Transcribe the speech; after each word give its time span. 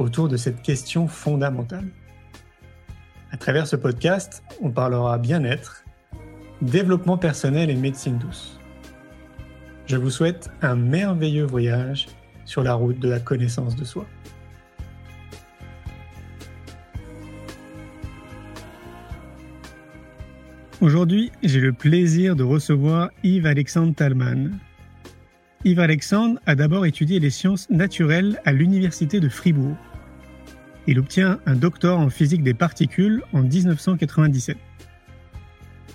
autour 0.00 0.28
de 0.28 0.36
cette 0.36 0.62
question 0.62 1.06
fondamentale. 1.06 1.86
À 3.30 3.36
travers 3.36 3.66
ce 3.66 3.76
podcast, 3.76 4.42
on 4.60 4.70
parlera 4.70 5.18
bien-être, 5.18 5.84
développement 6.62 7.18
personnel 7.18 7.70
et 7.70 7.76
médecine 7.76 8.18
douce. 8.18 8.58
Je 9.86 9.96
vous 9.96 10.10
souhaite 10.10 10.50
un 10.62 10.74
merveilleux 10.74 11.44
voyage 11.44 12.06
sur 12.44 12.62
la 12.62 12.74
route 12.74 12.98
de 12.98 13.08
la 13.08 13.20
connaissance 13.20 13.76
de 13.76 13.84
soi. 13.84 14.06
Aujourd'hui, 20.80 21.30
j'ai 21.42 21.60
le 21.60 21.74
plaisir 21.74 22.36
de 22.36 22.42
recevoir 22.42 23.10
Yves-Alexandre 23.22 23.94
Talman. 23.94 24.58
Yves-Alexandre 25.64 26.40
a 26.46 26.54
d'abord 26.54 26.86
étudié 26.86 27.20
les 27.20 27.28
sciences 27.28 27.68
naturelles 27.68 28.40
à 28.46 28.52
l'Université 28.52 29.20
de 29.20 29.28
Fribourg. 29.28 29.76
Il 30.90 30.98
obtient 30.98 31.38
un 31.46 31.54
doctorat 31.54 31.94
en 31.94 32.10
physique 32.10 32.42
des 32.42 32.52
particules 32.52 33.22
en 33.32 33.42
1997. 33.42 34.56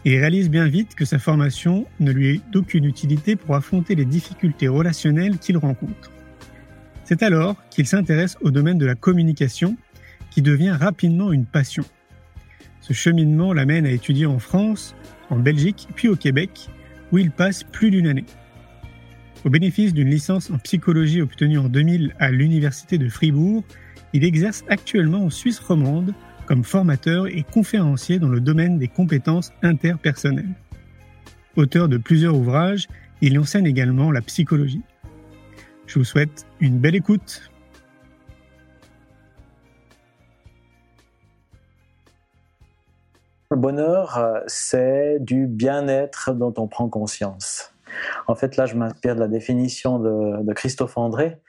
Il 0.05 0.17
réalise 0.17 0.49
bien 0.49 0.69
vite 0.69 0.95
que 0.95 1.03
sa 1.03 1.19
formation 1.19 1.85
ne 1.99 2.13
lui 2.13 2.29
est 2.29 2.41
d'aucune 2.53 2.85
utilité 2.85 3.35
pour 3.35 3.55
affronter 3.55 3.95
les 3.95 4.05
difficultés 4.05 4.69
relationnelles 4.69 5.37
qu'il 5.37 5.57
rencontre. 5.57 6.11
C'est 7.03 7.23
alors 7.23 7.57
qu'il 7.69 7.85
s'intéresse 7.87 8.37
au 8.39 8.51
domaine 8.51 8.77
de 8.77 8.85
la 8.85 8.95
communication, 8.95 9.75
qui 10.31 10.41
devient 10.41 10.77
rapidement 10.79 11.33
une 11.33 11.45
passion. 11.45 11.83
Ce 12.79 12.93
cheminement 12.93 13.51
l'amène 13.51 13.85
à 13.85 13.91
étudier 13.91 14.27
en 14.27 14.39
France, 14.39 14.95
en 15.29 15.39
Belgique, 15.39 15.89
puis 15.95 16.07
au 16.07 16.15
Québec, 16.15 16.69
où 17.11 17.17
il 17.17 17.31
passe 17.31 17.65
plus 17.65 17.91
d'une 17.91 18.07
année. 18.07 18.25
Au 19.43 19.49
bénéfice 19.49 19.93
d'une 19.93 20.09
licence 20.09 20.49
en 20.51 20.57
psychologie 20.59 21.21
obtenue 21.21 21.57
en 21.57 21.67
2000 21.67 22.15
à 22.17 22.31
l'Université 22.31 22.97
de 22.97 23.09
Fribourg, 23.09 23.65
il 24.15 24.23
exerce 24.23 24.63
actuellement 24.69 25.25
en 25.25 25.29
Suisse 25.29 25.59
romande 25.59 26.13
comme 26.45 26.63
formateur 26.63 27.27
et 27.27 27.43
conférencier 27.43 28.17
dans 28.17 28.29
le 28.29 28.39
domaine 28.39 28.79
des 28.79 28.87
compétences 28.87 29.51
interpersonnelles. 29.61 30.55
Auteur 31.57 31.89
de 31.89 31.97
plusieurs 31.97 32.33
ouvrages, 32.33 32.87
il 33.19 33.37
enseigne 33.37 33.65
également 33.65 34.11
la 34.11 34.21
psychologie. 34.21 34.83
Je 35.85 35.99
vous 35.99 36.05
souhaite 36.05 36.45
une 36.61 36.79
belle 36.79 36.95
écoute. 36.95 37.51
Le 43.51 43.57
bonheur, 43.57 44.17
euh, 44.17 44.39
c'est 44.47 45.17
du 45.19 45.45
bien-être 45.45 46.31
dont 46.33 46.53
on 46.57 46.67
prend 46.69 46.87
conscience. 46.87 47.73
En 48.27 48.35
fait, 48.35 48.55
là, 48.55 48.65
je 48.65 48.75
m'inspire 48.75 49.15
de 49.15 49.19
la 49.19 49.27
définition 49.27 49.99
de, 49.99 50.53
Christophe 50.53 50.97
André, 50.97 51.41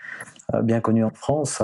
euh, 0.52 0.62
bien 0.62 0.80
connu 0.80 1.04
en 1.04 1.10
France. 1.10 1.62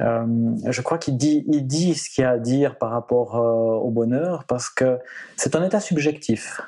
Euh, 0.00 0.26
je 0.66 0.82
crois 0.82 0.98
qu'il 0.98 1.16
dit, 1.16 1.94
ce 1.94 2.10
qu'il 2.10 2.22
y 2.22 2.24
a 2.24 2.30
à 2.30 2.38
dire 2.38 2.76
par 2.76 2.90
rapport 2.90 3.34
au 3.34 3.90
bonheur 3.90 4.44
parce 4.44 4.68
que 4.68 4.98
c'est 5.36 5.56
un 5.56 5.64
état 5.64 5.80
subjectif. 5.80 6.60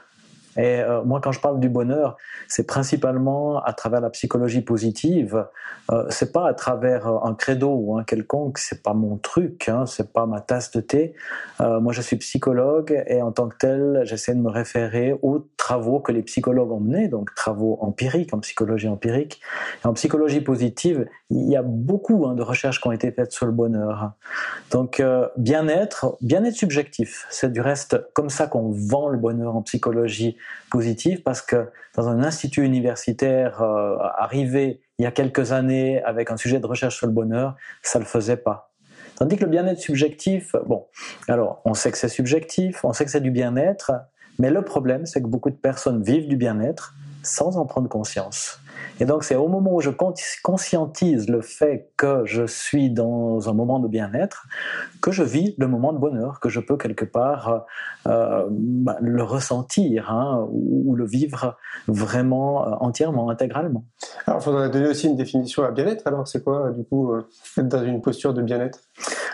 Et 0.56 0.80
euh, 0.80 1.02
moi, 1.04 1.20
quand 1.22 1.32
je 1.32 1.40
parle 1.40 1.60
du 1.60 1.68
bonheur, 1.68 2.16
c'est 2.48 2.66
principalement 2.66 3.62
à 3.62 3.72
travers 3.72 4.00
la 4.00 4.10
psychologie 4.10 4.62
positive. 4.62 5.46
Euh, 5.92 6.04
c'est 6.10 6.32
pas 6.32 6.48
à 6.48 6.54
travers 6.54 7.06
euh, 7.06 7.18
un 7.22 7.34
credo 7.34 7.70
ou 7.70 7.96
un 7.96 8.04
quelconque. 8.04 8.58
C'est 8.58 8.82
pas 8.82 8.94
mon 8.94 9.16
truc. 9.16 9.68
Hein, 9.68 9.86
c'est 9.86 10.12
pas 10.12 10.26
ma 10.26 10.40
tasse 10.40 10.70
de 10.72 10.80
thé. 10.80 11.14
Euh, 11.60 11.80
moi, 11.80 11.92
je 11.92 12.02
suis 12.02 12.16
psychologue 12.16 13.02
et 13.06 13.22
en 13.22 13.32
tant 13.32 13.48
que 13.48 13.56
tel, 13.56 14.00
j'essaie 14.04 14.34
de 14.34 14.40
me 14.40 14.50
référer 14.50 15.14
aux 15.22 15.38
travaux 15.60 16.00
que 16.00 16.10
les 16.10 16.22
psychologues 16.22 16.72
ont 16.72 16.80
menés, 16.80 17.08
donc 17.08 17.34
travaux 17.34 17.76
empiriques 17.82 18.32
en 18.32 18.40
psychologie 18.40 18.88
empirique. 18.88 19.42
En 19.84 19.92
psychologie 19.92 20.40
positive, 20.40 21.06
il 21.28 21.48
y 21.50 21.54
a 21.54 21.62
beaucoup 21.62 22.24
hein, 22.26 22.34
de 22.34 22.42
recherches 22.42 22.80
qui 22.80 22.88
ont 22.88 22.92
été 22.92 23.12
faites 23.12 23.30
sur 23.30 23.44
le 23.44 23.52
bonheur. 23.52 24.12
Donc, 24.70 25.02
bien-être, 25.36 26.16
bien-être 26.22 26.56
subjectif. 26.56 27.26
C'est 27.28 27.52
du 27.52 27.60
reste 27.60 28.02
comme 28.14 28.30
ça 28.30 28.46
qu'on 28.46 28.70
vend 28.70 29.08
le 29.08 29.18
bonheur 29.18 29.54
en 29.54 29.60
psychologie 29.60 30.36
positive 30.70 31.22
parce 31.22 31.42
que 31.42 31.68
dans 31.94 32.08
un 32.08 32.22
institut 32.22 32.64
universitaire 32.64 33.60
euh, 33.60 33.96
arrivé 34.16 34.80
il 34.98 35.02
y 35.02 35.06
a 35.06 35.10
quelques 35.10 35.52
années 35.52 36.02
avec 36.04 36.30
un 36.30 36.36
sujet 36.36 36.58
de 36.58 36.66
recherche 36.66 36.96
sur 36.96 37.06
le 37.06 37.12
bonheur, 37.12 37.56
ça 37.82 37.98
le 37.98 38.04
faisait 38.04 38.36
pas. 38.36 38.72
Tandis 39.16 39.36
que 39.36 39.44
le 39.44 39.50
bien-être 39.50 39.80
subjectif, 39.80 40.54
bon, 40.66 40.86
alors 41.28 41.60
on 41.64 41.74
sait 41.74 41.90
que 41.90 41.98
c'est 41.98 42.08
subjectif, 42.08 42.84
on 42.84 42.92
sait 42.94 43.04
que 43.04 43.10
c'est 43.10 43.20
du 43.20 43.30
bien-être, 43.30 43.92
mais 44.40 44.50
le 44.50 44.62
problème 44.62 45.06
c'est 45.06 45.22
que 45.22 45.28
beaucoup 45.28 45.50
de 45.50 45.54
personnes 45.54 46.02
vivent 46.02 46.26
du 46.26 46.36
bien-être 46.36 46.94
sans 47.22 47.58
en 47.58 47.66
prendre 47.66 47.88
conscience. 47.88 48.58
Et 48.98 49.04
donc 49.04 49.24
c'est 49.24 49.34
au 49.34 49.48
moment 49.48 49.74
où 49.74 49.80
je 49.80 49.90
conscientise 50.42 51.28
le 51.28 51.40
fait 51.40 51.90
que 51.96 52.22
je 52.24 52.46
suis 52.46 52.90
dans 52.90 53.48
un 53.48 53.54
moment 53.54 53.78
de 53.78 53.88
bien-être 53.88 54.46
que 55.00 55.10
je 55.10 55.22
vis 55.22 55.54
le 55.58 55.68
moment 55.68 55.92
de 55.92 55.98
bonheur, 55.98 56.40
que 56.40 56.48
je 56.48 56.60
peux 56.60 56.76
quelque 56.76 57.04
part 57.04 57.64
euh, 58.06 58.46
bah, 58.50 58.96
le 59.00 59.22
ressentir 59.22 60.10
hein, 60.10 60.46
ou, 60.50 60.94
le 60.96 61.06
vivre 61.06 61.56
vraiment 61.88 62.66
euh, 62.66 62.70
entièrement, 62.80 63.30
intégralement. 63.30 63.84
Alors 64.26 64.40
il 64.40 64.44
faudrait 64.44 64.70
donner 64.70 64.88
aussi 64.88 65.06
une 65.06 65.16
définition 65.16 65.64
à 65.64 65.70
bien-être. 65.70 66.06
Alors 66.06 66.26
c'est 66.26 66.42
quoi 66.42 66.70
du 66.70 66.84
coup 66.84 67.12
euh, 67.12 67.26
être 67.58 67.68
dans 67.68 67.84
une 67.84 68.02
posture 68.02 68.34
de 68.34 68.42
bien-être? 68.42 68.80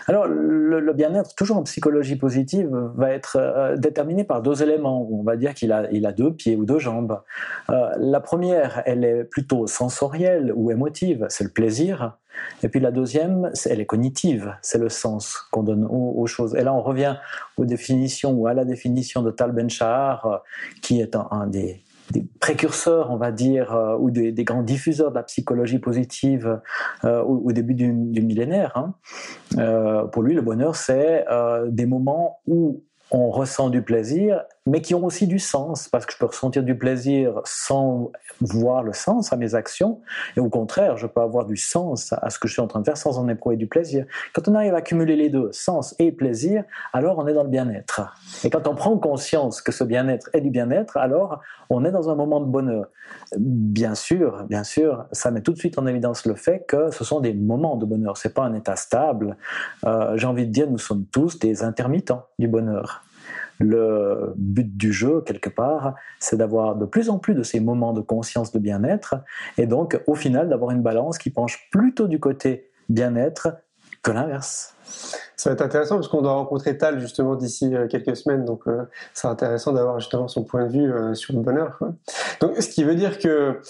Alors, 0.07 0.25
le, 0.27 0.93
bien-être, 0.93 1.35
toujours 1.35 1.57
en 1.57 1.63
psychologie 1.63 2.15
positive, 2.15 2.69
va 2.95 3.11
être 3.11 3.75
déterminé 3.77 4.23
par 4.23 4.41
deux 4.41 4.63
éléments. 4.63 5.07
On 5.11 5.23
va 5.23 5.35
dire 5.35 5.53
qu'il 5.53 5.71
a, 5.73 6.11
deux 6.11 6.33
pieds 6.33 6.55
ou 6.55 6.65
deux 6.65 6.79
jambes. 6.79 7.21
la 7.67 8.19
première, 8.19 8.81
elle 8.85 9.03
est 9.03 9.23
plutôt 9.23 9.67
sensorielle 9.67 10.53
ou 10.55 10.71
émotive, 10.71 11.25
c'est 11.29 11.43
le 11.43 11.49
plaisir. 11.49 12.17
Et 12.63 12.69
puis 12.69 12.79
la 12.79 12.91
deuxième, 12.91 13.51
elle 13.65 13.79
est 13.79 13.85
cognitive, 13.85 14.55
c'est 14.61 14.77
le 14.77 14.89
sens 14.89 15.37
qu'on 15.51 15.63
donne 15.63 15.85
aux, 15.89 16.25
choses. 16.27 16.55
Et 16.55 16.63
là, 16.63 16.73
on 16.73 16.81
revient 16.81 17.17
aux 17.57 17.65
définitions 17.65 18.31
ou 18.31 18.47
à 18.47 18.53
la 18.53 18.65
définition 18.65 19.21
de 19.21 19.31
Tal 19.31 19.51
Ben-Shahar, 19.51 20.25
euh, 20.25 20.37
qui 20.81 20.99
est 21.01 21.15
un, 21.15 21.47
des, 21.47 21.81
précurseurs, 22.39 23.11
on 23.11 23.17
va 23.17 23.31
dire, 23.31 23.73
euh, 23.75 23.97
ou 23.97 24.11
des, 24.11 24.31
grands 24.43 24.63
diffuseurs 24.63 25.11
de 25.11 25.15
la 25.15 25.23
psychologie 25.23 25.79
positive 25.79 26.61
euh, 27.03 27.21
au, 27.23 27.51
début 27.51 27.73
du, 27.73 27.91
millénaire. 27.91 28.75
Hein. 28.75 30.07
pour 30.11 30.23
lui, 30.23 30.33
le 30.33 30.41
bonheur, 30.41 30.75
c'est 30.75 31.25
des 31.67 31.85
moments 31.85 32.39
où 32.47 32.83
on 33.11 33.29
ressent 33.29 33.69
du 33.69 33.81
plaisir, 33.81 34.43
mais 34.67 34.81
qui 34.81 34.93
ont 34.93 35.03
aussi 35.05 35.27
du 35.27 35.39
sens, 35.39 35.87
parce 35.87 36.05
que 36.05 36.13
je 36.13 36.17
peux 36.17 36.25
ressentir 36.25 36.61
du 36.61 36.77
plaisir 36.77 37.41
sans 37.45 38.11
voir 38.41 38.83
le 38.83 38.93
sens 38.93 39.31
à 39.31 39.37
mes 39.37 39.55
actions, 39.55 40.01
et 40.35 40.41
au 40.41 40.49
contraire, 40.49 40.97
je 40.97 41.07
peux 41.07 41.21
avoir 41.21 41.45
du 41.45 41.55
sens 41.55 42.13
à 42.13 42.29
ce 42.29 42.37
que 42.37 42.47
je 42.47 42.53
suis 42.53 42.61
en 42.61 42.67
train 42.67 42.81
de 42.81 42.85
faire 42.85 42.97
sans 42.97 43.17
en 43.17 43.27
éprouver 43.29 43.55
du 43.55 43.67
plaisir. 43.67 44.05
Quand 44.33 44.47
on 44.49 44.55
arrive 44.55 44.75
à 44.75 44.81
cumuler 44.81 45.15
les 45.15 45.29
deux, 45.29 45.49
sens 45.53 45.95
et 45.99 46.11
plaisir, 46.11 46.65
alors 46.91 47.17
on 47.17 47.27
est 47.27 47.33
dans 47.33 47.43
le 47.43 47.49
bien-être. 47.49 48.01
Et 48.43 48.49
quand 48.49 48.67
on 48.67 48.75
prend 48.75 48.97
conscience 48.97 49.61
que 49.61 49.71
ce 49.71 49.85
bien-être 49.85 50.29
est 50.33 50.41
du 50.41 50.49
bien-être, 50.49 50.97
alors 50.97 51.39
on 51.69 51.85
est 51.85 51.91
dans 51.91 52.09
un 52.09 52.15
moment 52.15 52.41
de 52.41 52.45
bonheur. 52.45 52.87
Bien 53.37 53.95
sûr, 53.95 54.43
bien 54.49 54.65
sûr, 54.65 55.05
ça 55.13 55.31
met 55.31 55.41
tout 55.41 55.53
de 55.53 55.57
suite 55.57 55.79
en 55.79 55.87
évidence 55.87 56.25
le 56.25 56.35
fait 56.35 56.65
que 56.67 56.91
ce 56.91 57.05
sont 57.05 57.21
des 57.21 57.33
moments 57.33 57.77
de 57.77 57.85
bonheur, 57.85 58.17
c'est 58.17 58.33
pas 58.33 58.43
un 58.43 58.53
état 58.53 58.75
stable. 58.75 59.37
Euh, 59.85 60.17
j'ai 60.17 60.27
envie 60.27 60.45
de 60.45 60.51
dire, 60.51 60.69
nous 60.69 60.77
sommes 60.77 61.05
tous 61.05 61.39
des 61.39 61.63
intermittents 61.63 62.25
du 62.37 62.49
bonheur. 62.49 63.03
Le 63.59 64.33
but 64.37 64.77
du 64.77 64.93
jeu, 64.93 65.21
quelque 65.21 65.49
part, 65.49 65.95
c'est 66.19 66.37
d'avoir 66.37 66.75
de 66.75 66.85
plus 66.85 67.09
en 67.09 67.17
plus 67.17 67.33
de 67.33 67.43
ces 67.43 67.59
moments 67.59 67.93
de 67.93 68.01
conscience 68.01 68.51
de 68.51 68.59
bien-être, 68.59 69.15
et 69.57 69.65
donc 69.65 69.99
au 70.07 70.15
final 70.15 70.49
d'avoir 70.49 70.71
une 70.71 70.81
balance 70.81 71.17
qui 71.17 71.29
penche 71.29 71.69
plutôt 71.71 72.07
du 72.07 72.19
côté 72.19 72.69
bien-être 72.89 73.49
que 74.03 74.11
l'inverse. 74.11 74.76
Ça 75.37 75.51
va 75.51 75.53
être 75.53 75.61
intéressant 75.61 75.95
parce 75.95 76.07
qu'on 76.07 76.23
doit 76.23 76.33
rencontrer 76.33 76.77
Tal 76.77 76.99
justement 76.99 77.35
d'ici 77.35 77.73
euh, 77.75 77.87
quelques 77.87 78.17
semaines, 78.17 78.43
donc 78.43 78.61
euh, 78.67 78.83
c'est 79.13 79.27
intéressant 79.27 79.71
d'avoir 79.71 79.99
justement 79.99 80.27
son 80.27 80.43
point 80.43 80.65
de 80.65 80.71
vue 80.71 80.91
euh, 80.91 81.13
sur 81.13 81.35
le 81.35 81.41
bonheur. 81.41 81.79
Donc, 82.41 82.59
ce 82.59 82.67
qui 82.67 82.83
veut 82.83 82.95
dire 82.95 83.19
que 83.19 83.61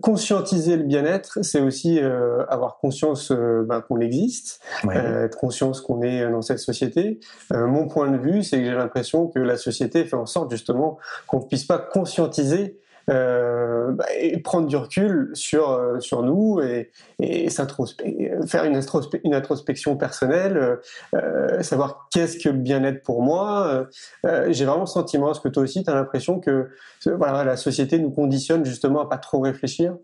conscientiser 0.00 0.76
le 0.76 0.84
bien-être, 0.84 1.38
c'est 1.42 1.60
aussi 1.60 2.00
avoir 2.48 2.78
conscience 2.78 3.32
ben, 3.32 3.80
qu'on 3.80 4.00
existe, 4.00 4.60
être 4.92 5.36
conscience 5.38 5.80
qu'on 5.80 6.02
est 6.02 6.28
dans 6.30 6.42
cette 6.42 6.58
société. 6.58 7.20
mon 7.50 7.88
point 7.88 8.10
de 8.10 8.18
vue, 8.18 8.42
c'est 8.42 8.58
que 8.58 8.64
j'ai 8.64 8.74
l'impression 8.74 9.28
que 9.28 9.38
la 9.38 9.56
société 9.56 10.04
fait 10.04 10.16
en 10.16 10.26
sorte 10.26 10.50
justement 10.50 10.98
qu'on 11.26 11.40
ne 11.40 11.44
puisse 11.44 11.64
pas 11.64 11.78
conscientiser 11.78 12.78
euh, 13.08 13.92
bah, 13.92 14.04
et 14.18 14.38
prendre 14.38 14.66
du 14.66 14.76
recul 14.76 15.30
sur 15.34 15.70
euh, 15.70 16.00
sur 16.00 16.22
nous 16.22 16.60
et, 16.60 16.90
et 17.18 17.48
faire 17.50 18.64
une, 18.64 18.80
une 19.24 19.34
introspection 19.34 19.96
personnelle, 19.96 20.78
euh, 21.14 21.62
savoir 21.62 22.08
qu'est-ce 22.12 22.38
que 22.38 22.48
le 22.48 22.58
bien-être 22.58 23.02
pour 23.02 23.22
moi. 23.22 23.86
J'ai 24.48 24.64
vraiment 24.64 24.80
le 24.80 24.86
sentiment, 24.86 25.32
est-ce 25.32 25.40
que 25.40 25.48
toi 25.48 25.62
aussi 25.62 25.82
tu 25.82 25.90
as 25.90 25.94
l'impression 25.94 26.40
que 26.40 26.68
voilà 27.06 27.44
la 27.44 27.56
société 27.56 27.98
nous 27.98 28.10
conditionne 28.10 28.64
justement 28.64 29.00
à 29.00 29.08
pas 29.08 29.18
trop 29.18 29.40
réfléchir 29.40 29.96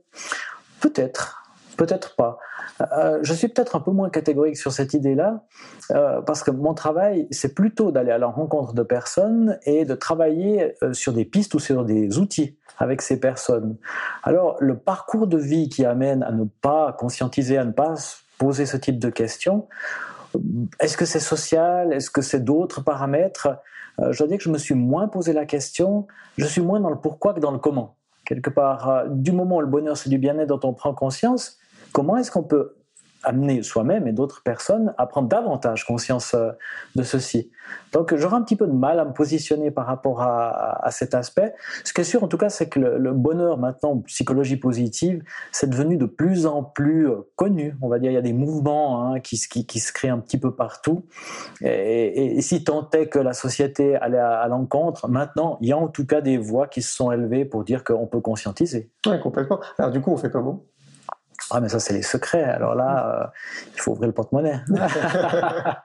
Peut-être, 0.81 1.43
peut-être 1.77 2.17
pas. 2.17 2.39
Euh, 2.81 3.19
je 3.23 3.33
suis 3.33 3.49
peut-être 3.49 3.77
un 3.77 3.81
peu 3.81 3.91
moins 3.91 4.11
catégorique 4.11 4.57
sur 4.57 4.73
cette 4.73 4.95
idée-là, 4.95 5.45
euh, 5.93 6.21
parce 6.23 6.43
que 6.43 6.51
mon 6.51 6.75
travail, 6.75 7.27
c'est 7.31 7.55
plutôt 7.55 7.91
d'aller 7.91 8.11
à 8.11 8.19
la 8.19 8.27
rencontre 8.27 8.75
de 8.75 8.83
personnes 8.83 9.59
et 9.65 9.85
de 9.85 9.95
travailler 9.95 10.75
euh, 10.83 10.93
sur 10.93 11.13
des 11.13 11.25
pistes 11.25 11.55
ou 11.55 11.59
sur 11.59 11.85
des 11.85 12.19
outils 12.19 12.59
avec 12.79 13.03
ces 13.03 13.19
personnes. 13.19 13.77
Alors, 14.23 14.57
le 14.61 14.77
parcours 14.77 15.27
de 15.27 15.39
vie 15.39 15.69
qui 15.69 15.85
amène 15.85 16.23
à 16.23 16.33
ne 16.33 16.45
pas 16.45 16.93
conscientiser, 16.93 17.57
à 17.57 17.65
ne 17.65 17.73
pas 17.73 17.95
poser 18.39 18.67
ce 18.67 18.77
type 18.77 18.99
de 18.99 19.09
questions, 19.09 19.69
est-ce 20.81 20.97
que 20.97 21.07
c'est 21.07 21.21
social? 21.21 21.93
Est-ce 21.95 22.11
que 22.11 22.21
c'est 22.21 22.45
d'autres 22.45 22.83
paramètres? 22.83 23.49
Je 23.99 24.19
dois 24.19 24.27
dire 24.27 24.37
que 24.37 24.45
je 24.45 24.51
me 24.51 24.59
suis 24.59 24.75
moins 24.75 25.09
posé 25.09 25.33
la 25.33 25.47
question, 25.47 26.07
je 26.37 26.45
suis 26.45 26.61
moins 26.61 26.81
dans 26.81 26.91
le 26.91 26.97
pourquoi 26.97 27.33
que 27.33 27.41
dans 27.41 27.53
le 27.53 27.59
comment. 27.59 27.97
Quelque 28.27 28.51
part, 28.51 29.05
du 29.09 29.33
moment 29.33 29.57
où 29.57 29.61
le 29.63 29.67
bonheur 29.67 29.97
c'est 29.97 30.11
du 30.11 30.19
bien-être 30.19 30.49
dont 30.49 30.61
on 30.65 30.75
prend 30.75 30.93
conscience, 30.93 31.59
Comment 31.93 32.17
est-ce 32.17 32.31
qu'on 32.31 32.43
peut 32.43 32.77
amener 33.23 33.63
soi-même 33.63 34.07
et 34.07 34.13
d'autres 34.13 34.43
personnes 34.43 34.95
à 34.99 35.07
prendre 35.07 35.29
davantage 35.29 35.85
conscience 35.85 36.35
euh, 36.35 36.53
de 36.95 37.03
ceci? 37.03 37.51
Donc 37.93 38.15
j'aurais 38.15 38.37
un 38.37 38.43
petit 38.43 38.57
peu 38.57 38.67
de 38.67 38.73
mal 38.73 39.01
à 39.01 39.05
me 39.05 39.13
positionner 39.13 39.71
par 39.71 39.87
rapport 39.87 40.23
à, 40.23 40.89
cet 40.91 41.15
aspect. 41.15 41.55
Ce 41.85 41.93
qui 41.93 42.01
est 42.01 42.05
sûr 42.05 42.23
en 42.23 42.29
tout 42.29 42.39
cas, 42.39 42.49
c'est 42.49 42.69
que 42.69 42.79
le, 42.79 43.13
bonheur 43.13 43.59
maintenant, 43.59 43.99
psychologie 44.07 44.57
positive, 44.57 45.23
c'est 45.53 45.69
devenu 45.69 45.97
de 45.97 46.07
plus 46.07 46.47
en 46.47 46.63
plus 46.63 47.09
euh, 47.09 47.29
connu. 47.35 47.75
On 47.83 47.89
va 47.89 47.99
dire, 47.99 48.11
il 48.11 48.15
y 48.15 48.19
a 48.19 48.23
des 48.23 48.33
mouvements 48.33 49.03
hein, 49.03 49.21
qui, 49.21 49.39
qui, 49.39 49.81
se 49.81 49.93
créent 49.93 50.11
un 50.11 50.19
petit 50.19 50.39
peu 50.39 50.55
partout. 50.55 51.07
Et, 51.61 52.41
si 52.41 52.63
tant 52.63 52.89
est 52.91 53.09
que 53.09 53.19
la 53.19 53.33
société 53.33 53.97
allait 53.97 54.19
à, 54.19 54.47
l'encontre, 54.49 55.09
maintenant, 55.09 55.59
il 55.61 55.69
y 55.69 55.73
a 55.73 55.79
en 55.79 55.89
tout 55.89 56.07
cas 56.07 56.21
des 56.21 56.39
voix 56.39 56.69
qui 56.69 56.83
se 56.83 56.95
sont 56.95 57.11
élevées 57.11 57.45
pour 57.45 57.65
dire 57.65 57.83
qu'on 57.83 58.07
peut 58.07 58.21
conscientiser. 58.21 58.91
Oui, 59.07 59.19
complètement. 59.21 59.61
Alors 59.79 59.91
du 59.91 60.01
coup, 60.01 60.13
on 60.13 60.17
fait 60.17 60.31
comment 60.31 60.63
ah, 61.51 61.61
mais 61.61 61.69
ça, 61.69 61.79
c'est 61.79 61.93
les 61.93 62.03
secrets. 62.03 62.43
Alors 62.43 62.75
là, 62.75 63.23
euh, 63.23 63.27
il 63.75 63.81
faut 63.81 63.93
ouvrir 63.93 64.09
le 64.09 64.13
porte-monnaie. 64.13 64.61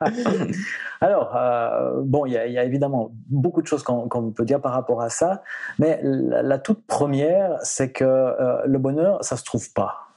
Alors, 1.01 1.35
euh, 1.35 2.01
bon, 2.03 2.25
il 2.25 2.33
y, 2.33 2.37
a 2.37 2.63
évidemment 2.63 3.11
beaucoup 3.29 3.61
de 3.61 3.67
choses 3.67 3.83
qu'on 3.83 4.31
peut 4.31 4.45
dire 4.45 4.59
par 4.61 4.73
rapport 4.73 5.01
à 5.01 5.09
ça, 5.09 5.43
mais 5.79 5.99
la, 6.03 6.57
toute 6.57 6.85
première, 6.85 7.57
c'est 7.61 7.91
que 7.91 8.03
euh, 8.03 8.61
le 8.65 8.79
bonheur, 8.79 9.23
ça 9.23 9.37
se 9.37 9.43
trouve 9.43 9.71
pas. 9.73 10.11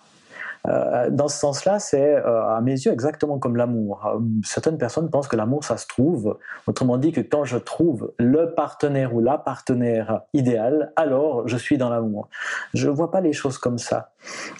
Euh, 0.67 1.11
dans 1.11 1.29
ce 1.29 1.39
sens-là, 1.39 1.79
c'est 1.79 2.15
euh, 2.15 2.49
à 2.49 2.61
mes 2.63 2.73
yeux 2.73 2.93
exactement 2.93 3.39
comme 3.39 3.57
l'amour. 3.57 4.07
Euh, 4.07 4.19
certaines 4.45 4.79
personnes 4.79 5.11
pensent 5.11 5.29
que 5.29 5.37
l'amour, 5.37 5.65
ça 5.65 5.77
se 5.77 5.87
trouve. 5.87 6.39
Autrement 6.67 6.97
dit, 6.97 7.13
que 7.13 7.21
quand 7.21 7.45
je 7.45 7.59
trouve 7.59 8.13
le 8.19 8.55
partenaire 8.55 9.15
ou 9.15 9.21
la 9.21 9.37
partenaire 9.37 10.23
idéal, 10.33 10.93
alors 10.97 11.47
je 11.47 11.57
suis 11.57 11.77
dans 11.77 11.91
l'amour. 11.91 12.29
Je 12.73 12.89
ne 12.89 12.95
vois 12.95 13.11
pas 13.11 13.21
les 13.21 13.33
choses 13.33 13.59
comme 13.59 13.79
ça. 13.79 14.13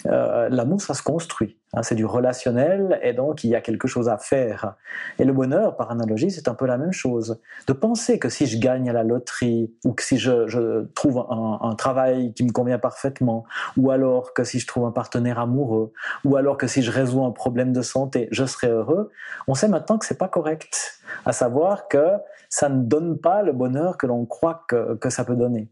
L'amour, 0.05 0.81
ça 0.81 0.93
se 0.93 1.03
construit. 1.03 1.57
Hein, 1.75 1.83
c'est 1.83 1.95
du 1.95 2.05
relationnel 2.05 2.99
et 3.03 3.11
donc 3.11 3.43
il 3.43 3.49
y 3.49 3.55
a 3.55 3.61
quelque 3.61 3.87
chose 3.87 4.07
à 4.07 4.17
faire. 4.17 4.75
Et 5.19 5.25
le 5.25 5.33
bonheur, 5.33 5.75
par 5.75 5.91
analogie, 5.91 6.31
c'est 6.31 6.47
un 6.47 6.53
peu 6.53 6.65
la 6.65 6.77
même 6.77 6.93
chose. 6.93 7.39
De 7.67 7.73
penser 7.73 8.17
que 8.17 8.29
si 8.29 8.45
je 8.45 8.57
gagne 8.59 8.89
à 8.89 8.93
la 8.93 9.03
loterie 9.03 9.73
ou 9.83 9.91
que 9.91 10.01
si 10.01 10.17
je, 10.17 10.85
trouve 10.93 11.25
un, 11.29 11.75
travail 11.75 12.33
qui 12.33 12.45
me 12.45 12.51
convient 12.51 12.79
parfaitement 12.79 13.43
ou 13.75 13.91
alors 13.91 14.33
que 14.33 14.45
si 14.45 14.59
je 14.59 14.67
trouve 14.67 14.85
un 14.85 14.91
partenaire 14.91 15.39
amoureux 15.39 15.91
ou 16.23 16.37
alors 16.37 16.57
que 16.57 16.67
si 16.67 16.81
je 16.81 16.91
résous 16.91 17.25
un 17.25 17.31
problème 17.31 17.73
de 17.73 17.81
santé, 17.81 18.29
je 18.31 18.45
serai 18.45 18.67
heureux, 18.67 19.11
on 19.47 19.55
sait 19.55 19.67
maintenant 19.67 19.97
que 19.97 20.05
c'est 20.05 20.17
pas 20.17 20.29
correct. 20.29 21.01
À 21.25 21.33
savoir 21.33 21.89
que 21.89 22.05
ça 22.49 22.69
ne 22.69 22.83
donne 22.83 23.17
pas 23.17 23.41
le 23.41 23.51
bonheur 23.51 23.97
que 23.97 24.07
l'on 24.07 24.25
croit 24.25 24.65
que 24.69 25.09
ça 25.09 25.25
peut 25.25 25.35
donner. 25.35 25.69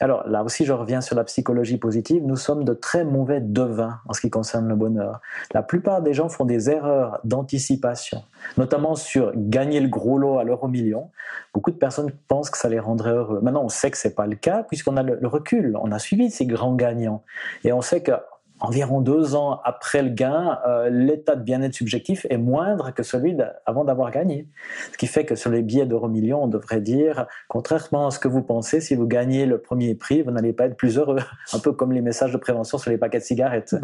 Alors 0.00 0.26
là 0.26 0.42
aussi, 0.42 0.64
je 0.64 0.72
reviens 0.72 1.00
sur 1.00 1.14
la 1.14 1.24
psychologie 1.24 1.76
positive. 1.76 2.22
Nous 2.24 2.36
sommes 2.36 2.64
de 2.64 2.72
très 2.72 3.04
mauvais 3.04 3.40
devins 3.40 3.98
en 4.08 4.14
ce 4.14 4.20
qui 4.20 4.30
concerne 4.30 4.66
le 4.66 4.74
bonheur. 4.74 5.20
La 5.52 5.62
plupart 5.62 6.00
des 6.00 6.14
gens 6.14 6.28
font 6.28 6.46
des 6.46 6.70
erreurs 6.70 7.20
d'anticipation, 7.24 8.22
notamment 8.56 8.94
sur 8.94 9.32
gagner 9.36 9.80
le 9.80 9.88
gros 9.88 10.18
lot 10.18 10.38
à 10.38 10.44
l'euro 10.44 10.68
million. 10.68 11.10
Beaucoup 11.52 11.70
de 11.70 11.76
personnes 11.76 12.10
pensent 12.28 12.50
que 12.50 12.58
ça 12.58 12.68
les 12.68 12.80
rendrait 12.80 13.12
heureux. 13.12 13.40
Maintenant, 13.42 13.64
on 13.64 13.68
sait 13.68 13.90
que 13.90 13.98
c'est 13.98 14.14
pas 14.14 14.26
le 14.26 14.36
cas 14.36 14.62
puisqu'on 14.62 14.96
a 14.96 15.02
le 15.02 15.26
recul. 15.26 15.76
On 15.82 15.92
a 15.92 15.98
suivi 15.98 16.30
ces 16.30 16.46
grands 16.46 16.74
gagnants 16.74 17.22
et 17.64 17.72
on 17.72 17.82
sait 17.82 18.02
que 18.02 18.12
environ 18.60 19.00
deux 19.00 19.34
ans 19.34 19.60
après 19.64 20.02
le 20.02 20.10
gain, 20.10 20.58
euh, 20.66 20.90
l'état 20.90 21.34
de 21.34 21.42
bien-être 21.42 21.74
subjectif 21.74 22.26
est 22.30 22.36
moindre 22.36 22.92
que 22.92 23.02
celui 23.02 23.36
avant 23.66 23.84
d'avoir 23.84 24.10
gagné. 24.10 24.48
Ce 24.92 24.98
qui 24.98 25.06
fait 25.06 25.24
que 25.24 25.34
sur 25.34 25.50
les 25.50 25.62
billets 25.62 25.86
d'euro 25.86 26.08
million, 26.08 26.44
on 26.44 26.48
devrait 26.48 26.80
dire, 26.80 27.26
contrairement 27.48 28.08
à 28.08 28.10
ce 28.10 28.18
que 28.18 28.28
vous 28.28 28.42
pensez, 28.42 28.80
si 28.80 28.94
vous 28.94 29.06
gagnez 29.06 29.46
le 29.46 29.58
premier 29.58 29.94
prix, 29.94 30.22
vous 30.22 30.30
n'allez 30.30 30.52
pas 30.52 30.66
être 30.66 30.76
plus 30.76 30.98
heureux. 30.98 31.18
Un 31.52 31.58
peu 31.58 31.72
comme 31.72 31.92
les 31.92 32.02
messages 32.02 32.32
de 32.32 32.38
prévention 32.38 32.78
sur 32.78 32.90
les 32.90 32.98
paquets 32.98 33.18
de 33.18 33.24
cigarettes. 33.24 33.74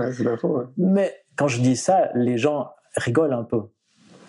Mais 0.76 1.14
quand 1.36 1.48
je 1.48 1.60
dis 1.60 1.76
ça, 1.76 2.10
les 2.14 2.38
gens 2.38 2.70
rigolent 2.96 3.34
un 3.34 3.44
peu. 3.44 3.62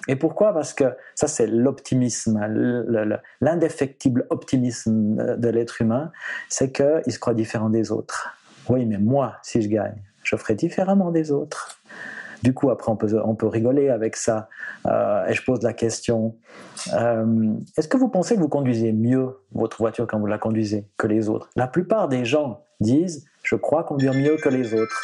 Et 0.07 0.15
pourquoi? 0.15 0.53
Parce 0.53 0.73
que 0.73 0.85
ça, 1.15 1.27
c'est 1.27 1.47
l'optimisme, 1.47 2.39
l'indéfectible 3.41 4.25
optimisme 4.29 5.35
de 5.37 5.49
l'être 5.49 5.81
humain, 5.81 6.11
c'est 6.47 6.71
qu'il 6.71 7.11
se 7.11 7.19
croit 7.19 7.33
différent 7.33 7.69
des 7.69 7.91
autres. 7.91 8.37
Oui, 8.69 8.85
mais 8.85 8.97
moi, 8.97 9.35
si 9.43 9.61
je 9.61 9.67
gagne, 9.67 10.01
je 10.27 10.35
ferai 10.35 10.55
différemment 10.55 11.11
des 11.11 11.31
autres. 11.31 11.79
Du 12.43 12.53
coup, 12.53 12.69
après, 12.69 12.91
on 12.91 12.97
peut, 12.97 13.19
on 13.23 13.33
peut 13.33 13.47
rigoler 13.47 13.89
avec 13.89 14.15
ça. 14.15 14.49
Euh, 14.85 15.25
et 15.25 15.33
je 15.33 15.43
pose 15.43 15.63
la 15.63 15.73
question, 15.73 16.35
euh, 16.93 17.53
est-ce 17.77 17.87
que 17.87 17.97
vous 17.97 18.09
pensez 18.09 18.35
que 18.35 18.41
vous 18.41 18.49
conduisez 18.49 18.91
mieux 18.91 19.39
votre 19.53 19.77
voiture 19.77 20.05
quand 20.05 20.19
vous 20.19 20.27
la 20.27 20.37
conduisez 20.37 20.85
que 20.97 21.07
les 21.07 21.29
autres? 21.29 21.49
La 21.55 21.67
plupart 21.67 22.09
des 22.09 22.25
gens 22.25 22.65
disent, 22.81 23.25
je 23.41 23.55
crois 23.55 23.83
conduire 23.85 24.13
mieux 24.13 24.35
que 24.35 24.49
les 24.49 24.73
autres. 24.73 25.01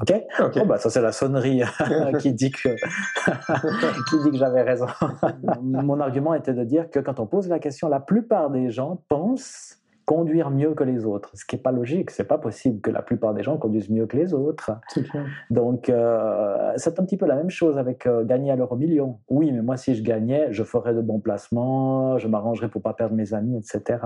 Ok, 0.00 0.14
oh, 0.40 0.64
bah, 0.64 0.78
Ça, 0.78 0.90
c'est 0.90 1.02
la 1.02 1.12
sonnerie 1.12 1.62
qui 2.18 2.32
dit 2.32 2.50
que, 2.50 2.70
qui 4.10 4.22
dit 4.24 4.30
que 4.30 4.38
j'avais 4.38 4.62
raison. 4.62 4.86
Mon 5.62 6.00
argument 6.00 6.34
était 6.34 6.54
de 6.54 6.64
dire 6.64 6.90
que 6.90 6.98
quand 6.98 7.20
on 7.20 7.26
pose 7.26 7.46
la 7.48 7.58
question, 7.58 7.88
la 7.88 8.00
plupart 8.00 8.50
des 8.50 8.70
gens 8.70 9.02
pensent 9.08 9.81
conduire 10.04 10.50
mieux 10.50 10.74
que 10.74 10.84
les 10.84 11.04
autres, 11.04 11.30
ce 11.34 11.44
qui 11.44 11.56
n'est 11.56 11.62
pas 11.62 11.72
logique. 11.72 12.10
C'est 12.10 12.24
pas 12.24 12.38
possible 12.38 12.80
que 12.80 12.90
la 12.90 13.02
plupart 13.02 13.34
des 13.34 13.42
gens 13.42 13.56
conduisent 13.56 13.90
mieux 13.90 14.06
que 14.06 14.16
les 14.16 14.34
autres. 14.34 14.72
Donc, 15.50 15.88
euh, 15.88 16.72
c'est 16.76 16.98
un 16.98 17.04
petit 17.04 17.16
peu 17.16 17.26
la 17.26 17.36
même 17.36 17.50
chose 17.50 17.78
avec 17.78 18.06
euh, 18.06 18.24
gagner 18.24 18.50
à 18.50 18.56
l'euro 18.56 18.76
million. 18.76 19.18
Oui, 19.28 19.52
mais 19.52 19.62
moi, 19.62 19.76
si 19.76 19.94
je 19.94 20.02
gagnais, 20.02 20.48
je 20.50 20.64
ferais 20.64 20.94
de 20.94 21.00
bons 21.00 21.20
placements, 21.20 22.18
je 22.18 22.28
m'arrangerais 22.28 22.68
pour 22.68 22.82
pas 22.82 22.94
perdre 22.94 23.14
mes 23.14 23.34
amis, 23.34 23.56
etc. 23.56 23.98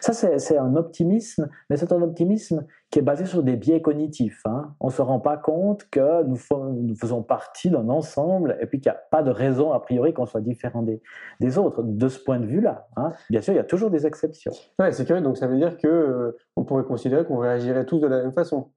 Ça, 0.00 0.12
c'est 0.12 0.58
un 0.58 0.76
optimisme, 0.76 1.48
mais 1.70 1.76
c'est 1.76 1.92
un 1.92 2.02
optimisme 2.02 2.66
qui 2.90 2.98
est 2.98 3.02
basé 3.02 3.26
sur 3.26 3.42
des 3.42 3.56
biais 3.56 3.82
cognitifs. 3.82 4.40
Hein. 4.46 4.74
On 4.80 4.86
ne 4.86 4.92
se 4.92 5.02
rend 5.02 5.20
pas 5.20 5.36
compte 5.36 5.86
que 5.90 6.22
nous, 6.24 6.94
faisons 6.94 7.22
partie 7.22 7.68
d'un 7.70 7.88
ensemble 7.90 8.56
et 8.60 8.66
puis 8.66 8.80
qu'il 8.80 8.90
n'y 8.90 8.96
a 8.96 9.00
pas 9.10 9.22
de 9.22 9.30
raison 9.30 9.72
a 9.72 9.80
priori 9.80 10.14
qu'on 10.14 10.24
soit 10.24 10.40
différent 10.40 10.82
des, 10.82 11.02
des, 11.40 11.58
autres. 11.58 11.82
De 11.82 12.08
ce 12.08 12.18
point 12.18 12.40
de 12.40 12.46
vue-là, 12.46 12.88
hein. 12.96 13.12
bien 13.28 13.40
sûr, 13.42 13.52
il 13.52 13.56
y 13.56 13.60
a 13.60 13.64
toujours 13.64 13.90
des 13.90 14.06
exceptions. 14.06 14.52
Ouais, 14.78 14.92
c'est 14.92 15.04
curieux. 15.04 15.22
Donc 15.22 15.36
ça 15.36 15.46
veut 15.46 15.58
dire 15.58 15.76
que 15.76 15.86
euh, 15.86 16.36
on 16.56 16.64
pourrait 16.64 16.84
considérer 16.84 17.24
qu'on 17.24 17.38
réagirait 17.38 17.84
tous 17.84 17.98
de 17.98 18.06
la 18.06 18.22
même 18.22 18.32
façon. 18.32 18.70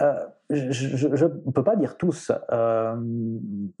Euh, 0.00 0.12
je 0.50 1.06
ne 1.06 1.50
peux 1.50 1.64
pas 1.64 1.76
dire 1.76 1.96
tous. 1.96 2.32
Euh, 2.52 2.96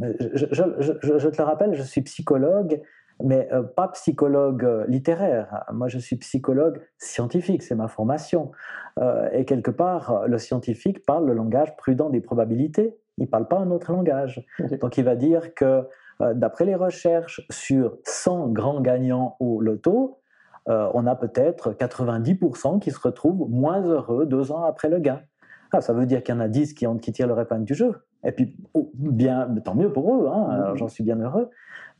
je, 0.00 0.46
je, 0.52 1.28
te 1.28 1.38
le 1.38 1.44
rappelle, 1.44 1.74
je 1.74 1.82
suis 1.82 2.02
psychologue 2.02 2.80
mais 3.22 3.48
euh, 3.52 3.62
pas 3.62 3.88
psychologue 3.88 4.64
euh, 4.64 4.84
littéraire. 4.88 5.64
Moi, 5.72 5.88
je 5.88 5.98
suis 5.98 6.16
psychologue 6.16 6.80
scientifique, 6.98 7.62
c'est 7.62 7.74
ma 7.74 7.88
formation. 7.88 8.52
Euh, 8.98 9.28
et 9.32 9.44
quelque 9.44 9.70
part, 9.70 10.26
le 10.26 10.38
scientifique 10.38 11.04
parle 11.04 11.26
le 11.26 11.34
langage 11.34 11.76
prudent 11.76 12.10
des 12.10 12.20
probabilités. 12.20 12.96
Il 13.18 13.24
ne 13.24 13.28
parle 13.28 13.48
pas 13.48 13.56
un 13.56 13.70
autre 13.70 13.92
langage. 13.92 14.44
Donc, 14.80 14.98
il 14.98 15.04
va 15.04 15.16
dire 15.16 15.54
que 15.54 15.84
d'après 16.34 16.64
les 16.64 16.74
recherches 16.74 17.46
sur 17.50 17.98
100 18.04 18.48
grands 18.48 18.80
gagnants 18.80 19.36
au 19.40 19.60
loto, 19.60 20.20
on 20.66 21.06
a 21.06 21.14
peut-être 21.14 21.72
90% 21.72 22.78
qui 22.78 22.90
se 22.90 22.98
retrouvent 22.98 23.48
moins 23.50 23.82
heureux 23.82 24.26
deux 24.26 24.50
ans 24.50 24.64
après 24.64 24.88
le 24.88 24.98
gain. 24.98 25.20
Ah, 25.72 25.80
ça 25.80 25.92
veut 25.92 26.06
dire 26.06 26.22
qu'il 26.22 26.34
y 26.34 26.38
en 26.38 26.40
a 26.40 26.48
10 26.48 26.74
qui, 26.74 26.86
ont, 26.86 26.96
qui 26.96 27.12
tirent 27.12 27.26
leur 27.26 27.40
épingle 27.40 27.64
du 27.64 27.74
jeu. 27.74 27.94
Et 28.26 28.32
puis, 28.32 28.56
oh, 28.74 28.90
bien, 28.94 29.48
tant 29.64 29.74
mieux 29.74 29.92
pour 29.92 30.14
eux, 30.14 30.28
hein, 30.28 30.74
j'en 30.74 30.88
suis 30.88 31.04
bien 31.04 31.18
heureux. 31.18 31.50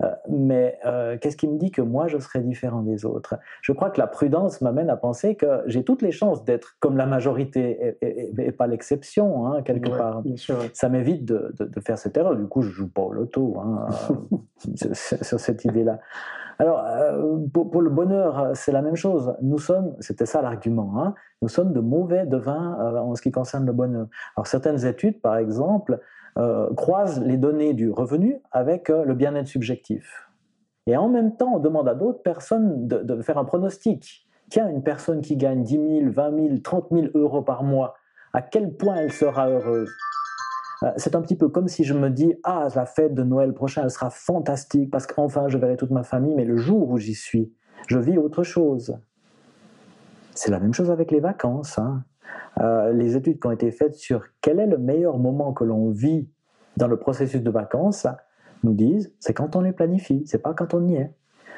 Euh, 0.03 0.11
mais 0.29 0.79
euh, 0.85 1.17
qu'est-ce 1.19 1.37
qui 1.37 1.49
me 1.49 1.57
dit 1.59 1.71
que 1.71 1.81
moi, 1.81 2.07
je 2.07 2.19
serais 2.19 2.41
différent 2.41 2.83
des 2.83 3.07
autres? 3.07 3.37
Je 3.63 3.73
crois 3.73 3.91
que 3.91 3.99
la 3.99 4.07
prudence 4.07 4.61
m'amène 4.61 4.91
à 4.91 4.97
penser 4.97 5.37
que 5.37 5.63
j'ai 5.67 5.85
toutes 5.85 6.03
les 6.03 6.13
chances 6.13 6.45
d'être 6.45 6.77
comme 6.81 6.97
la 6.97 7.07
majorité 7.07 7.97
et, 8.03 8.53
pas 8.53 8.67
l'exception, 8.67 9.47
hein, 9.47 9.63
quelque 9.63 9.89
part. 9.89 10.23
Ça 10.75 10.89
m'évite 10.89 11.25
de, 11.25 11.55
de, 11.59 11.81
faire 11.81 11.99
cette 11.99 12.17
erreur. 12.17 12.37
Du 12.37 12.47
coup, 12.47 12.63
je 12.63 12.71
joue 12.71 12.89
pas 12.89 13.03
au 13.03 13.13
loto 13.13 13.57
hein, 13.59 13.87
sur, 14.93 15.41
cette 15.41 15.65
idée-là. 15.65 16.01
Alors, 16.59 16.85
euh, 16.87 17.37
pour, 17.53 17.83
le 17.83 17.91
bonheur, 17.91 18.51
c'est 18.55 18.73
la 18.73 18.83
même 18.83 18.97
chose. 18.97 19.35
Nous 19.43 19.59
sommes, 19.59 19.95
c'était 20.01 20.27
ça 20.27 20.41
l'argument, 20.41 20.95
hein, 21.03 21.15
nous 21.43 21.49
sommes 21.49 21.73
de 21.73 21.81
mauvais 21.81 22.25
devins 22.25 22.97
en 22.99 23.15
ce 23.15 23.23
qui 23.23 23.31
concerne 23.31 23.67
le 23.67 23.73
bonheur. 23.73 24.07
Alors, 24.37 24.47
certaines 24.47 24.87
études, 24.87 25.21
par 25.21 25.37
exemple, 25.37 26.01
euh, 26.39 26.69
croisent 26.75 27.23
les 27.25 27.39
données 27.39 27.73
du 27.73 27.91
revenu 27.91 28.43
avec 28.53 28.91
euh, 28.91 29.07
le 29.07 29.15
bien-être 29.15 29.47
subjectif. 29.47 30.29
Et 30.87 30.95
en 30.95 31.09
même 31.09 31.35
temps, 31.35 31.55
on 31.55 31.59
demande 31.59 31.89
à 31.89 31.95
d'autres 31.95 32.23
personnes 32.23 32.87
de, 32.87 33.23
faire 33.23 33.39
un 33.39 33.47
pronostic. 33.47 34.29
Tiens, 34.51 34.69
une 34.69 34.83
personne 34.83 35.23
qui 35.23 35.39
gagne 35.39 35.63
10 35.63 36.01
000, 36.03 36.13
20 36.13 36.49
000, 36.49 36.59
30 36.63 36.89
000 36.93 37.07
euros 37.15 37.41
par 37.41 37.65
mois, 37.65 37.95
à 38.35 38.43
quel 38.43 38.75
point 38.75 38.97
elle 38.97 39.13
sera 39.13 39.49
heureuse? 39.49 39.89
euh, 39.89 39.93
c'est 40.97 41.15
un 41.15 41.23
petit 41.23 41.37
peu 41.37 41.49
comme 41.49 41.69
si 41.69 41.85
je 41.85 41.95
me 41.95 42.11
dis 42.11 42.35
ah 42.43 42.69
la 42.75 42.87
fête 42.87 43.15
de 43.15 43.23
Noël 43.23 43.53
prochain 43.53 43.83
elle 43.85 43.91
sera 43.91 44.11
fantastique 44.11 44.91
parce 44.91 45.07
qu'enfin 45.07 45.49
je 45.49 45.57
verrai 45.59 45.77
toute 45.77 45.91
ma 45.91 46.03
famille 46.03 46.35
mais 46.35 46.45
le 46.45 46.57
jour 46.57 46.91
où 46.91 46.99
j'y 46.99 47.15
suis 47.15 47.53
je 47.87 47.99
vis 47.99 48.19
autre 48.19 48.43
chose 48.43 48.99
c'est 50.35 50.51
la 50.51 50.61
même 50.61 50.75
chose 50.75 50.91
avec 50.91 51.11
les 51.11 51.21
vacances 51.21 51.79
hein. 51.79 52.05
Euh, 52.61 52.93
les 52.93 53.17
études 53.17 53.39
qui 53.39 53.47
ont 53.47 53.53
été 53.53 53.71
faites 53.71 53.95
sur 53.95 54.25
quel 54.41 54.61
est 54.61 54.67
le 54.67 54.79
meilleur 54.79 55.19
moment 55.19 55.53
que 55.53 55.65
l'on 55.65 55.91
vit 55.91 56.29
dans 56.77 56.89
le 56.89 56.97
processus 56.97 57.43
de 57.43 57.51
vacances 57.51 58.07
nous 58.63 58.73
disent 58.73 59.15
c'est 59.21 59.35
quand 59.35 59.57
on 59.57 59.61
les 59.61 59.73
planifie, 59.73 60.23
c'est 60.27 60.43
pas 60.43 60.55
quand 60.55 60.73
on 60.73 60.87
y 60.87 60.97
est. 60.97 61.15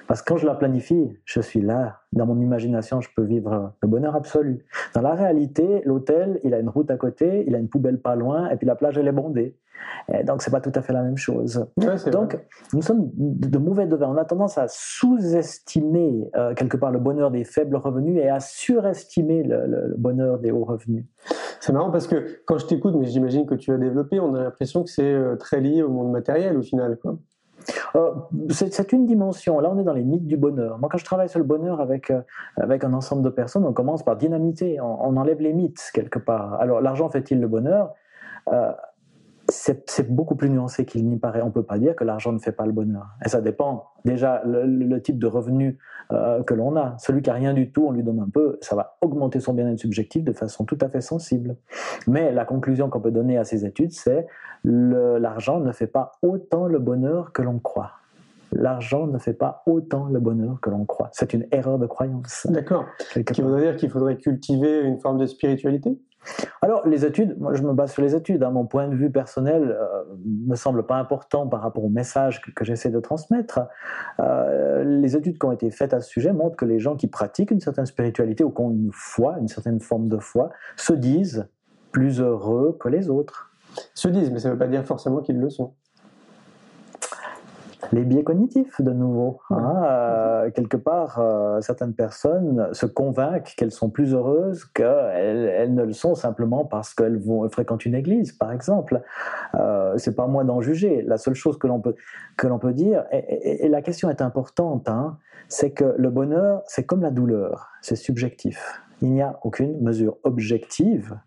Parce 0.09 0.23
que 0.23 0.33
quand 0.33 0.39
je 0.39 0.47
la 0.47 0.55
planifie, 0.55 1.17
je 1.27 1.41
suis 1.41 1.61
là. 1.61 2.01
Dans 2.13 2.25
mon 2.25 2.41
imagination, 2.41 3.03
je 3.03 3.11
peux 3.15 3.23
vivre 3.23 3.75
le 3.83 3.89
bonheur 3.89 4.17
absolu. 4.17 4.65
Dans 4.95 5.03
la 5.03 5.15
réalité, 5.15 5.83
l'hôtel, 5.85 6.41
il 6.45 6.55
a 6.55 6.59
une 6.59 6.71
route 6.71 6.91
à 6.91 6.97
côté, 6.97 7.45
il 7.47 7.55
a 7.55 7.59
une 7.59 7.69
poubelle 7.69 8.01
pas 8.01 8.17
loin, 8.17 8.49
et 8.49 8.57
puis 8.57 8.67
la 8.67 8.75
plage, 8.75 8.97
elle 8.97 9.07
est 9.07 9.13
bondée. 9.13 9.55
Et 10.13 10.25
donc, 10.25 10.41
c'est 10.43 10.51
pas 10.51 10.63
tout 10.63 10.73
à 10.75 10.81
fait 10.81 10.95
la 10.95 11.03
même 11.03 11.19
chose. 11.19 11.67
donc, 12.11 12.39
nous 12.73 12.81
sommes 12.81 13.11
de 13.15 13.59
mauvais 13.59 13.87
devins. 13.87 14.09
On 14.09 14.17
a 14.17 14.25
tendance 14.25 14.57
à 14.57 14.67
sous-estimer 14.67 16.31
euh, 16.35 16.55
quelque 16.55 16.79
part 16.79 16.91
le 16.91 16.99
bonheur 16.99 17.31
des 17.31 17.45
faibles 17.45 17.77
revenus 17.77 18.19
et 18.19 18.29
à 18.31 18.41
surestimer 18.41 19.43
le, 19.43 19.95
bonheur 19.99 20.39
des 20.39 20.51
hauts 20.51 20.65
revenus. 20.65 21.05
C'est 21.61 21.73
marrant 21.73 21.91
parce 21.91 22.07
que 22.07 22.41
quand 22.47 22.57
je 22.57 22.67
t'écoute, 22.67 22.95
mais 22.99 23.07
j'imagine 23.07 23.47
que 23.47 23.55
tu 23.55 23.73
as 23.73 23.79
développé, 23.79 24.19
on 24.21 24.35
a 24.35 24.43
l'impression 24.43 24.83
que 24.83 24.91
c'est 24.91 25.13
euh, 25.13 25.37
très 25.37 25.61
lié 25.61 25.83
au 25.83 25.91
monde 25.91 26.11
matériel 26.11 26.57
au 26.57 26.63
final. 26.63 26.97
Quoi. 26.97 27.19
Euh, 27.97 28.13
c'est 28.51 28.93
une 28.93 29.07
dimension. 29.07 29.61
Là, 29.61 29.71
on 29.73 29.79
est 29.79 29.85
dans 29.85 29.93
les 29.93 30.05
mythes 30.05 30.27
du 30.27 30.37
bonheur. 30.37 30.79
Moi, 30.79 30.89
quand 30.91 30.99
je 30.99 31.05
travaille 31.05 31.29
sur 31.29 31.39
le 31.39 31.45
bonheur 31.45 31.81
avec, 31.81 32.11
euh, 32.11 32.21
avec 32.57 32.85
un 32.85 32.93
ensemble 32.93 33.23
de 33.23 33.31
personnes, 33.31 33.65
on 33.65 33.73
commence 33.73 34.03
par 34.03 34.17
dynamiter, 34.17 34.81
on, 34.81 35.17
enlève 35.17 35.41
les 35.41 35.53
mythes 35.53 35.91
quelque 35.95 36.19
part. 36.19 36.55
Alors, 36.61 36.81
l'argent 36.81 37.09
fait-il 37.09 37.41
le 37.41 37.49
bonheur? 37.49 37.95
Euh, 38.53 38.73
c'est 39.49 40.11
beaucoup 40.11 40.37
plus 40.37 40.51
nuancé 40.51 40.85
qu'il 40.85 41.09
n'y 41.09 41.17
paraît. 41.17 41.41
On 41.43 41.47
ne 41.47 41.53
peut 41.53 41.63
pas 41.63 41.79
dire 41.79 41.97
que 41.97 42.05
l'argent 42.05 42.33
ne 42.33 42.39
fait 42.39 42.53
pas 42.53 42.67
le 42.67 42.73
bonheur. 42.73 43.07
Et 43.25 43.29
ça 43.29 43.41
dépend 43.41 43.87
déjà 44.05 44.43
le, 44.45 44.99
type 45.01 45.19
de 45.19 45.27
revenu 45.27 45.79
euh, 46.13 46.43
que 46.43 46.55
l'on 46.55 46.77
a. 46.77 46.97
Celui 46.99 47.23
qui 47.23 47.31
a 47.31 47.35
rien 47.35 47.55
du 47.55 47.73
tout, 47.73 47.87
on 47.87 47.93
lui 47.93 48.03
donne 48.03 48.21
un 48.21 48.29
peu, 48.29 48.59
ça 48.61 48.77
va 48.77 48.99
augmenter 49.01 49.41
son 49.41 49.55
bien-être 49.55 49.79
subjectif 49.79 50.23
de 50.23 50.33
façon 50.33 50.65
tout 50.65 50.79
à 50.81 50.89
fait 50.89 51.01
sensible. 51.01 51.57
Mais 52.07 52.31
la 52.33 52.45
conclusion 52.45 52.91
qu'on 52.91 53.01
peut 53.01 53.11
donner 53.11 53.39
à 53.39 53.45
ces 53.45 53.65
études, 53.65 53.93
c'est 53.93 54.27
l'argent 54.65 55.61
ne 55.61 55.73
fait 55.73 55.87
pas 55.87 56.13
autant 56.23 56.67
le 56.67 56.79
bonheur 56.79 57.33
que 57.33 57.43
l'on 57.43 57.59
croit. 57.59 57.93
L'argent 58.53 59.07
ne 59.07 59.19
fait 59.19 59.35
pas 59.35 59.63
autant 59.67 60.07
le 60.07 60.21
bonheur 60.21 60.61
que 60.61 60.71
l'on 60.71 60.85
croit. 60.85 61.11
C'est 61.13 61.35
une 61.35 61.47
erreur 61.53 61.79
de 61.79 61.87
croyance. 61.87 62.47
D'accord. 62.51 62.87
Qui 63.33 63.43
voudrait 63.43 63.63
dire 63.63 63.77
qu'il 63.77 63.91
faudrait 63.91 64.17
cultiver 64.17 64.81
une 64.81 64.99
forme 64.99 65.19
de 65.19 65.27
spiritualité? 65.27 65.99
Alors, 66.61 66.87
les 66.87 67.05
études, 67.05 67.39
moi 67.39 67.55
je 67.55 67.63
me 67.63 67.73
base 67.73 67.93
sur 67.93 68.03
les 68.03 68.15
études. 68.15 68.43
Hein. 68.43 68.51
Mon 68.51 68.67
point 68.67 68.89
de 68.89 68.95
vue 68.95 69.11
personnel 69.11 69.77
euh, 69.79 70.05
me 70.47 70.57
semble 70.57 70.85
pas 70.85 70.97
important 70.97 71.47
par 71.47 71.63
rapport 71.63 71.85
au 71.85 71.89
message 71.89 72.41
que, 72.41 72.65
j'essaie 72.65 72.91
de 72.91 73.01
transmettre. 73.01 73.61
Euh, 74.21 74.85
les 74.85 75.17
études 75.17 75.39
qui 75.39 75.47
ont 75.47 75.53
été 75.53 75.71
faites 75.71 75.95
à 75.95 76.01
ce 76.01 76.09
sujet 76.09 76.33
montrent 76.33 76.57
que 76.57 76.65
les 76.65 76.79
gens 76.79 76.97
qui 76.97 77.07
pratiquent 77.07 77.51
une 77.51 77.61
certaine 77.61 77.87
spiritualité 77.87 78.45
ou 78.45 78.51
qui 78.51 78.61
ont 78.61 78.71
une 78.71 78.91
foi, 78.93 79.37
une 79.41 79.49
certaine 79.49 79.81
forme 79.81 80.09
de 80.09 80.19
foi, 80.19 80.51
se 80.77 80.93
disent 80.93 81.49
plus 81.93 82.21
heureux 82.21 82.77
que 82.81 82.89
les 82.89 83.09
autres. 83.09 83.53
Se 83.95 84.09
disent, 84.09 84.31
mais 84.31 84.41
ça 84.41 84.49
ne 84.49 84.55
veut 84.55 84.59
pas 84.59 84.67
dire 84.67 84.85
forcément 84.85 85.21
qu'ils 85.21 85.39
le 85.39 85.51
sont 85.51 85.75
les 87.93 88.05
biais 88.05 88.25
cognitifs 88.25 88.81
de 88.81 88.93
nouveau. 88.93 89.41
Hein, 89.51 89.83
euh, 89.85 90.51
quelque 90.51 90.77
part, 90.77 91.19
euh, 91.19 91.61
certaines 91.61 91.95
personnes 91.95 92.69
se 92.73 92.87
convainquent 92.87 93.55
qu'elles 93.57 93.73
sont 93.73 93.91
plus 93.91 94.15
heureuses 94.15 94.65
qu'elles 94.67 95.49
elles 95.49 95.75
ne 95.75 95.85
le 95.85 95.93
sont 95.93 96.15
simplement 96.15 96.65
parce 96.65 96.95
qu'elles 96.95 97.19
vont 97.19 97.49
fréquentent 97.49 97.87
une 97.87 97.95
église, 97.95 98.33
par 98.33 98.53
exemple. 98.53 99.03
Euh, 99.55 99.95
c'est 99.97 100.15
pas 100.15 100.27
moi 100.27 100.45
d'en 100.45 100.61
juger. 100.61 101.03
La 101.03 101.19
seule 101.19 101.35
chose 101.35 101.59
que 101.59 101.67
l'on 101.67 101.81
peut 101.81 101.95
que 102.37 102.47
l'on 102.47 102.59
peut 102.59 102.73
dire, 102.73 103.05
et, 103.11 103.69
la 103.69 103.83
question 103.83 104.11
est 104.11 104.23
importante, 104.23 104.89
hein, 104.89 105.19
c'est 105.49 105.71
que 105.71 105.95
le 105.97 106.11
bonheur, 106.11 106.63
c'est 106.67 106.85
comme 106.85 107.03
la 107.03 107.11
douleur, 107.11 107.71
c'est 107.83 107.97
subjectif. 107.97 108.83
Il 109.01 109.13
n'y 109.13 109.23
a 109.23 109.39
aucune 109.43 109.81
mesure 109.81 110.17
objective 110.25 111.19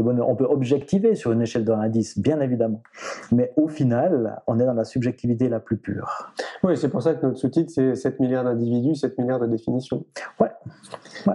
bonheur. 0.00 0.28
On 0.28 0.36
peut 0.36 0.46
objectiver 0.46 1.14
sur 1.14 1.32
une 1.32 1.42
échelle 1.42 1.64
de 1.64 1.72
1 1.72 1.80
à 1.80 1.88
10, 1.88 2.18
bien 2.18 2.40
évidemment. 2.40 2.82
Mais 3.30 3.52
au 3.56 3.68
final, 3.68 4.40
on 4.46 4.58
est 4.58 4.64
dans 4.64 4.74
la 4.74 4.84
subjectivité 4.84 5.48
la 5.48 5.60
plus 5.60 5.76
pure. 5.76 6.32
Oui, 6.62 6.76
c'est 6.76 6.88
pour 6.88 7.02
ça 7.02 7.14
que 7.14 7.26
notre 7.26 7.38
sous-titre, 7.38 7.70
c'est 7.74 7.94
7 7.94 8.20
milliards 8.20 8.44
d'individus, 8.44 8.94
7 8.94 9.18
milliards 9.18 9.40
de 9.40 9.46
définitions. 9.46 10.04
Ouais. 10.40 10.50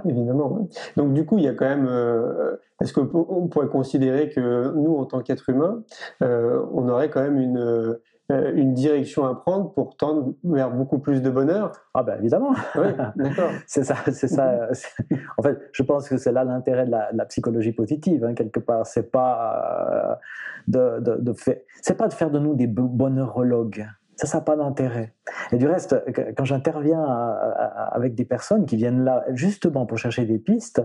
Évidemment. 0.05 0.67
Donc, 0.95 1.13
du 1.13 1.25
coup, 1.25 1.37
il 1.37 1.43
y 1.43 1.47
a 1.47 1.53
quand 1.53 1.67
même. 1.67 1.87
Euh, 1.87 2.55
est-ce 2.81 2.93
qu'on 2.93 3.47
pourrait 3.47 3.67
considérer 3.67 4.29
que 4.29 4.73
nous, 4.75 4.95
en 4.95 5.05
tant 5.05 5.21
qu'êtres 5.21 5.49
humains, 5.49 5.83
euh, 6.21 6.63
on 6.73 6.87
aurait 6.89 7.09
quand 7.09 7.21
même 7.21 7.39
une 7.39 7.97
une 8.29 8.73
direction 8.73 9.25
à 9.25 9.35
prendre 9.35 9.73
pour 9.73 9.95
tendre 9.95 10.33
vers 10.43 10.69
beaucoup 10.69 10.99
plus 10.99 11.21
de 11.21 11.29
bonheur 11.29 11.71
Ah 11.93 12.03
ben 12.03 12.17
évidemment. 12.19 12.53
Oui, 12.75 12.87
d'accord. 13.15 13.51
c'est 13.67 13.83
ça, 13.83 13.95
c'est 14.11 14.27
ça. 14.27 14.67
En 15.37 15.43
fait, 15.43 15.57
je 15.71 15.83
pense 15.83 16.09
que 16.09 16.17
c'est 16.17 16.33
là 16.33 16.43
l'intérêt 16.43 16.85
de, 16.85 16.91
la, 16.91 17.25
psychologie 17.25 17.71
positive 17.71 18.25
hein, 18.25 18.33
quelque 18.33 18.59
part. 18.59 18.85
C'est 18.85 19.11
pas 19.11 20.19
euh, 20.67 20.99
de, 20.99 20.99
de, 20.99 21.21
de 21.21 21.33
faire, 21.33 21.57
c'est 21.81 21.95
pas 21.95 22.09
de 22.09 22.13
faire 22.13 22.29
de 22.29 22.39
nous 22.39 22.53
des 22.53 22.67
bonheurologues. 22.67 23.87
Ça, 24.17 24.25
ça 24.25 24.39
n'a 24.39 24.43
pas 24.43 24.55
d'intérêt. 24.55 25.13
Et 25.51 25.57
du 25.57 25.67
reste, 25.67 25.95
quand 26.35 26.43
j'interviens 26.43 27.05
avec 27.91 28.15
des 28.15 28.25
personnes 28.25 28.65
qui 28.65 28.75
viennent 28.75 29.03
là 29.03 29.23
justement 29.29 29.85
pour 29.85 29.99
chercher 29.99 30.25
des 30.25 30.39
pistes, 30.39 30.81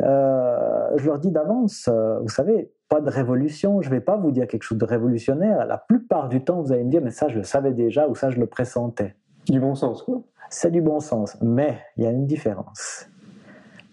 euh, 0.00 0.90
je 0.96 1.04
leur 1.04 1.18
dis 1.18 1.32
d'avance, 1.32 1.90
vous 2.22 2.28
savez, 2.28 2.70
pas 2.94 3.00
de 3.00 3.10
révolution, 3.10 3.82
je 3.82 3.88
ne 3.88 3.94
vais 3.94 4.00
pas 4.00 4.16
vous 4.16 4.30
dire 4.30 4.46
quelque 4.46 4.62
chose 4.62 4.78
de 4.78 4.84
révolutionnaire. 4.84 5.66
La 5.66 5.78
plupart 5.78 6.28
du 6.28 6.44
temps, 6.44 6.62
vous 6.62 6.70
allez 6.70 6.84
me 6.84 6.90
dire, 6.90 7.00
mais 7.02 7.10
ça, 7.10 7.26
je 7.26 7.34
le 7.34 7.42
savais 7.42 7.72
déjà 7.72 8.06
ou 8.06 8.14
ça, 8.14 8.30
je 8.30 8.38
le 8.38 8.46
pressentais. 8.46 9.16
Du 9.48 9.58
bon 9.58 9.74
sens, 9.74 10.04
quoi. 10.04 10.22
C'est 10.48 10.70
du 10.70 10.80
bon 10.80 11.00
sens, 11.00 11.36
mais 11.42 11.80
il 11.96 12.04
y 12.04 12.06
a 12.06 12.10
une 12.10 12.28
différence. 12.28 13.08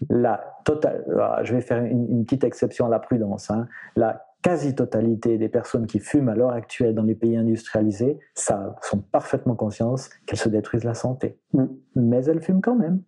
La 0.08 0.40
totale, 0.64 1.04
ah, 1.20 1.40
je 1.42 1.52
vais 1.52 1.62
faire 1.62 1.82
une, 1.82 2.24
petite 2.24 2.44
exception 2.44 2.86
à 2.86 2.90
la 2.90 3.00
prudence. 3.00 3.50
Hein. 3.50 3.66
La 3.96 4.24
quasi-totalité 4.40 5.36
des 5.36 5.48
personnes 5.48 5.88
qui 5.88 5.98
fument 5.98 6.28
à 6.28 6.36
l'heure 6.36 6.52
actuelle 6.52 6.94
dans 6.94 7.02
les 7.02 7.16
pays 7.16 7.36
industrialisés 7.36 8.20
ça, 8.34 8.76
sont 8.82 8.98
parfaitement 8.98 9.56
conscientes 9.56 10.10
qu'elles 10.26 10.38
se 10.38 10.48
détruisent 10.48 10.84
la 10.84 10.94
santé. 10.94 11.40
Mm. 11.54 11.64
Mais 11.96 12.24
elles 12.26 12.40
fument 12.40 12.60
quand 12.60 12.76
même. 12.76 13.02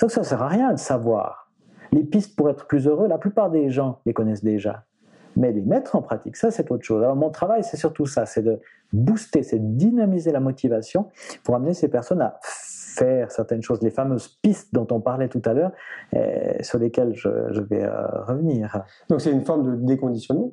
Donc 0.00 0.10
ça 0.10 0.22
ne 0.22 0.26
sert 0.26 0.42
à 0.42 0.48
rien 0.48 0.72
de 0.72 0.80
savoir. 0.80 1.52
Les 1.92 2.02
pistes 2.02 2.34
pour 2.34 2.50
être 2.50 2.66
plus 2.66 2.88
heureux, 2.88 3.06
la 3.06 3.18
plupart 3.18 3.50
des 3.50 3.70
gens 3.70 4.00
les 4.04 4.14
connaissent 4.14 4.42
déjà. 4.42 4.84
Mais 5.36 5.52
les 5.52 5.62
mettre 5.62 5.96
en 5.96 6.02
pratique, 6.02 6.36
ça 6.36 6.50
c'est 6.50 6.70
autre 6.70 6.84
chose. 6.84 7.02
Alors 7.02 7.16
mon 7.16 7.30
travail, 7.30 7.64
c'est 7.64 7.76
surtout 7.76 8.06
ça, 8.06 8.26
c'est 8.26 8.42
de 8.42 8.60
booster, 8.92 9.42
c'est 9.42 9.58
de 9.58 9.76
dynamiser 9.76 10.32
la 10.32 10.40
motivation 10.40 11.08
pour 11.44 11.54
amener 11.54 11.74
ces 11.74 11.88
personnes 11.88 12.20
à 12.20 12.38
faire 12.42 13.30
certaines 13.30 13.62
choses, 13.62 13.80
les 13.82 13.90
fameuses 13.90 14.28
pistes 14.42 14.72
dont 14.72 14.86
on 14.90 15.00
parlait 15.00 15.28
tout 15.28 15.42
à 15.44 15.54
l'heure, 15.54 15.72
euh, 16.14 16.52
sur 16.60 16.78
lesquelles 16.78 17.14
je, 17.14 17.28
vais 17.62 17.82
euh, 17.82 18.06
revenir. 18.24 18.84
Donc 19.08 19.20
c'est 19.20 19.32
une 19.32 19.44
forme 19.44 19.64
de 19.64 19.86
déconditionnement? 19.86 20.52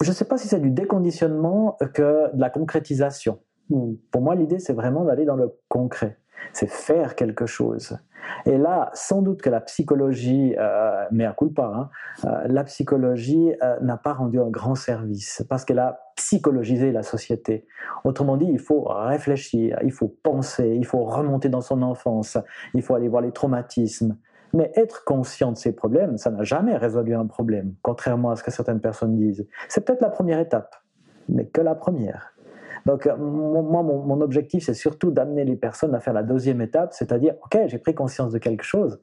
Je 0.00 0.10
ne 0.10 0.14
sais 0.14 0.24
pas 0.24 0.36
si 0.36 0.48
c'est 0.48 0.60
du 0.60 0.70
déconditionnement 0.70 1.78
que 1.94 2.34
de 2.34 2.40
la 2.40 2.50
concrétisation. 2.50 3.38
Hmm. 3.70 3.94
Pour 4.10 4.20
moi, 4.20 4.34
l'idée, 4.34 4.58
c'est 4.58 4.72
vraiment 4.72 5.04
d'aller 5.04 5.24
dans 5.24 5.36
le 5.36 5.52
concret 5.68 6.18
c'est 6.52 6.70
faire 6.70 7.14
quelque 7.14 7.46
chose. 7.46 7.98
Et 8.46 8.56
là, 8.56 8.90
sans 8.94 9.22
doute 9.22 9.42
que 9.42 9.50
la 9.50 9.60
psychologie, 9.60 10.54
euh, 10.58 11.04
mais 11.10 11.24
à 11.24 11.32
coup 11.32 11.50
pas, 11.50 11.72
hein, 11.74 11.90
euh, 12.24 12.46
la 12.46 12.64
psychologie 12.64 13.54
euh, 13.62 13.78
n'a 13.80 13.96
pas 13.96 14.12
rendu 14.12 14.40
un 14.40 14.48
grand 14.48 14.74
service 14.74 15.44
parce 15.48 15.64
qu'elle 15.64 15.78
a 15.78 16.00
psychologisé 16.16 16.92
la 16.92 17.02
société. 17.02 17.66
Autrement 18.04 18.36
dit, 18.36 18.46
il 18.48 18.58
faut 18.58 18.82
réfléchir, 18.82 19.78
il 19.82 19.92
faut 19.92 20.14
penser, 20.22 20.74
il 20.76 20.86
faut 20.86 21.04
remonter 21.04 21.48
dans 21.48 21.60
son 21.60 21.82
enfance, 21.82 22.38
il 22.74 22.82
faut 22.82 22.94
aller 22.94 23.08
voir 23.08 23.22
les 23.22 23.32
traumatismes. 23.32 24.16
Mais 24.52 24.70
être 24.76 25.02
conscient 25.04 25.50
de 25.50 25.56
ces 25.56 25.72
problèmes, 25.72 26.16
ça 26.16 26.30
n'a 26.30 26.44
jamais 26.44 26.76
résolu 26.76 27.14
un 27.16 27.26
problème, 27.26 27.74
contrairement 27.82 28.30
à 28.30 28.36
ce 28.36 28.44
que 28.44 28.52
certaines 28.52 28.80
personnes 28.80 29.16
disent. 29.16 29.48
C'est 29.68 29.84
peut-être 29.84 30.00
la 30.00 30.10
première 30.10 30.38
étape, 30.38 30.76
mais 31.28 31.46
que 31.46 31.60
la 31.60 31.74
première. 31.74 32.33
Donc, 32.86 33.06
euh, 33.06 33.16
moi, 33.16 33.82
mon, 33.82 34.02
mon 34.02 34.20
objectif, 34.20 34.64
c'est 34.64 34.74
surtout 34.74 35.10
d'amener 35.10 35.44
les 35.44 35.56
personnes 35.56 35.94
à 35.94 36.00
faire 36.00 36.12
la 36.12 36.22
deuxième 36.22 36.60
étape, 36.60 36.92
c'est-à-dire, 36.92 37.34
OK, 37.44 37.58
j'ai 37.66 37.78
pris 37.78 37.94
conscience 37.94 38.32
de 38.32 38.38
quelque 38.38 38.64
chose, 38.64 39.00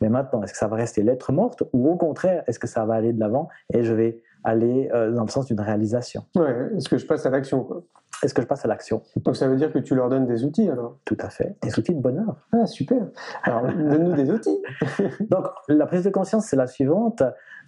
mais 0.00 0.08
maintenant, 0.08 0.42
est-ce 0.42 0.52
que 0.52 0.58
ça 0.58 0.66
va 0.66 0.76
rester 0.76 1.02
lettre 1.02 1.32
morte 1.32 1.62
ou 1.72 1.88
au 1.88 1.96
contraire, 1.96 2.42
est-ce 2.46 2.58
que 2.58 2.66
ça 2.66 2.84
va 2.84 2.94
aller 2.94 3.12
de 3.12 3.20
l'avant 3.20 3.48
et 3.72 3.84
je 3.84 3.94
vais 3.94 4.20
aller 4.44 4.90
euh, 4.92 5.12
dans 5.12 5.22
le 5.22 5.28
sens 5.28 5.46
d'une 5.46 5.60
réalisation? 5.60 6.24
Ouais, 6.34 6.70
est-ce 6.76 6.88
que 6.88 6.98
je 6.98 7.06
passe 7.06 7.24
à 7.24 7.30
l'action 7.30 7.84
Est-ce 8.22 8.34
que 8.34 8.42
je 8.42 8.46
passe 8.46 8.64
à 8.64 8.68
l'action? 8.68 9.02
Donc 9.16 9.36
ça 9.36 9.46
veut 9.46 9.56
dire 9.56 9.72
que 9.72 9.78
tu 9.78 9.94
leur 9.94 10.08
donnes 10.08 10.26
des 10.26 10.44
outils 10.44 10.68
alors? 10.68 10.98
Tout 11.04 11.16
à 11.20 11.30
fait. 11.30 11.56
Des 11.62 11.78
outils 11.78 11.94
de 11.94 12.00
bonheur. 12.00 12.36
Ah, 12.52 12.66
super. 12.66 13.06
Alors, 13.44 13.62
donne-nous 13.62 14.14
des 14.14 14.30
outils. 14.30 14.60
Donc, 15.30 15.46
la 15.68 15.86
prise 15.86 16.04
de 16.04 16.10
conscience, 16.10 16.46
c'est 16.46 16.56
la 16.56 16.66
suivante. 16.66 17.22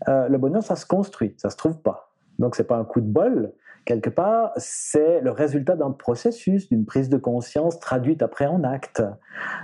Euh, 0.08 0.28
le 0.28 0.38
bonheur, 0.38 0.62
ça 0.62 0.74
se 0.74 0.86
construit, 0.86 1.34
ça 1.36 1.50
se 1.50 1.56
trouve 1.56 1.78
pas. 1.78 2.10
Donc, 2.40 2.56
c'est 2.56 2.64
pas 2.66 2.76
un 2.76 2.84
coup 2.84 3.00
de 3.00 3.06
bol. 3.06 3.52
Quelque 3.84 4.08
part, 4.08 4.52
c'est 4.56 5.20
le 5.20 5.30
résultat 5.30 5.76
d'un 5.76 5.90
processus, 5.90 6.68
d'une 6.68 6.86
prise 6.86 7.08
de 7.10 7.18
conscience 7.18 7.78
traduite 7.78 8.22
après 8.22 8.46
en 8.46 8.64
acte. 8.64 9.02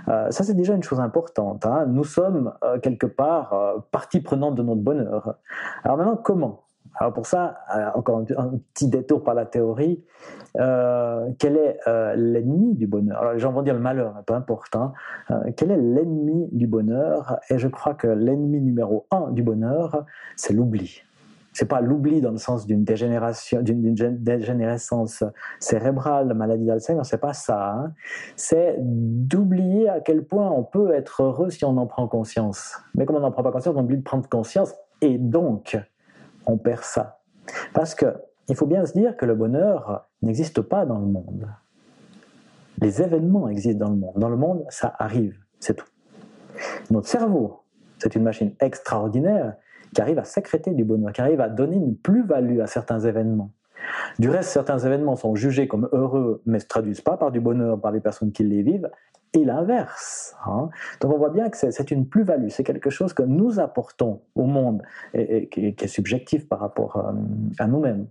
Euh, 0.07 0.29
ça, 0.29 0.43
c'est 0.43 0.53
déjà 0.53 0.75
une 0.75 0.83
chose 0.83 0.99
importante. 0.99 1.65
hein. 1.65 1.85
Nous 1.87 2.03
sommes 2.03 2.53
euh, 2.63 2.79
quelque 2.79 3.07
part 3.07 3.53
euh, 3.53 3.79
partie 3.91 4.21
prenante 4.21 4.55
de 4.55 4.63
notre 4.63 4.81
bonheur. 4.81 5.35
Alors 5.83 5.97
maintenant, 5.97 6.17
comment? 6.17 6.63
Alors 6.99 7.13
pour 7.13 7.25
ça, 7.25 7.57
encore 7.95 8.17
un, 8.37 8.51
petit 8.73 8.89
détour 8.89 9.23
par 9.23 9.33
la 9.33 9.45
théorie, 9.45 10.03
quel 10.53 11.55
est 11.55 11.79
l'ennemi 12.17 12.75
du 12.75 12.85
bonheur? 12.85 13.17
Alors 13.21 13.31
les 13.31 13.39
gens 13.39 13.53
vont 13.53 13.61
dire 13.61 13.73
le 13.73 13.79
malheur, 13.79 14.21
peu 14.27 14.33
importe. 14.33 14.75
hein. 14.75 14.91
Quel 15.55 15.71
est 15.71 15.77
l'ennemi 15.77 16.49
du 16.51 16.67
bonheur? 16.67 17.39
Et 17.49 17.57
je 17.59 17.69
crois 17.69 17.93
que 17.93 18.07
l'ennemi 18.07 18.59
numéro 18.59 19.07
un 19.09 19.31
du 19.31 19.41
bonheur, 19.41 20.05
c'est 20.35 20.51
l'oubli. 20.51 21.01
C'est 21.53 21.67
pas 21.67 21.81
l'oubli 21.81 22.21
dans 22.21 22.31
le 22.31 22.37
sens 22.37 22.65
d'une 22.65 22.83
dégénérescence 22.83 25.23
cérébrale, 25.59 26.29
la 26.29 26.33
maladie 26.33 26.65
d'Alzheimer, 26.65 27.03
c'est 27.03 27.19
pas 27.19 27.33
ça. 27.33 27.73
hein. 27.73 27.93
C'est 28.37 28.77
d'oublier 28.79 29.89
à 29.89 29.99
quel 29.99 30.23
point 30.23 30.49
on 30.49 30.63
peut 30.63 30.93
être 30.93 31.23
heureux 31.23 31.49
si 31.49 31.65
on 31.65 31.75
en 31.77 31.87
prend 31.87 32.07
conscience. 32.07 32.77
Mais 32.95 33.05
comme 33.05 33.17
on 33.17 33.21
n'en 33.21 33.31
prend 33.31 33.43
pas 33.43 33.51
conscience, 33.51 33.75
on 33.75 33.83
oublie 33.83 33.97
de 33.97 34.03
prendre 34.03 34.27
conscience 34.29 34.73
et 35.01 35.17
donc 35.17 35.77
on 36.45 36.57
perd 36.57 36.83
ça. 36.83 37.19
Parce 37.73 37.95
que 37.95 38.05
il 38.47 38.55
faut 38.55 38.65
bien 38.65 38.85
se 38.85 38.93
dire 38.93 39.17
que 39.17 39.25
le 39.25 39.35
bonheur 39.35 40.07
n'existe 40.21 40.61
pas 40.61 40.85
dans 40.85 40.99
le 40.99 41.05
monde. 41.05 41.47
Les 42.81 43.01
événements 43.01 43.47
existent 43.47 43.85
dans 43.85 43.91
le 43.91 43.97
monde. 43.97 44.13
Dans 44.17 44.29
le 44.29 44.37
monde, 44.37 44.65
ça 44.69 44.93
arrive, 44.97 45.37
c'est 45.59 45.75
tout. 45.75 45.85
Notre 46.89 47.07
cerveau, 47.07 47.61
c'est 47.99 48.15
une 48.15 48.23
machine 48.23 48.53
extraordinaire 48.59 49.55
qui 49.93 50.01
arrive 50.01 50.19
à 50.19 50.23
sécréter 50.23 50.71
du 50.71 50.83
bonheur, 50.83 51.11
qui 51.11 51.21
arrive 51.21 51.41
à 51.41 51.49
donner 51.49 51.77
une 51.77 51.95
plus-value 51.95 52.59
à 52.59 52.67
certains 52.67 52.99
événements. 52.99 53.51
Du 54.19 54.29
reste, 54.29 54.49
certains 54.49 54.77
événements 54.79 55.15
sont 55.15 55.35
jugés 55.35 55.67
comme 55.67 55.89
heureux, 55.91 56.41
mais 56.45 56.55
ne 56.55 56.59
se 56.59 56.67
traduisent 56.67 57.01
pas 57.01 57.17
par 57.17 57.31
du 57.31 57.39
bonheur 57.39 57.79
par 57.79 57.91
les 57.91 57.99
personnes 57.99 58.31
qui 58.31 58.43
les 58.43 58.61
vivent, 58.61 58.89
et 59.33 59.45
l'inverse. 59.45 60.35
hein. 60.45 60.69
Donc 60.99 61.13
on 61.13 61.17
voit 61.17 61.29
bien 61.29 61.49
que 61.49 61.57
c'est 61.57 61.91
une 61.91 62.05
plus-value, 62.05 62.49
c'est 62.49 62.63
quelque 62.63 62.89
chose 62.89 63.13
que 63.13 63.23
nous 63.23 63.59
apportons 63.59 64.21
au 64.35 64.45
monde 64.45 64.81
et, 65.13 65.37
et 65.37 65.47
qui, 65.47 65.67
est, 65.67 65.73
qui 65.73 65.85
est 65.85 65.87
subjectif 65.87 66.49
par 66.49 66.59
rapport 66.59 66.97
euh, 66.97 67.13
à 67.59 67.67
nous-mêmes. 67.67 68.07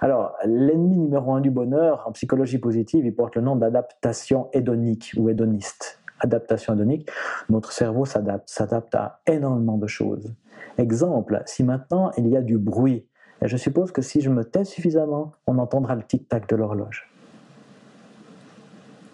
Alors, 0.00 0.34
l'ennemi 0.44 0.98
numéro 0.98 1.34
un 1.34 1.40
du 1.40 1.50
bonheur, 1.50 2.04
en 2.06 2.12
psychologie 2.12 2.58
positive, 2.58 3.04
il 3.04 3.14
porte 3.14 3.36
le 3.36 3.42
nom 3.42 3.56
d'adaptation 3.56 4.48
hédonique 4.52 5.14
ou 5.16 5.28
hédoniste. 5.28 6.01
Adaptation 6.22 6.74
hédonique, 6.74 7.10
notre 7.48 7.72
cerveau 7.72 8.04
s'adapte, 8.04 8.48
s'adapte 8.48 8.94
à 8.94 9.20
énormément 9.26 9.76
de 9.76 9.88
choses. 9.88 10.32
Exemple, 10.78 11.42
si 11.46 11.64
maintenant 11.64 12.12
il 12.16 12.28
y 12.28 12.36
a 12.36 12.40
du 12.40 12.58
bruit, 12.58 13.06
et 13.42 13.48
je 13.48 13.56
suppose 13.56 13.90
que 13.90 14.02
si 14.02 14.20
je 14.20 14.30
me 14.30 14.44
tais 14.44 14.64
suffisamment, 14.64 15.32
on 15.48 15.58
entendra 15.58 15.96
le 15.96 16.04
tic-tac 16.04 16.48
de 16.48 16.54
l'horloge. 16.54 17.10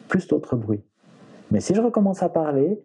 Plus 0.09 0.29
d'autres 0.29 0.55
bruits. 0.55 0.85
Mais 1.51 1.61
si 1.61 1.75
je 1.75 1.81
recommence 1.81 2.23
à 2.23 2.29
parler, 2.29 2.79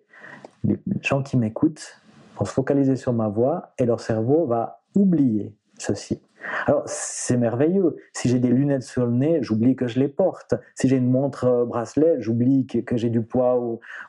les 0.63 0.80
gens 1.01 1.22
qui 1.22 1.36
m'écoutent 1.36 2.01
vont 2.38 2.46
se 2.46 2.53
focaliser 2.53 2.96
sur 2.96 3.12
ma 3.12 3.27
voix 3.27 3.74
et 3.77 3.86
leur 3.86 4.00
cerveau 4.00 4.46
va 4.46 4.84
oublier 4.96 5.53
ceci. 5.77 6.22
Alors, 6.65 6.83
c'est 6.85 7.38
merveilleux. 7.38 7.95
Si 8.13 8.29
j'ai 8.29 8.39
des 8.39 8.50
lunettes 8.50 8.83
sur 8.83 9.05
le 9.05 9.12
nez, 9.12 9.39
j'oublie 9.41 9.75
que 9.75 9.88
je 9.88 10.00
les 10.00 10.07
porte. 10.07 10.55
Si 10.75 10.88
j'ai 10.88 10.97
une 10.97 11.09
montre 11.09 11.45
euh, 11.45 11.65
bracelet, 11.65 12.17
j'oublie 12.19 12.65
que, 12.67 12.97
j'ai 12.97 13.09
du 13.09 13.21
poids 13.21 13.55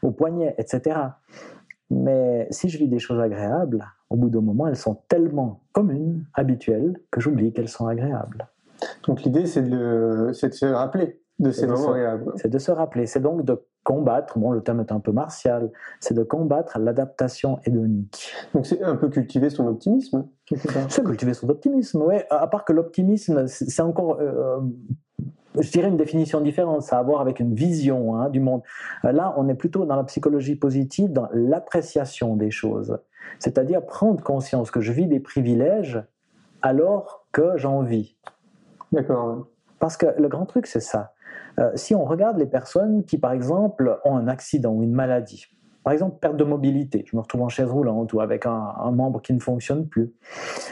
au, 0.02 0.10
poignet, 0.10 0.54
etc. 0.58 0.98
Mais 1.90 2.46
si 2.50 2.68
je 2.68 2.78
vis 2.78 2.88
des 2.88 2.98
choses 2.98 3.20
agréables, 3.20 3.84
au 4.10 4.16
bout 4.16 4.30
d'un 4.30 4.40
moment, 4.40 4.66
elles 4.66 4.76
sont 4.76 5.02
tellement 5.08 5.62
communes, 5.72 6.24
habituelles, 6.34 6.98
que 7.10 7.20
j'oublie 7.20 7.52
qu'elles 7.52 7.68
sont 7.68 7.86
agréables. 7.86 8.48
Donc 9.06 9.22
l'idée, 9.22 9.46
c'est 9.46 9.62
de, 9.62 10.30
c'est 10.32 10.50
de 10.50 10.54
se 10.54 10.66
rappeler 10.66 11.20
de 11.38 11.50
ces 11.50 11.60
C'est 11.62 11.66
de 11.66 11.72
moments 11.72 11.84
se- 11.84 11.90
agréables. 11.90 12.32
C'est 12.36 12.48
de 12.50 12.58
se 12.58 12.70
rappeler. 12.70 13.06
C'est 13.06 13.20
donc 13.20 13.44
de 13.44 13.62
combattre, 13.82 14.38
bon, 14.38 14.50
le 14.50 14.62
terme 14.62 14.80
est 14.80 14.92
un 14.92 15.00
peu 15.00 15.12
martial, 15.12 15.70
c'est 16.00 16.14
de 16.14 16.22
combattre 16.22 16.78
l'adaptation 16.78 17.58
hédonique. 17.66 18.32
Donc 18.54 18.64
c'est 18.66 18.82
un 18.82 18.96
peu 18.96 19.08
cultiver 19.10 19.50
son 19.50 19.66
optimisme, 19.66 20.26
quelque 20.46 20.72
part. 20.72 20.84
C'est 20.90 21.04
cultiver 21.04 21.34
son 21.34 21.48
optimisme, 21.50 22.02
oui. 22.02 22.16
À 22.30 22.46
part 22.46 22.64
que 22.64 22.72
l'optimisme, 22.72 23.46
c'est 23.46 23.82
encore, 23.82 24.18
euh, 24.20 24.60
je 25.58 25.70
dirais, 25.70 25.88
une 25.88 25.96
définition 25.98 26.40
différente. 26.40 26.82
Ça 26.82 26.96
a 26.96 27.00
à 27.00 27.02
voir 27.02 27.20
avec 27.20 27.40
une 27.40 27.54
vision 27.54 28.16
hein, 28.16 28.30
du 28.30 28.40
monde. 28.40 28.62
Euh, 29.04 29.12
Là, 29.12 29.34
on 29.36 29.48
est 29.48 29.54
plutôt 29.54 29.84
dans 29.84 29.96
la 29.96 30.04
psychologie 30.04 30.56
positive, 30.56 31.12
dans 31.12 31.28
l'appréciation 31.32 32.36
des 32.36 32.50
choses. 32.50 32.98
C'est-à-dire 33.38 33.84
prendre 33.84 34.22
conscience 34.22 34.70
que 34.70 34.80
je 34.80 34.92
vis 34.92 35.06
des 35.06 35.20
privilèges 35.20 36.02
alors 36.62 37.26
que 37.32 37.56
j'en 37.56 37.82
vis. 37.82 38.16
D'accord. 38.92 39.46
Parce 39.78 39.96
que 39.98 40.06
le 40.18 40.28
grand 40.28 40.46
truc, 40.46 40.66
c'est 40.66 40.80
ça. 40.80 41.12
Euh, 41.58 41.70
si 41.74 41.94
on 41.94 42.04
regarde 42.04 42.38
les 42.38 42.46
personnes 42.46 43.04
qui, 43.04 43.18
par 43.18 43.32
exemple, 43.32 43.98
ont 44.04 44.16
un 44.16 44.28
accident 44.28 44.72
ou 44.72 44.82
une 44.82 44.92
maladie, 44.92 45.46
par 45.84 45.92
exemple, 45.92 46.16
perte 46.18 46.36
de 46.36 46.44
mobilité, 46.44 47.04
je 47.06 47.14
me 47.14 47.20
retrouve 47.20 47.42
en 47.42 47.50
chaise 47.50 47.68
roulante 47.68 48.12
ou 48.14 48.20
avec 48.20 48.46
un, 48.46 48.90
membre 48.90 49.20
qui 49.20 49.34
ne 49.34 49.38
fonctionne 49.38 49.86
plus, 49.86 50.12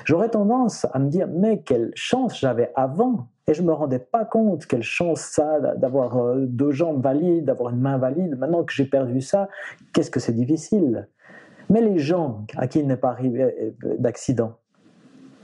j'aurais 0.07 0.31
tendance 0.31 0.87
à 0.93 0.99
me 0.99 1.11
dire, 1.11 1.29
mais 1.29 1.61
quelle 1.61 1.93
chance 1.95 2.39
j'avais 2.41 2.73
avant 2.75 3.29
et 3.47 3.55
je 3.55 3.63
me 3.63 3.73
rendais 3.73 3.99
pas 3.99 4.25
compte 4.25 4.67
quelle 4.67 4.83
chance 4.83 5.21
ça 5.21 5.61
d'avoir 5.77 6.17
euh, 6.17 6.47
deux 6.47 6.71
jambes 6.71 7.03
valides, 7.03 7.45
d'avoir 7.45 7.75
une 7.75 7.81
main 7.81 7.99
valide. 7.99 8.39
Maintenant 8.39 8.63
que 8.63 8.73
j'ai 8.73 8.85
perdu 8.85 9.21
ça, 9.21 9.49
qu'est-ce 9.93 10.11
que 10.11 10.21
c'est 10.21 10.33
difficile? 10.33 11.09
Mais 11.69 11.83
les 11.83 11.99
gens 11.99 12.47
à 12.57 12.67
qui 12.69 12.79
il 12.79 12.87
n'est 12.87 12.97
pas 12.97 13.11
arrivé 13.11 13.43
euh, 13.43 13.97
d'accident, 13.99 14.55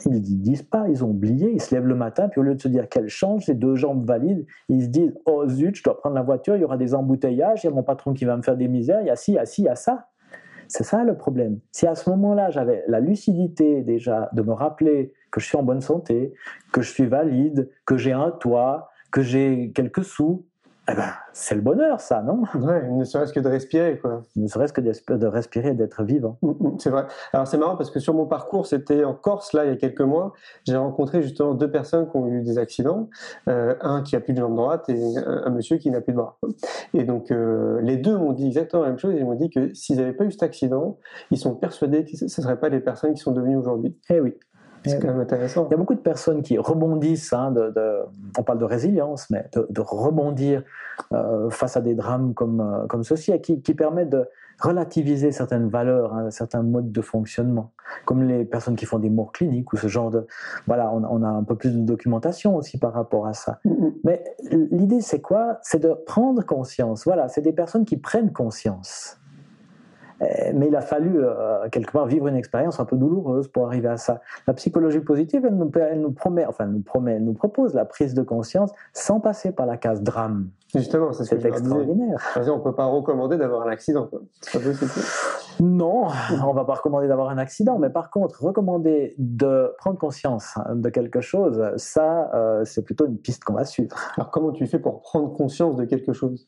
ils 0.07 0.13
ne 0.13 0.19
disent 0.19 0.63
pas, 0.63 0.87
ils 0.89 1.05
ont 1.05 1.11
oublié, 1.11 1.51
ils 1.53 1.61
se 1.61 1.75
lèvent 1.75 1.87
le 1.87 1.95
matin, 1.95 2.29
puis 2.29 2.41
au 2.41 2.43
lieu 2.43 2.55
de 2.55 2.61
se 2.61 2.69
dire 2.69 2.89
quelle 2.89 3.09
chance, 3.09 3.45
j'ai 3.47 3.55
deux 3.55 3.75
jambes 3.75 4.07
valides, 4.07 4.47
ils 4.69 4.83
se 4.83 4.89
disent 4.89 5.15
oh 5.27 5.47
zut, 5.49 5.77
je 5.77 5.83
dois 5.83 5.97
prendre 5.99 6.15
la 6.15 6.23
voiture, 6.23 6.57
il 6.57 6.61
y 6.61 6.65
aura 6.65 6.77
des 6.77 6.95
embouteillages, 6.95 7.65
il 7.65 7.67
y 7.69 7.71
a 7.71 7.73
mon 7.73 7.83
patron 7.83 8.13
qui 8.13 8.25
va 8.25 8.37
me 8.37 8.43
faire 8.43 8.57
des 8.57 8.69
misères, 8.69 9.01
il 9.01 9.07
y 9.07 9.11
a 9.11 9.17
ci, 9.17 9.33
il 9.33 9.35
y 9.35 9.39
a 9.39 9.47
ci, 9.47 9.63
il 9.63 9.67
y 9.67 9.69
a 9.69 9.75
ça. 9.75 10.09
C'est 10.69 10.85
ça 10.85 11.03
le 11.03 11.17
problème. 11.17 11.61
Si 11.73 11.87
à 11.87 11.95
ce 11.95 12.11
moment-là, 12.11 12.51
j'avais 12.51 12.85
la 12.89 13.01
lucidité 13.01 13.83
déjà 13.83 14.29
de 14.35 14.43
me 14.43 14.53
rappeler 14.53 15.15
que 15.31 15.41
je 15.41 15.47
suis 15.47 15.57
en 15.57 15.63
bonne 15.63 15.81
santé, 15.81 16.35
que 16.73 16.83
je 16.83 16.91
suis 16.93 17.07
valide, 17.07 17.71
que 17.87 17.97
j'ai 17.97 18.13
un 18.13 18.31
toit, 18.31 18.91
que 19.11 19.23
j'ai 19.23 19.73
quelques 19.75 20.05
sous, 20.05 20.47
eh 20.91 20.95
ben, 20.95 21.11
c'est 21.35 21.55
le 21.55 21.61
bonheur, 21.61 22.01
ça, 22.01 22.23
non? 22.23 22.45
Ouais, 22.55 22.89
ne 22.89 23.05
serait-ce 23.05 23.33
que 23.35 23.41
de 23.41 23.49
respirer, 23.49 23.99
quoi. 23.99 24.23
Ne 24.37 24.47
serait-ce 24.47 24.73
que 24.73 24.81
de 24.81 25.27
respirer 25.27 25.71
et 25.71 25.75
d'être 25.75 26.03
vivant. 26.03 26.39
Mm, 26.41 26.49
mm, 26.49 26.79
C'est 26.79 26.89
vrai. 26.91 27.05
Alors 27.33 27.47
c'est 27.47 27.59
marrant 27.59 27.77
parce 27.77 27.91
que 27.91 28.01
sur 28.01 28.15
mon 28.15 28.27
parcours, 28.27 28.67
c'était 28.67 29.05
en 29.05 29.13
Corse 29.13 29.53
là 29.53 29.65
il 29.67 29.71
y 29.71 29.73
a 29.73 29.77
quelques 29.77 30.01
mois. 30.01 30.33
J'ai 30.67 30.77
rencontré 30.77 31.21
justement 31.23 31.53
deux 31.55 31.71
personnes 31.71 32.09
qui 32.11 32.17
ont 32.17 32.27
eu 32.27 32.43
des 32.43 32.57
accidents, 32.59 33.09
Euh, 33.49 33.75
un 33.83 34.03
qui 34.03 34.17
a 34.17 34.21
plus 34.21 34.33
de 34.33 34.39
jambe 34.41 34.57
droite 34.57 34.89
et 34.89 35.17
un, 35.19 35.43
un 35.47 35.51
monsieur 35.51 35.77
qui 35.77 35.91
n'a 35.91 36.01
plus 36.01 36.13
de 36.13 36.19
bras. 36.19 36.39
Et 36.95 37.05
donc 37.05 37.31
euh, 37.31 37.81
les 37.83 37.97
deux 37.97 38.17
m'ont 38.17 38.33
dit 38.33 38.47
exactement 38.47 38.83
la 38.83 38.89
même 38.91 38.99
chose. 38.99 39.15
Ils 39.17 39.25
m'ont 39.25 39.35
dit 39.35 39.51
que 39.51 39.75
s'ils 39.75 39.97
n'avaient 39.99 40.13
pas 40.13 40.25
eu 40.25 40.33
cet 40.33 40.43
accident, 40.43 40.99
ils 41.31 41.39
sont 41.39 41.55
persuadés 41.55 42.05
que 42.05 42.17
ce 42.17 42.25
ne 42.25 42.29
seraient 42.29 42.59
pas 42.61 42.69
les 42.71 42.81
personnes 42.81 43.13
qui 43.15 43.21
sont 43.21 43.33
devenues 43.33 43.57
aujourd'hui. 43.57 43.97
Eh 44.11 44.21
oui. 44.21 44.35
C'est 44.85 45.01
quand 45.01 45.09
même 45.09 45.21
intéressant. 45.21 45.67
Il 45.69 45.73
y 45.73 45.75
a 45.75 45.77
beaucoup 45.77 45.95
de 45.95 46.01
personnes 46.01 46.43
qui 46.43 46.59
rebondissent, 46.59 47.33
hein, 47.33 47.51
de, 47.51 47.71
de- 47.71 48.01
on 48.39 48.43
parle 48.43 48.59
de 48.59 48.65
résilience, 48.65 49.29
mais 49.31 49.47
de, 49.55 49.67
de 49.69 49.81
rebondir 49.81 50.63
euh, 51.13 51.51
face 51.51 51.77
à 51.77 51.81
des 51.81 51.95
drames 51.95 52.35
comme, 52.35 52.61
euh, 52.61 52.87
comme 52.87 53.05
ceci, 53.05 53.33
et 53.33 53.41
qui, 53.41 53.61
qui 53.61 53.75
permettent 53.75 54.11
de 54.11 54.29
relativiser 54.61 55.31
certaines 55.31 55.69
valeurs, 55.69 56.15
hein, 56.15 56.31
certains 56.31 56.63
modes 56.63 56.91
de 56.91 57.01
fonctionnement, 57.01 57.71
comme 58.07 58.25
les 58.25 58.45
personnes 58.45 58.75
qui 58.75 58.87
font 58.87 58.99
des 58.99 59.11
morts 59.11 59.31
cliniques 59.31 59.73
ou 59.73 59.77
ce 59.77 59.87
genre 59.87 60.11
de... 60.11 60.27
Voilà, 60.67 60.91
on, 60.93 61.05
on 61.05 61.23
a 61.23 61.29
un 61.29 61.45
peu 61.45 61.55
plus 61.55 61.73
de 61.77 61.81
documentation 61.83 62.57
aussi 62.57 62.77
par 62.79 62.93
rapport 62.93 63.27
à 63.27 63.35
ça. 63.35 63.61
Mm, 63.65 63.71
mm. 63.71 63.93
Mais 64.03 64.25
l'idée, 64.51 65.01
c'est 65.01 65.21
quoi? 65.21 65.59
C'est 65.63 65.79
de 65.81 65.93
prendre 65.93 66.45
conscience. 66.45 67.05
Voilà, 67.05 67.29
c'est 67.29 67.43
des 67.43 67.53
personnes 67.53 67.85
qui 67.85 67.99
prennent 67.99 68.33
conscience. 68.33 69.18
Euh, 70.23 70.27
Mais 70.55 70.69
il 70.69 70.77
a 70.77 70.81
fallu 70.81 71.17
euh, 71.17 71.69
quelque 71.71 71.93
part 71.93 72.07
vivre 72.07 72.27
une 72.29 72.37
expérience 72.37 72.81
un 72.81 72.85
peu 72.85 72.97
douloureuse 72.97 73.49
pour 73.49 73.67
arriver 73.67 73.89
à 73.89 73.97
ça. 73.97 74.21
La 74.47 74.55
psychologie 74.55 75.01
positive, 75.01 75.45
elle 75.45 75.57
nous, 75.57 75.71
elle 75.77 76.01
nous 76.01 76.13
promet, 76.13 76.47
enfin, 76.47 76.65
elle 76.65 76.73
nous 76.73 76.83
promet, 76.83 77.15
elle 77.15 77.25
nous 77.25 77.35
propose 77.35 77.75
la 77.75 77.85
prise 77.85 78.15
de 78.15 78.23
conscience 78.23 78.73
sans 78.93 79.21
passer 79.21 79.53
par 79.53 79.67
la 79.67 79.77
case 79.77 80.03
drame. 80.03 80.49
Justement, 80.75 81.13
c'est 81.13 81.25
ce 81.25 81.31
que 81.31 81.37
disais. 81.37 81.49
extraordinaire. 81.49 82.21
Exemple, 82.37 82.61
on 82.61 82.71
peut 82.71 82.75
pas 82.75 82.85
recommander 82.85 83.39
d'avoir 83.39 83.67
un 83.67 83.71
accident. 83.71 84.11
C'est 84.43 84.59
pas 84.59 84.69
possible. 84.69 84.91
Non, 85.61 86.09
on 86.45 86.53
va 86.53 86.65
pas 86.65 86.75
recommander 86.75 87.09
d'avoir 87.09 87.31
un 87.31 87.39
accident, 87.39 87.79
mais 87.79 87.91
par 87.91 88.11
contre, 88.11 88.45
recommander 88.45 89.15
de 89.19 89.75
prendre 89.79 89.99
conscience 89.99 90.55
de 90.73 90.89
quelque 90.91 91.21
chose, 91.21 91.63
ça, 91.77 92.31
euh, 92.35 92.65
c'est 92.65 92.83
plutôt 92.83 93.07
une 93.07 93.19
piste 93.19 93.45
qu'on 93.45 93.55
va 93.55 93.65
suivre. 93.65 93.97
Alors 94.17 94.31
comment 94.31 94.53
tu 94.53 94.67
fais 94.67 94.79
pour 94.79 95.01
prendre 95.01 95.35
conscience 95.35 95.77
de 95.77 95.85
quelque 95.85 96.13
chose? 96.13 96.47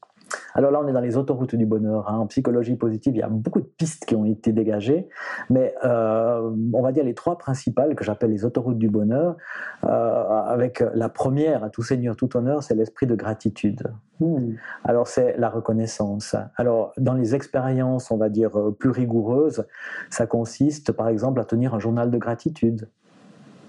Alors 0.55 0.71
là, 0.71 0.81
on 0.83 0.89
est 0.89 0.93
dans 0.93 1.01
les 1.01 1.17
autoroutes 1.17 1.55
du 1.55 1.67
bonheur. 1.67 2.09
Hein. 2.09 2.19
En 2.19 2.27
psychologie 2.27 2.77
positive, 2.77 3.15
il 3.17 3.19
y 3.19 3.23
a 3.23 3.29
beaucoup 3.29 3.61
de 3.61 3.67
pistes 3.67 4.05
qui 4.05 4.15
ont 4.15 4.25
été 4.25 4.53
dégagées, 4.53 5.09
mais 5.49 5.75
euh, 5.85 6.51
on 6.73 6.83
va 6.83 6.93
dire 6.93 7.05
les 7.05 7.15
trois 7.15 7.39
principales 7.39 7.95
que 7.95 8.05
j'appelle 8.05 8.31
les 8.31 8.45
autoroutes 8.45 8.79
du 8.79 8.89
bonheur. 8.89 9.37
Euh, 9.85 9.89
avec 9.89 10.83
la 10.95 11.09
première, 11.09 11.65
à 11.65 11.71
tout 11.71 11.83
seigneur, 11.83 12.17
tout 12.17 12.37
honneur, 12.37 12.63
c'est 12.63 12.75
l'esprit 12.75 13.07
de 13.07 13.15
gratitude. 13.15 13.83
Hmm. 14.21 14.55
Alors 14.85 15.09
c'est 15.09 15.37
la 15.39 15.49
reconnaissance. 15.49 16.37
Alors 16.57 16.93
dans 16.99 17.15
les 17.15 17.35
expériences, 17.35 18.11
on 18.11 18.17
va 18.17 18.29
dire 18.29 18.51
plus 18.79 18.91
rigoureuses, 18.91 19.67
ça 20.11 20.27
consiste 20.27 20.93
par 20.93 21.09
exemple 21.09 21.41
à 21.41 21.45
tenir 21.45 21.75
un 21.75 21.79
journal 21.79 22.11
de 22.11 22.19
gratitude. 22.19 22.89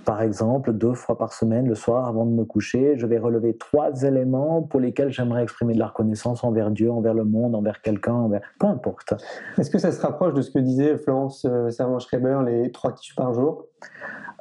Par 0.06 0.22
exemple, 0.22 0.74
deux 0.74 0.94
fois 0.94 1.18
par 1.18 1.34
semaine, 1.34 1.68
le 1.68 1.76
soir, 1.76 2.08
avant 2.08 2.26
de 2.26 2.32
me 2.32 2.44
coucher, 2.44 2.98
je 2.98 3.06
vais 3.06 3.20
relever 3.20 3.56
trois 3.56 4.04
éléments 4.04 4.62
pour 4.64 4.80
lesquels 4.80 5.12
j'aimerais 5.12 5.44
exprimer 5.44 5.74
de 5.74 5.80
la 5.80 5.88
reconnaissance 5.88 6.44
envers 6.44 6.72
Dieu, 6.72 6.92
envers 6.92 7.14
le 7.14 7.24
monde, 7.24 7.56
envers 7.56 7.82
quelqu'un, 7.82 8.14
envers... 8.14 8.42
peu 8.60 8.68
importe. 8.68 9.14
Est-ce 9.58 9.70
que 9.70 9.78
ça 9.78 9.92
se 9.92 10.02
rapproche 10.02 10.34
de 10.34 10.42
ce 10.42 10.50
que 10.50 10.60
disait 10.60 10.98
Florence 10.98 11.46
euh, 11.46 11.70
Servan-Schreiber, 11.70 12.40
les 12.46 12.72
trois 12.72 12.94
kiffs 12.94 13.16
par 13.16 13.34
jour? 13.34 13.66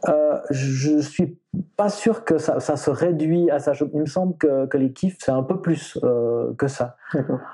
Euh, 0.09 0.39
je 0.51 0.99
suis 1.01 1.39
pas 1.77 1.91
sûr 1.91 2.25
que 2.25 2.39
ça, 2.39 2.61
ça, 2.61 2.77
se 2.77 2.91
réduit 2.91 3.51
à 3.51 3.59
ça. 3.59 3.73
Il 3.93 4.01
me 4.01 4.07
semble 4.07 4.37
que, 4.39 4.67
que 4.67 4.79
les 4.79 4.93
kiffs, 4.93 5.19
c'est 5.21 5.33
un 5.33 5.43
peu 5.43 5.61
plus 5.61 5.99
euh, 6.05 6.55
que 6.55 6.69
ça. 6.69 6.97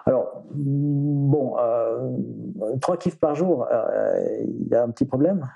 Alors, 0.06 0.44
bon, 0.54 1.56
euh, 1.58 2.12
trois 2.80 2.98
kiffs 2.98 3.18
par 3.18 3.34
jour, 3.34 3.66
il 4.44 4.68
y 4.68 4.74
a 4.74 4.84
un 4.84 4.90
petit 4.90 5.06
problème? 5.06 5.48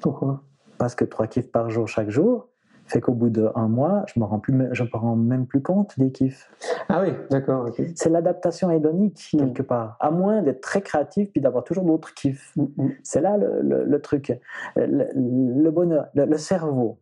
Pourquoi? 0.00 0.42
Parce 0.80 0.94
que 0.94 1.04
trois 1.04 1.26
kiffs 1.26 1.52
par 1.52 1.68
jour 1.68 1.86
chaque 1.86 2.08
jour 2.08 2.48
fait 2.86 3.02
qu'au 3.02 3.12
bout 3.12 3.28
d'un 3.28 3.68
mois, 3.68 4.02
je 4.12 4.18
me 4.18 4.24
rends 4.24 4.40
plus, 4.40 4.54
je 4.72 4.82
me 4.82 4.88
rends 4.94 5.14
même 5.14 5.46
plus 5.46 5.60
compte 5.60 5.96
des 5.98 6.10
kiffs. 6.10 6.50
Ah 6.88 7.02
oui, 7.02 7.12
d'accord. 7.30 7.68
C'est 7.94 8.08
l'adaptation 8.08 8.70
hédonique 8.70 9.28
mm. 9.34 9.38
quelque 9.38 9.62
part. 9.62 9.98
À 10.00 10.10
moins 10.10 10.40
d'être 10.42 10.62
très 10.62 10.80
créatif 10.80 11.30
puis 11.30 11.42
d'avoir 11.42 11.64
toujours 11.64 11.84
d'autres 11.84 12.14
kiffs. 12.14 12.52
Mm, 12.56 12.62
mm. 12.78 12.90
C'est 13.02 13.20
là 13.20 13.36
le, 13.36 14.00
truc. 14.00 14.32
Le, 14.74 15.70
bonheur, 15.70 16.06
le, 16.14 16.38
cerveau, 16.38 16.98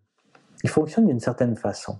il 0.64 0.68
fonctionne 0.68 1.06
d'une 1.06 1.20
certaine 1.20 1.54
façon. 1.56 1.98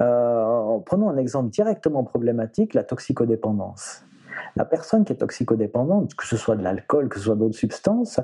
Euh, 0.00 0.78
prenons 0.84 1.08
un 1.08 1.16
exemple 1.16 1.50
directement 1.50 2.02
problématique, 2.02 2.74
la 2.74 2.82
toxicodépendance. 2.82 4.04
La 4.56 4.64
personne 4.64 5.04
qui 5.04 5.12
est 5.12 5.16
toxicodépendante, 5.16 6.14
que 6.14 6.26
ce 6.26 6.36
soit 6.36 6.56
de 6.56 6.62
l'alcool, 6.62 7.08
que 7.08 7.18
ce 7.18 7.24
soit 7.24 7.36
d'autres 7.36 7.56
substances, 7.56 8.20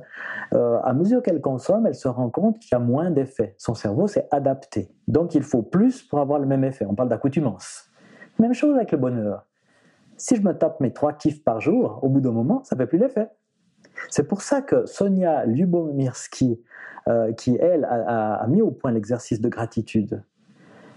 euh, 0.53 0.79
à 0.83 0.93
mesure 0.93 1.23
qu'elle 1.23 1.41
consomme, 1.41 1.87
elle 1.87 1.95
se 1.95 2.09
rend 2.09 2.31
compte 2.31 2.59
qu'il 2.59 2.71
y 2.73 2.75
a 2.75 2.79
moins 2.79 3.11
d'effets. 3.11 3.55
Son 3.59 3.75
cerveau 3.75 4.07
s'est 4.07 4.29
adapté. 4.31 4.91
Donc 5.07 5.35
il 5.35 5.43
faut 5.43 5.63
plus 5.63 6.03
pour 6.03 6.19
avoir 6.21 6.39
le 6.39 6.47
même 6.47 6.65
effet. 6.65 6.85
On 6.87 6.95
parle 6.95 7.09
d'accoutumance. 7.09 7.91
Même 8.39 8.55
chose 8.55 8.77
avec 8.77 8.93
le 8.93 8.99
bonheur. 8.99 9.47
Si 10.17 10.37
je 10.37 10.43
me 10.43 10.53
tape 10.53 10.81
mes 10.81 10.93
trois 10.93 11.13
kiffs 11.13 11.43
par 11.43 11.61
jour, 11.61 12.01
au 12.03 12.09
bout 12.09 12.21
d'un 12.21 12.33
moment, 12.33 12.63
ça 12.65 12.77
ne 12.77 12.81
fait 12.81 12.87
plus 12.87 12.99
l'effet. 12.99 13.29
C'est 14.11 14.29
pour 14.29 14.43
ça 14.43 14.63
que 14.63 14.87
Sonia 14.87 15.45
Lubomirski, 15.47 16.61
euh, 17.09 17.33
qui 17.33 17.57
elle 17.57 17.85
a 17.85 18.45
mis 18.49 18.63
au 18.63 18.71
point 18.71 18.93
l'exercice 18.93 19.41
de 19.41 19.49
gratitude, 19.49 20.23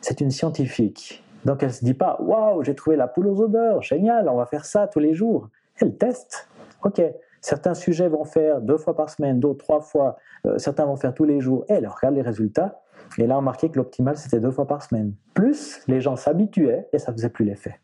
c'est 0.01 0.21
une 0.21 0.31
scientifique 0.31 1.23
donc 1.45 1.63
elle 1.63 1.73
se 1.73 1.83
dit 1.83 1.93
pas 1.93 2.17
waouh, 2.19 2.63
j'ai 2.63 2.75
trouvé 2.75 2.95
la 2.95 3.07
poule 3.07 3.27
aux 3.27 3.41
odeurs, 3.41 3.81
génial, 3.81 4.29
on 4.29 4.35
va 4.35 4.45
faire 4.45 4.65
ça 4.65 4.87
tous 4.87 4.99
les 4.99 5.13
jours. 5.13 5.49
Elle 5.79 5.95
teste. 5.95 6.47
Ok, 6.83 7.01
certains 7.41 7.73
sujets 7.73 8.07
vont 8.07 8.23
faire 8.23 8.61
deux 8.61 8.77
fois 8.77 8.95
par 8.95 9.09
semaine, 9.09 9.39
d'autres 9.39 9.63
trois 9.63 9.81
fois, 9.81 10.17
euh, 10.45 10.57
certains 10.57 10.85
vont 10.85 10.95
faire 10.95 11.13
tous 11.13 11.25
les 11.25 11.39
jours. 11.39 11.65
elle 11.67 11.87
regarde 11.87 12.15
les 12.15 12.21
résultats. 12.21 12.81
Et 13.17 13.27
là, 13.27 13.35
on 13.35 13.39
remarquait 13.39 13.69
que 13.69 13.77
l'optimal, 13.77 14.15
c'était 14.17 14.39
deux 14.39 14.51
fois 14.51 14.67
par 14.67 14.83
semaine. 14.83 15.13
Plus, 15.33 15.81
les 15.87 15.99
gens 15.99 16.15
s'habituaient 16.15 16.87
et 16.93 16.99
ça 16.99 17.11
faisait 17.11 17.29
plus 17.29 17.43
l'effet. 17.43 17.79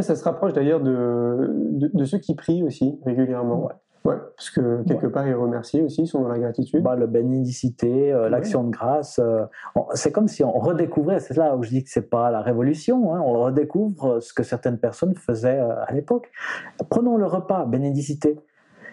ça 0.00 0.16
se 0.16 0.24
rapproche 0.24 0.52
d'ailleurs 0.52 0.80
de, 0.80 1.50
de, 1.92 2.04
ceux 2.04 2.18
qui 2.18 2.34
prient 2.34 2.62
aussi 2.62 2.98
régulièrement. 3.04 3.66
Ouais, 3.66 3.74
parce 4.04 4.50
que 4.50 4.82
quelque 4.82 5.06
part, 5.06 5.26
ils 5.26 5.34
remercient 5.34 5.80
aussi, 5.80 6.02
ils 6.02 6.06
sont 6.06 6.20
dans 6.20 6.28
la 6.28 6.38
gratitude. 6.38 6.82
Bah, 6.82 6.94
la 6.94 7.06
bénédicité, 7.06 8.12
euh, 8.12 8.28
l'action 8.28 8.62
de 8.64 8.70
grâce, 8.70 9.18
euh, 9.18 9.44
c'est 9.94 10.12
comme 10.12 10.28
si 10.28 10.44
on 10.44 10.52
redécouvrait, 10.52 11.20
c'est 11.20 11.36
là 11.36 11.56
où 11.56 11.62
je 11.62 11.70
dis 11.70 11.84
que 11.84 11.88
c'est 11.88 12.10
pas 12.10 12.30
la 12.30 12.42
révolution, 12.42 13.14
hein, 13.14 13.22
on 13.24 13.32
redécouvre 13.40 14.20
ce 14.20 14.34
que 14.34 14.42
certaines 14.42 14.78
personnes 14.78 15.14
faisaient 15.14 15.58
euh, 15.58 15.84
à 15.86 15.92
l'époque. 15.92 16.30
Prenons 16.90 17.16
le 17.16 17.26
repas, 17.26 17.64
bénédicité. 17.64 18.38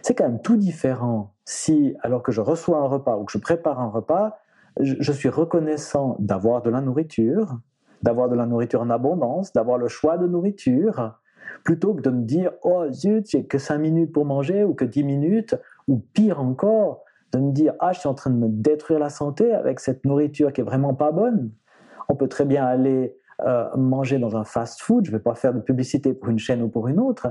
C'est 0.02 0.16
quand 0.16 0.24
même 0.24 0.42
tout 0.42 0.56
différent 0.56 1.34
si, 1.44 1.96
alors 2.02 2.24
que 2.24 2.32
je 2.32 2.40
reçois 2.40 2.78
un 2.78 2.88
repas 2.88 3.18
ou 3.18 3.26
que 3.26 3.34
je 3.34 3.38
prépare 3.38 3.82
un 3.82 3.90
repas, 3.90 4.38
je 4.80 5.12
suis 5.12 5.28
reconnaissant 5.28 6.16
d'avoir 6.20 6.62
de 6.62 6.70
la 6.70 6.80
nourriture, 6.80 7.60
d'avoir 8.02 8.30
de 8.30 8.36
la 8.36 8.46
nourriture 8.46 8.82
en 8.82 8.90
abondance, 8.90 9.52
d'avoir 9.52 9.78
le 9.78 9.90
choix 9.90 10.18
de 10.18 10.26
nourriture, 10.26 11.20
plutôt 11.64 11.94
que 11.94 12.02
de 12.02 12.10
me 12.10 12.24
dire 12.24 12.52
oh 12.64 12.86
zut, 12.92 13.30
j'ai 13.30 13.46
que 13.46 13.58
5 13.58 13.78
minutes 13.78 14.12
pour 14.12 14.26
manger 14.26 14.64
ou 14.64 14.74
que 14.74 14.86
10 14.86 15.04
minutes, 15.04 15.56
ou 15.88 15.98
pire 16.14 16.40
encore, 16.40 17.04
de 17.32 17.40
me 17.40 17.52
dire 17.52 17.74
ah, 17.80 17.92
je 17.94 18.00
suis 18.00 18.10
en 18.10 18.14
train 18.14 18.30
de 18.30 18.38
me 18.38 18.48
détruire 18.50 19.00
la 19.00 19.10
santé 19.10 19.54
avec 19.54 19.80
cette 19.80 20.06
nourriture 20.06 20.54
qui 20.54 20.62
est 20.62 20.66
vraiment 20.66 20.94
pas 20.94 21.12
bonne. 21.12 21.52
On 22.10 22.16
peut 22.16 22.28
très 22.28 22.46
bien 22.46 22.66
aller 22.66 23.16
euh, 23.44 23.66
manger 23.76 24.20
dans 24.20 24.36
un 24.36 24.44
fast-food, 24.44 25.06
je 25.06 25.12
ne 25.12 25.18
vais 25.18 25.24
pas 25.24 25.34
faire 25.34 25.54
de 25.54 25.60
publicité 25.60 26.14
pour 26.14 26.30
une 26.30 26.38
chaîne 26.38 26.62
ou 26.62 26.70
pour 26.70 26.88
une 26.88 27.00
autre, 27.00 27.28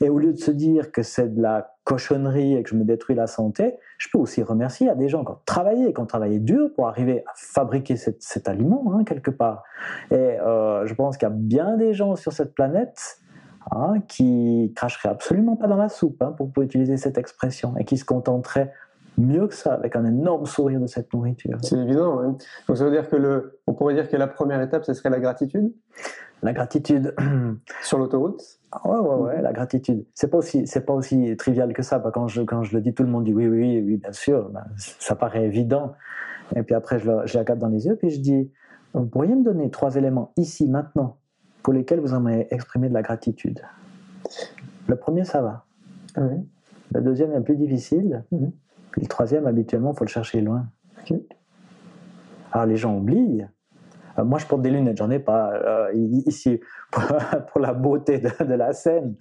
et 0.00 0.08
au 0.08 0.18
lieu 0.18 0.32
de 0.32 0.38
se 0.38 0.50
dire 0.50 0.90
que 0.90 1.02
c'est 1.02 1.32
de 1.32 1.40
la 1.40 1.76
cochonnerie 1.84 2.56
et 2.56 2.62
que 2.64 2.70
je 2.70 2.74
me 2.74 2.84
détruis 2.84 3.14
la 3.14 3.28
santé, 3.28 3.76
je 3.98 4.08
peux 4.12 4.18
aussi 4.18 4.42
remercier 4.42 4.88
à 4.88 4.96
des 4.96 5.08
gens 5.08 5.24
qui 5.24 5.30
ont 5.30 5.38
travaillé, 5.46 5.92
qui 5.92 6.00
ont 6.00 6.06
travaillé 6.06 6.40
dur 6.40 6.70
pour 6.74 6.88
arriver 6.88 7.22
à 7.26 7.32
fabriquer 7.36 7.94
cet, 7.96 8.48
aliment, 8.48 8.92
hein, 8.92 9.04
quelque 9.04 9.30
part. 9.30 9.62
Et 10.10 10.16
euh, 10.16 10.84
je 10.86 10.94
pense 10.94 11.16
qu'il 11.16 11.28
y 11.28 11.30
a 11.30 11.34
bien 11.34 11.76
des 11.76 11.94
gens 11.94 12.16
sur 12.16 12.32
cette 12.32 12.54
planète 12.54 13.21
Hein, 13.70 14.00
qui 14.08 14.72
cracherait 14.74 15.08
absolument 15.08 15.56
pas 15.56 15.66
dans 15.66 15.76
la 15.76 15.88
soupe, 15.88 16.20
hein, 16.20 16.34
pour, 16.36 16.50
utiliser 16.62 16.96
cette 16.96 17.16
expression, 17.16 17.76
et 17.78 17.84
qui 17.84 17.96
se 17.96 18.04
contenterait 18.04 18.72
mieux 19.18 19.46
que 19.46 19.54
ça, 19.54 19.74
avec 19.74 19.94
un 19.94 20.04
énorme 20.04 20.46
sourire 20.46 20.80
de 20.80 20.86
cette 20.86 21.12
nourriture. 21.12 21.58
C'est 21.62 21.78
évident. 21.78 22.22
Donc 22.22 22.76
ça 22.76 22.84
veut 22.84 22.90
dire 22.90 23.08
que 23.08 23.16
le, 23.16 23.60
on 23.66 23.74
pourrait 23.74 23.94
dire 23.94 24.08
que 24.08 24.16
la 24.16 24.26
première 24.26 24.60
étape, 24.60 24.84
ce 24.84 24.94
serait 24.94 25.10
la 25.10 25.20
gratitude? 25.20 25.72
La 26.42 26.52
gratitude 26.52 27.14
sur 27.82 27.98
l'autoroute? 27.98 28.42
Ah 28.72 28.88
ouais, 28.88 28.98
ouais, 28.98 29.34
ouais, 29.34 29.42
la 29.42 29.52
gratitude. 29.52 30.04
C'est 30.14 30.28
pas 30.28 30.38
aussi, 30.38 30.66
c'est 30.66 30.84
pas 30.84 30.94
aussi 30.94 31.36
trivial 31.36 31.72
que 31.72 31.82
ça. 31.82 32.02
Quand 32.12 32.26
je, 32.26 32.42
quand 32.42 32.62
je 32.64 32.74
le 32.74 32.82
dis, 32.82 32.94
tout 32.94 33.04
le 33.04 33.10
monde 33.10 33.24
dit 33.24 33.34
oui, 33.34 33.46
oui, 33.46 33.82
oui, 33.84 33.96
bien 33.96 34.12
sûr. 34.12 34.48
Ben, 34.50 34.64
ça 34.76 35.14
paraît 35.14 35.44
évident. 35.44 35.92
Et 36.56 36.62
puis 36.62 36.74
après, 36.74 36.98
je, 36.98 37.10
je 37.24 37.38
la 37.38 37.44
garde 37.44 37.60
dans 37.60 37.68
les 37.68 37.86
yeux, 37.86 37.96
puis 37.96 38.10
je 38.10 38.20
dis, 38.20 38.50
vous 38.94 39.06
pourriez 39.06 39.34
me 39.34 39.44
donner 39.44 39.70
trois 39.70 39.94
éléments 39.94 40.32
ici, 40.36 40.68
maintenant, 40.68 41.18
pour 41.62 41.72
lesquels 41.72 42.00
vous 42.00 42.14
aimeriez 42.14 42.52
exprimer 42.52 42.88
de 42.88 42.94
la 42.94 43.02
gratitude. 43.02 43.62
Le 44.86 44.96
premier, 44.96 45.24
ça 45.24 45.42
va. 45.42 45.64
Le 46.16 47.00
deuxième 47.00 47.32
est 47.32 47.40
plus 47.40 47.56
difficile. 47.56 48.24
Mhm. 48.30 48.52
Le 48.96 49.06
troisième, 49.06 49.46
habituellement, 49.46 49.92
il 49.92 49.96
faut 49.96 50.04
le 50.04 50.10
chercher 50.10 50.40
loin. 50.40 50.66
Alors 52.52 52.66
les 52.66 52.76
gens 52.76 52.96
oublient. 52.96 53.46
Euh, 54.18 54.24
moi, 54.24 54.38
je 54.38 54.46
porte 54.46 54.62
des 54.62 54.70
lunettes, 54.70 54.98
j'en 54.98 55.10
ai 55.10 55.18
pas 55.18 55.52
euh, 55.54 55.92
ici 56.26 56.60
pour, 56.90 57.60
la 57.60 57.72
beauté 57.72 58.18
de, 58.18 58.54
la 58.54 58.72
scène. 58.72 59.14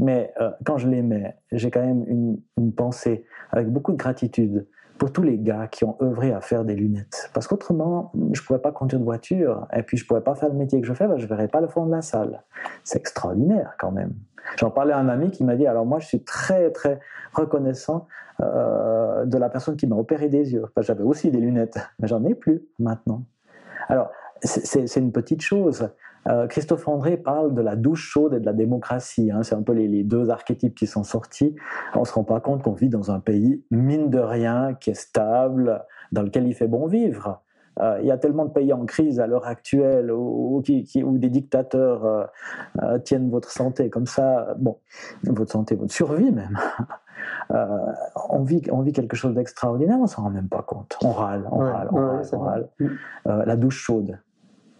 Mais 0.00 0.32
euh, 0.40 0.50
quand 0.64 0.78
je 0.78 0.88
les 0.88 1.02
mets, 1.02 1.36
j'ai 1.52 1.70
quand 1.70 1.84
même 1.84 2.04
une, 2.08 2.40
une, 2.58 2.72
pensée 2.72 3.24
avec 3.50 3.68
beaucoup 3.68 3.92
de 3.92 3.96
gratitude 3.96 4.66
pour 4.98 5.12
tous 5.12 5.22
les 5.22 5.38
gars 5.38 5.66
qui 5.66 5.84
ont 5.84 5.96
œuvré 6.02 6.32
à 6.32 6.40
faire 6.40 6.64
des 6.64 6.74
lunettes. 6.74 7.30
Parce 7.34 7.46
qu'autrement, 7.46 8.12
je 8.32 8.40
ne 8.40 8.46
pourrais 8.46 8.60
pas 8.60 8.72
conduire 8.72 9.00
de 9.00 9.04
voiture, 9.04 9.66
et 9.72 9.82
puis 9.82 9.96
je 9.96 10.04
ne 10.04 10.08
pourrais 10.08 10.22
pas 10.22 10.34
faire 10.34 10.48
le 10.48 10.54
métier 10.54 10.80
que 10.80 10.86
je 10.86 10.94
fais, 10.94 11.06
je 11.16 11.22
ne 11.22 11.28
verrais 11.28 11.48
pas 11.48 11.60
le 11.60 11.68
fond 11.68 11.86
de 11.86 11.92
la 11.92 12.02
salle. 12.02 12.42
C'est 12.84 12.98
extraordinaire 12.98 13.74
quand 13.78 13.90
même. 13.90 14.12
J'en 14.58 14.70
parlais 14.70 14.92
à 14.92 14.98
un 14.98 15.08
ami 15.08 15.30
qui 15.30 15.44
m'a 15.44 15.56
dit, 15.56 15.66
alors 15.66 15.86
moi 15.86 15.98
je 15.98 16.06
suis 16.06 16.22
très 16.22 16.70
très 16.70 17.00
reconnaissant 17.32 18.06
euh, 18.40 19.24
de 19.24 19.38
la 19.38 19.48
personne 19.48 19.76
qui 19.76 19.86
m'a 19.86 19.96
opéré 19.96 20.28
des 20.28 20.52
yeux. 20.52 20.64
J'avais 20.78 21.02
aussi 21.02 21.30
des 21.30 21.40
lunettes, 21.40 21.78
mais 21.98 22.06
j'en 22.06 22.24
ai 22.24 22.34
plus 22.34 22.62
maintenant. 22.78 23.24
Alors, 23.88 24.10
c'est 24.42 24.96
une 24.96 25.12
petite 25.12 25.42
chose. 25.42 25.90
Euh, 26.28 26.46
Christophe 26.46 26.88
André 26.88 27.16
parle 27.16 27.54
de 27.54 27.62
la 27.62 27.76
douche 27.76 28.02
chaude 28.02 28.34
et 28.34 28.40
de 28.40 28.46
la 28.46 28.52
démocratie. 28.52 29.30
Hein. 29.30 29.42
C'est 29.42 29.54
un 29.54 29.62
peu 29.62 29.72
les, 29.72 30.02
deux 30.02 30.30
archétypes 30.30 30.74
qui 30.74 30.86
sont 30.86 31.04
sortis. 31.04 31.54
On 31.94 32.04
se 32.04 32.12
rend 32.12 32.24
pas 32.24 32.40
compte 32.40 32.62
qu'on 32.62 32.72
vit 32.72 32.88
dans 32.88 33.10
un 33.10 33.20
pays, 33.20 33.64
mine 33.70 34.10
de 34.10 34.18
rien, 34.18 34.74
qui 34.74 34.90
est 34.90 34.94
stable, 34.94 35.84
dans 36.12 36.22
lequel 36.22 36.46
il 36.46 36.54
fait 36.54 36.68
bon 36.68 36.86
vivre. 36.86 37.42
Euh, 37.80 37.98
il 38.00 38.06
y 38.06 38.10
a 38.10 38.16
tellement 38.16 38.46
de 38.46 38.50
pays 38.50 38.72
en 38.72 38.86
crise 38.86 39.20
à 39.20 39.26
l'heure 39.26 39.46
actuelle 39.46 40.10
où, 40.10 40.62
des 40.64 41.28
dictateurs 41.28 42.30
euh, 42.82 42.98
tiennent 43.00 43.30
votre 43.30 43.50
santé 43.50 43.90
comme 43.90 44.06
ça, 44.06 44.54
bon, 44.58 44.78
votre 45.24 45.52
santé, 45.52 45.74
votre 45.74 45.92
survie 45.92 46.32
même. 46.32 46.58
on, 48.30 48.42
vit, 48.42 48.62
on 48.72 48.80
vit 48.80 48.92
quelque 48.92 49.16
chose 49.16 49.34
d'extraordinaire, 49.34 49.98
on 50.00 50.06
s'en 50.06 50.22
rend 50.22 50.30
même 50.30 50.48
pas 50.48 50.62
compte. 50.62 50.96
On 51.02 51.12
râle, 51.12 51.46
on 51.50 51.58
râle, 51.58 51.88
on 51.92 51.96
râle. 51.96 52.22
On 52.32 52.38
râle. 52.38 52.68
la 53.24 53.56
douche 53.56 53.76
chaude. 53.76 54.18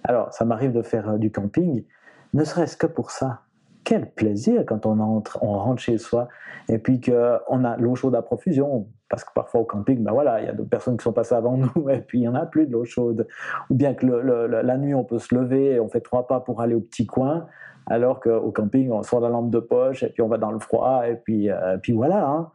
Alors, 0.06 0.32
ça 0.32 0.44
m'arrive 0.44 0.72
de 0.72 0.82
faire 0.82 1.10
euh, 1.10 1.18
du 1.18 1.30
camping, 1.30 1.84
ne 2.32 2.44
serait-ce 2.44 2.76
que 2.76 2.86
pour 2.86 3.10
ça. 3.10 3.40
quel 3.84 4.10
plaisir 4.10 4.64
quand 4.66 4.86
on, 4.86 4.98
entre, 4.98 5.38
rentre 5.38 5.80
chez 5.80 5.98
soi 5.98 6.28
et 6.68 6.78
puis 6.78 7.00
qu'on 7.00 7.64
a 7.64 7.76
l'eau 7.76 7.94
chaude 7.94 8.14
à 8.16 8.22
profusion. 8.22 8.88
Parce 9.08 9.22
que 9.22 9.30
parfois 9.32 9.60
au 9.60 9.64
camping, 9.64 10.02
ben 10.02 10.10
voilà, 10.10 10.40
il 10.40 10.46
y 10.46 10.48
a 10.48 10.52
d'autres 10.52 10.70
personnes 10.70 10.96
qui 10.96 11.04
sont 11.04 11.12
passées 11.12 11.36
avant 11.36 11.56
nous 11.76 11.90
et 11.90 12.00
puis 12.00 12.18
il 12.18 12.22
n'y 12.22 12.28
en 12.28 12.34
a 12.34 12.46
plus 12.46 12.66
de 12.66 12.72
l'eau 12.72 12.84
chaude. 12.84 13.28
Ou 13.70 13.74
bien 13.74 13.94
que 13.94 14.06
la 14.06 14.76
nuit, 14.78 14.94
on 14.94 15.04
peut 15.04 15.20
se 15.20 15.34
lever 15.34 15.74
et 15.74 15.80
on 15.80 15.88
fait 15.88 16.00
trois 16.00 16.26
pas 16.26 16.40
pour 16.40 16.60
aller 16.60 16.74
au 16.74 16.80
petit 16.80 17.06
coin 17.06 17.46
alors 17.86 18.20
qu'au 18.20 18.50
camping, 18.50 18.90
on 18.90 19.02
sort 19.02 19.20
la 19.20 19.28
lampe 19.28 19.50
de 19.50 19.60
poche 19.60 20.02
et 20.02 20.08
puis 20.08 20.22
on 20.22 20.28
va 20.28 20.38
dans 20.38 20.50
le 20.50 20.58
froid 20.58 21.08
et 21.08 21.14
puis, 21.14 21.50
euh, 21.50 21.78
puis 21.78 21.92
voilà. 21.92 22.26
Hein. 22.26 22.50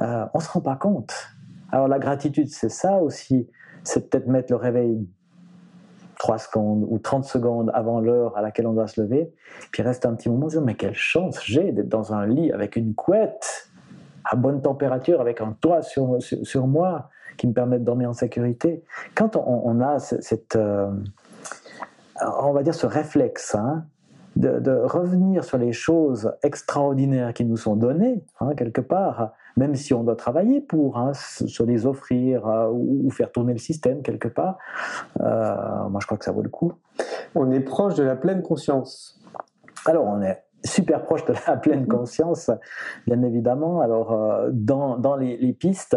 Euh, 0.00 0.26
on 0.34 0.38
ne 0.38 0.42
se 0.42 0.50
rend 0.50 0.60
pas 0.60 0.76
compte. 0.76 1.14
Alors 1.72 1.88
la 1.88 1.98
gratitude, 1.98 2.48
c'est 2.48 2.68
ça 2.68 2.98
aussi. 2.98 3.48
C'est 3.82 4.10
peut-être 4.10 4.26
mettre 4.26 4.52
le 4.52 4.56
réveil 4.56 5.08
3 6.24 6.38
secondes 6.38 6.86
ou 6.88 6.98
30 6.98 7.26
secondes 7.26 7.70
avant 7.74 8.00
l'heure 8.00 8.34
à 8.38 8.40
laquelle 8.40 8.66
on 8.66 8.72
doit 8.72 8.86
se 8.86 8.98
lever, 8.98 9.30
puis 9.72 9.82
reste 9.82 10.06
un 10.06 10.14
petit 10.14 10.30
moment 10.30 10.46
dire 10.46 10.62
mais 10.62 10.74
quelle 10.74 10.94
chance 10.94 11.38
j'ai 11.44 11.70
d'être 11.70 11.90
dans 11.90 12.14
un 12.14 12.26
lit 12.26 12.50
avec 12.50 12.76
une 12.76 12.94
couette 12.94 13.68
à 14.24 14.34
bonne 14.34 14.62
température, 14.62 15.20
avec 15.20 15.42
un 15.42 15.54
toit 15.60 15.82
sur, 15.82 16.16
sur, 16.22 16.66
moi 16.66 17.10
qui 17.36 17.46
me 17.46 17.52
permet 17.52 17.78
de 17.78 17.84
dormir 17.84 18.08
en 18.08 18.14
sécurité. 18.14 18.82
Quand 19.14 19.36
on, 19.36 19.82
a 19.82 19.98
cette, 19.98 20.56
euh, 20.56 20.90
on 22.40 22.52
va 22.52 22.62
dire 22.62 22.74
ce 22.74 22.86
réflexe, 22.86 23.54
hein, 23.54 23.84
de, 24.36 24.82
revenir 24.84 25.44
sur 25.44 25.58
les 25.58 25.72
choses 25.72 26.32
extraordinaires 26.42 27.32
qui 27.32 27.44
nous 27.44 27.56
sont 27.56 27.76
données, 27.76 28.24
hein, 28.40 28.54
quelque 28.56 28.80
part, 28.80 29.32
même 29.56 29.74
si 29.74 29.94
on 29.94 30.02
doit 30.02 30.16
travailler 30.16 30.60
pour 30.60 30.98
hein, 30.98 31.12
se 31.14 31.62
les 31.62 31.86
offrir 31.86 32.46
euh, 32.46 32.68
ou, 32.72 33.10
faire 33.10 33.30
tourner 33.30 33.52
le 33.52 33.58
système 33.58 34.02
quelque 34.02 34.28
part. 34.28 34.58
Euh, 35.20 35.88
moi, 35.88 36.00
je 36.00 36.06
crois 36.06 36.18
que 36.18 36.24
ça 36.24 36.32
vaut 36.32 36.42
le 36.42 36.48
coup. 36.48 36.72
On 37.34 37.50
est 37.50 37.60
proche 37.60 37.94
de 37.94 38.02
la 38.02 38.16
pleine 38.16 38.42
conscience. 38.42 39.20
Alors, 39.86 40.04
on 40.06 40.20
est 40.22 40.42
super 40.64 41.04
proche 41.04 41.24
de 41.26 41.34
la 41.46 41.56
pleine 41.56 41.86
conscience, 41.86 42.50
bien 43.06 43.22
évidemment. 43.22 43.80
Alors, 43.80 44.12
euh, 44.12 44.50
dans, 44.52 44.98
dans 44.98 45.16
les, 45.16 45.36
les 45.36 45.52
pistes, 45.52 45.96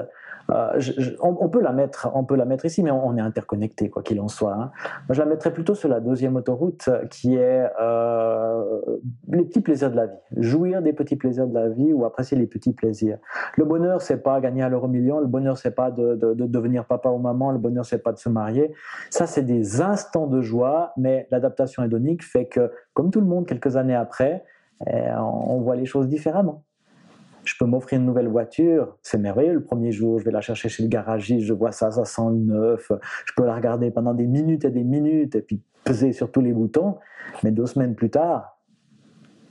euh, 0.52 0.80
on, 1.20 1.50
peut 1.50 1.62
la 1.62 1.74
mettre, 1.74 2.10
on 2.14 2.24
peut 2.24 2.36
la 2.36 2.46
mettre 2.46 2.66
ici, 2.66 2.84
mais 2.84 2.92
on, 2.92 3.18
est 3.18 3.22
interconnecté, 3.22 3.90
quoi 3.90 4.02
qu'il 4.02 4.20
en 4.22 4.28
soit. 4.28 4.54
Hein. 4.54 4.72
Je 5.10 5.20
la 5.20 5.26
mettrais 5.26 5.52
plutôt 5.52 5.76
sur 5.76 5.90
la 5.90 6.00
deuxième 6.00 6.36
autoroute, 6.36 6.90
qui 7.10 7.36
est 7.36 7.68
euh, 7.82 8.80
les 9.30 9.44
petits 9.44 9.62
plaisirs 9.62 9.92
de 9.92 9.98
la 9.98 10.06
vie. 10.08 10.18
Jouir 10.38 10.82
des 10.82 10.94
petits 10.94 11.16
plaisirs 11.16 11.48
de 11.48 11.54
la 11.54 11.70
vie 11.70 11.92
ou 11.92 12.06
apprécier 12.06 12.38
les 12.38 12.48
petits 12.48 12.74
plaisirs. 12.74 13.18
Le 13.56 13.66
bonheur, 13.66 14.02
c'est 14.02 14.24
pas 14.24 14.40
gagner 14.40 14.64
à 14.64 14.70
l'euro 14.70 14.88
million. 14.88 15.20
Le 15.20 15.28
bonheur, 15.28 15.58
c'est 15.58 15.76
pas 15.76 15.92
de, 15.92 16.16
devenir 16.16 16.86
papa 16.86 17.10
ou 17.10 17.18
maman. 17.18 17.52
Le 17.52 17.60
bonheur, 17.60 17.86
c'est 17.86 18.04
pas 18.04 18.14
de 18.14 18.20
se 18.20 18.30
marier. 18.30 18.74
Ça, 19.10 19.28
c'est 19.28 19.44
des 19.44 19.82
instants 19.82 20.28
de 20.28 20.42
joie, 20.42 20.94
mais 20.98 21.28
l'adaptation 21.32 21.84
hédonique 21.84 22.24
fait 22.24 22.46
que, 22.46 22.72
comme 22.94 23.12
tout 23.12 23.20
le 23.20 23.28
monde, 23.28 23.46
quelques 23.46 23.76
années 23.76 23.96
après, 23.96 24.46
eh, 24.86 25.10
on 25.18 25.60
voit 25.60 25.76
les 25.76 25.86
choses 25.86 26.08
différemment 26.08 26.64
je 27.48 27.56
peux 27.58 27.66
m'offrir 27.66 28.00
une 28.00 28.06
nouvelle 28.06 28.28
voiture, 28.28 28.98
c'est 29.02 29.18
merveilleux. 29.18 29.54
Le 29.54 29.64
premier 29.64 29.92
jour, 29.92 30.20
je 30.20 30.26
vais 30.26 30.32
la 30.32 30.42
chercher 30.42 30.68
chez 30.68 30.84
le 30.84 30.90
garagiste, 30.90 31.46
je 31.46 31.54
vois 31.54 31.72
ça, 31.72 31.92
ça 31.92 32.04
sent 32.04 32.30
le 32.30 32.38
neuf. 32.38 32.92
Je 33.26 33.34
peux 33.36 33.46
la 33.46 33.56
regarder 33.56 33.90
pendant 33.90 34.14
des 34.14 34.28
minutes 34.28 34.66
et 34.66 34.70
des 34.70 34.84
minutes 34.84 35.36
et 35.36 35.42
puis 35.42 35.62
peser 35.86 36.12
sur 36.12 36.30
tous 36.30 36.42
les 36.42 36.52
boutons. 36.52 36.98
Mais 37.44 37.52
deux 37.52 37.66
semaines 37.66 37.96
plus 37.96 38.10
tard, 38.10 38.58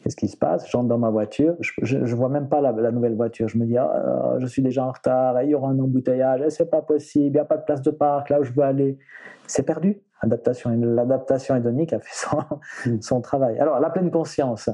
qu'est-ce 0.02 0.16
qui 0.16 0.28
se 0.28 0.37
passe? 0.37 0.68
J'entre 0.70 0.88
dans 0.88 0.98
ma 0.98 1.09
voiture, 1.09 1.56
je, 1.61 1.96
ne 1.96 2.14
vois 2.14 2.28
même 2.28 2.48
pas 2.48 2.61
la, 2.61 2.72
nouvelle 2.92 3.14
voiture. 3.14 3.48
Je 3.48 3.56
me 3.56 3.64
dis, 3.64 3.78
ah, 3.78 4.37
je 4.38 4.46
suis 4.46 4.62
déjà 4.62 4.85
en 4.85 4.92
retard, 4.92 5.42
il 5.42 5.50
y 5.50 5.54
aura 5.54 5.70
un 5.70 5.78
embouteillage, 5.78 6.42
c'est 6.50 6.70
pas 6.70 6.82
possible, 6.82 7.26
il 7.26 7.32
n'y 7.32 7.38
a 7.38 7.46
pas 7.46 7.56
de 7.56 7.64
place 7.64 7.80
de 7.80 7.90
parc 7.90 8.28
là 8.28 8.40
où 8.40 8.44
je 8.44 8.52
veux 8.52 8.62
aller. 8.62 8.98
C'est 9.46 9.64
perdu. 9.64 10.02
L'adaptation 10.22 11.56
hédonique 11.56 11.92
a 11.92 12.00
fait 12.00 12.12
son, 12.12 12.38
mm. 12.87 13.00
son 13.00 13.20
travail. 13.22 13.59
Alors, 13.59 13.80
la 13.80 13.90
pleine 13.90 14.11
conscience, 14.11 14.68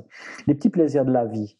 les 0.46 0.54
petits 0.54 0.70
plaisirs 0.70 1.04
de 1.04 1.12
la 1.12 1.24
vie. 1.24 1.56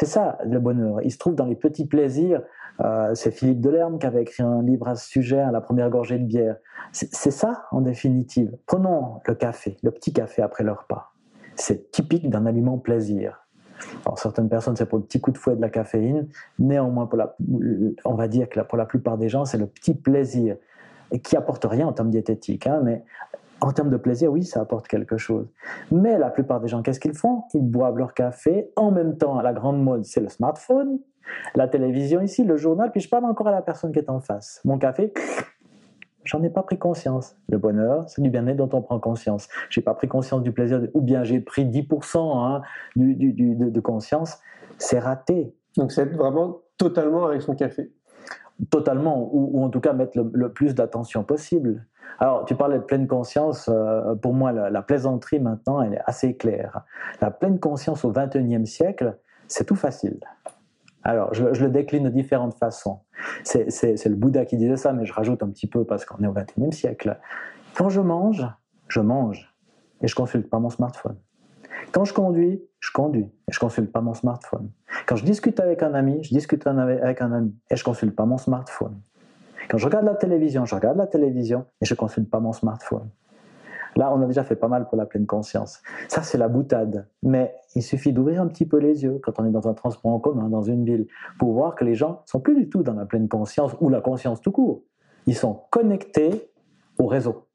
C'est 0.00 0.06
ça 0.06 0.38
le 0.46 0.58
bonheur. 0.60 1.02
Il 1.02 1.12
se 1.12 1.18
trouve 1.18 1.34
dans 1.34 1.44
les 1.44 1.54
petits 1.54 1.84
plaisirs. 1.84 2.40
Euh, 2.80 3.14
c'est 3.14 3.32
Philippe 3.32 3.60
Delerme 3.60 3.98
qui 3.98 4.06
avait 4.06 4.22
écrit 4.22 4.42
un 4.42 4.62
livre 4.62 4.88
à 4.88 4.96
ce 4.96 5.06
sujet, 5.06 5.38
à 5.38 5.52
la 5.52 5.60
première 5.60 5.90
gorgée 5.90 6.18
de 6.18 6.24
bière. 6.24 6.56
C'est 6.90 7.30
ça, 7.30 7.66
en 7.70 7.82
définitive. 7.82 8.56
Prenons 8.64 9.20
le 9.26 9.34
café, 9.34 9.76
le 9.82 9.90
petit 9.90 10.14
café 10.14 10.40
après 10.40 10.64
le 10.64 10.72
repas. 10.72 11.12
C'est 11.54 11.90
typique 11.90 12.30
d'un 12.30 12.46
aliment 12.46 12.78
plaisir. 12.78 13.46
Alors, 14.06 14.18
certaines 14.18 14.48
personnes, 14.48 14.74
c'est 14.74 14.86
pour 14.86 14.96
le 14.96 15.04
petit 15.04 15.20
coup 15.20 15.32
de 15.32 15.36
fouet 15.36 15.54
de 15.54 15.60
la 15.60 15.68
caféine. 15.68 16.28
Néanmoins, 16.58 17.06
on 18.06 18.14
va 18.14 18.26
dire 18.26 18.48
que 18.48 18.58
pour 18.60 18.78
la 18.78 18.86
plupart 18.86 19.18
des 19.18 19.28
gens, 19.28 19.44
c'est 19.44 19.58
le 19.58 19.66
petit 19.66 19.92
plaisir 19.92 20.56
et 21.12 21.20
qui 21.20 21.36
apporte 21.36 21.66
rien 21.66 21.86
en 21.86 21.92
termes 21.92 22.10
diététiques, 22.10 22.66
hein, 22.66 22.80
mais 22.82 23.04
en 23.60 23.72
termes 23.72 23.90
de 23.90 23.96
plaisir, 23.96 24.32
oui, 24.32 24.44
ça 24.44 24.60
apporte 24.60 24.88
quelque 24.88 25.16
chose. 25.16 25.46
Mais 25.90 26.18
la 26.18 26.30
plupart 26.30 26.60
des 26.60 26.68
gens, 26.68 26.82
qu'est-ce 26.82 27.00
qu'ils 27.00 27.14
font? 27.14 27.44
Ils 27.54 27.62
boivent 27.62 27.98
leur 27.98 28.14
café. 28.14 28.70
En 28.76 28.90
même 28.90 29.18
temps, 29.18 29.40
la 29.40 29.52
grande 29.52 29.82
mode, 29.82 30.04
c'est 30.04 30.20
le 30.20 30.28
smartphone, 30.28 30.98
la 31.54 31.68
télévision 31.68 32.20
ici, 32.20 32.44
le 32.44 32.56
journal, 32.56 32.90
puis 32.90 33.00
je 33.00 33.08
parle 33.08 33.24
encore 33.24 33.48
à 33.48 33.52
la 33.52 33.62
personne 33.62 33.92
qui 33.92 33.98
est 33.98 34.10
en 34.10 34.20
face. 34.20 34.60
Mon 34.64 34.78
café, 34.78 35.12
j'en 36.24 36.42
ai 36.42 36.50
pas 36.50 36.62
pris 36.62 36.78
conscience. 36.78 37.36
Le 37.48 37.58
bonheur, 37.58 38.08
c'est 38.08 38.22
du 38.22 38.30
bien-être 38.30 38.56
dont 38.56 38.70
on 38.72 38.82
prend 38.82 38.98
conscience. 38.98 39.48
J'ai 39.68 39.82
pas 39.82 39.94
pris 39.94 40.08
conscience 40.08 40.42
du 40.42 40.52
plaisir, 40.52 40.82
ou 40.94 41.00
bien 41.00 41.24
j'ai 41.24 41.40
pris 41.40 41.64
10% 41.64 42.18
hein, 42.18 42.62
du, 42.96 43.14
de, 43.14 43.80
conscience. 43.80 44.38
C'est 44.78 44.98
raté. 44.98 45.54
Donc 45.76 45.92
c'est 45.92 46.06
vraiment 46.06 46.60
totalement 46.78 47.26
avec 47.26 47.42
son 47.42 47.54
café. 47.54 47.92
Totalement, 48.68 49.30
ou, 49.32 49.64
en 49.64 49.70
tout 49.70 49.80
cas 49.80 49.92
mettre 49.92 50.18
le 50.20 50.52
plus 50.52 50.74
d'attention 50.74 51.24
possible. 51.24 51.86
Alors, 52.18 52.44
tu 52.44 52.54
parlais 52.54 52.78
de 52.78 52.84
pleine 52.84 53.06
conscience. 53.06 53.68
Euh, 53.72 54.14
pour 54.14 54.34
moi, 54.34 54.52
la, 54.52 54.82
plaisanterie 54.82 55.40
maintenant, 55.40 55.80
elle 55.80 55.94
est 55.94 56.02
assez 56.04 56.36
claire. 56.36 56.82
La 57.20 57.30
pleine 57.30 57.58
conscience 57.58 58.04
au 58.04 58.12
XXIe 58.12 58.66
siècle, 58.66 59.16
c'est 59.46 59.64
tout 59.64 59.76
facile. 59.76 60.20
Alors, 61.02 61.32
je, 61.32 61.44
le 61.44 61.70
décline 61.70 62.04
de 62.04 62.10
différentes 62.10 62.54
façons. 62.58 63.00
C'est 63.42 64.04
le 64.04 64.16
Bouddha 64.16 64.44
qui 64.44 64.56
disait 64.58 64.76
ça, 64.76 64.92
mais 64.92 65.06
je 65.06 65.12
rajoute 65.14 65.42
un 65.42 65.48
petit 65.48 65.66
peu 65.66 65.84
parce 65.84 66.04
qu'on 66.04 66.22
est 66.22 66.26
au 66.26 66.34
XXIe 66.34 66.72
siècle. 66.72 67.18
Quand 67.74 67.88
je 67.88 68.02
mange, 68.02 68.46
je 68.88 69.00
mange 69.00 69.54
et 70.02 70.08
je 70.08 70.14
consulte 70.14 70.50
pas 70.50 70.58
mon 70.58 70.70
smartphone. 70.70 71.16
Quand 71.92 72.04
je 72.04 72.14
conduis, 72.14 72.62
je 72.78 72.92
conduis 72.92 73.24
et 73.48 73.52
je 73.52 73.58
consulte 73.58 73.90
pas 73.90 74.00
mon 74.00 74.14
smartphone. 74.14 74.70
Quand 75.06 75.16
je 75.16 75.24
discute 75.24 75.58
avec 75.58 75.82
un 75.82 75.92
ami, 75.94 76.22
je 76.22 76.30
discute 76.30 76.64
avec 76.66 77.20
un 77.20 77.32
ami 77.32 77.54
et 77.68 77.76
je 77.76 77.82
consulte 77.82 78.14
pas 78.14 78.26
mon 78.26 78.38
smartphone. 78.38 79.00
Quand 79.68 79.78
je 79.78 79.86
regarde 79.86 80.04
la 80.04 80.14
télévision, 80.14 80.64
je 80.64 80.74
regarde 80.74 80.96
la 80.96 81.08
télévision 81.08 81.66
et 81.80 81.84
je 81.84 81.94
consulte 81.94 82.30
pas 82.30 82.38
mon 82.38 82.52
smartphone. 82.52 83.08
Là, 83.96 84.12
on 84.14 84.22
a 84.22 84.26
déjà 84.26 84.44
fait 84.44 84.54
pas 84.54 84.68
mal 84.68 84.86
pour 84.86 84.96
la 84.96 85.04
pleine 85.04 85.26
conscience. 85.26 85.82
Ça, 86.06 86.22
c'est 86.22 86.38
la 86.38 86.46
boutade. 86.46 87.08
Mais 87.24 87.56
il 87.74 87.82
suffit 87.82 88.12
d'ouvrir 88.12 88.40
un 88.40 88.46
petit 88.46 88.66
peu 88.66 88.78
les 88.78 89.02
yeux 89.02 89.18
quand 89.20 89.40
on 89.40 89.44
est 89.44 89.50
dans 89.50 89.66
un 89.66 89.74
transport 89.74 90.12
en 90.12 90.20
commun, 90.20 90.48
dans 90.48 90.62
une 90.62 90.84
ville, 90.84 91.08
pour 91.40 91.52
voir 91.52 91.74
que 91.74 91.84
les 91.84 91.96
gens 91.96 92.22
sont 92.26 92.38
plus 92.38 92.54
du 92.54 92.68
tout 92.68 92.84
dans 92.84 92.94
la 92.94 93.04
pleine 93.04 93.28
conscience 93.28 93.74
ou 93.80 93.88
la 93.88 94.00
conscience 94.00 94.40
tout 94.40 94.52
court. 94.52 94.82
Ils 95.26 95.36
sont 95.36 95.64
connectés 95.70 96.52
au 97.00 97.06
réseau 97.06 97.49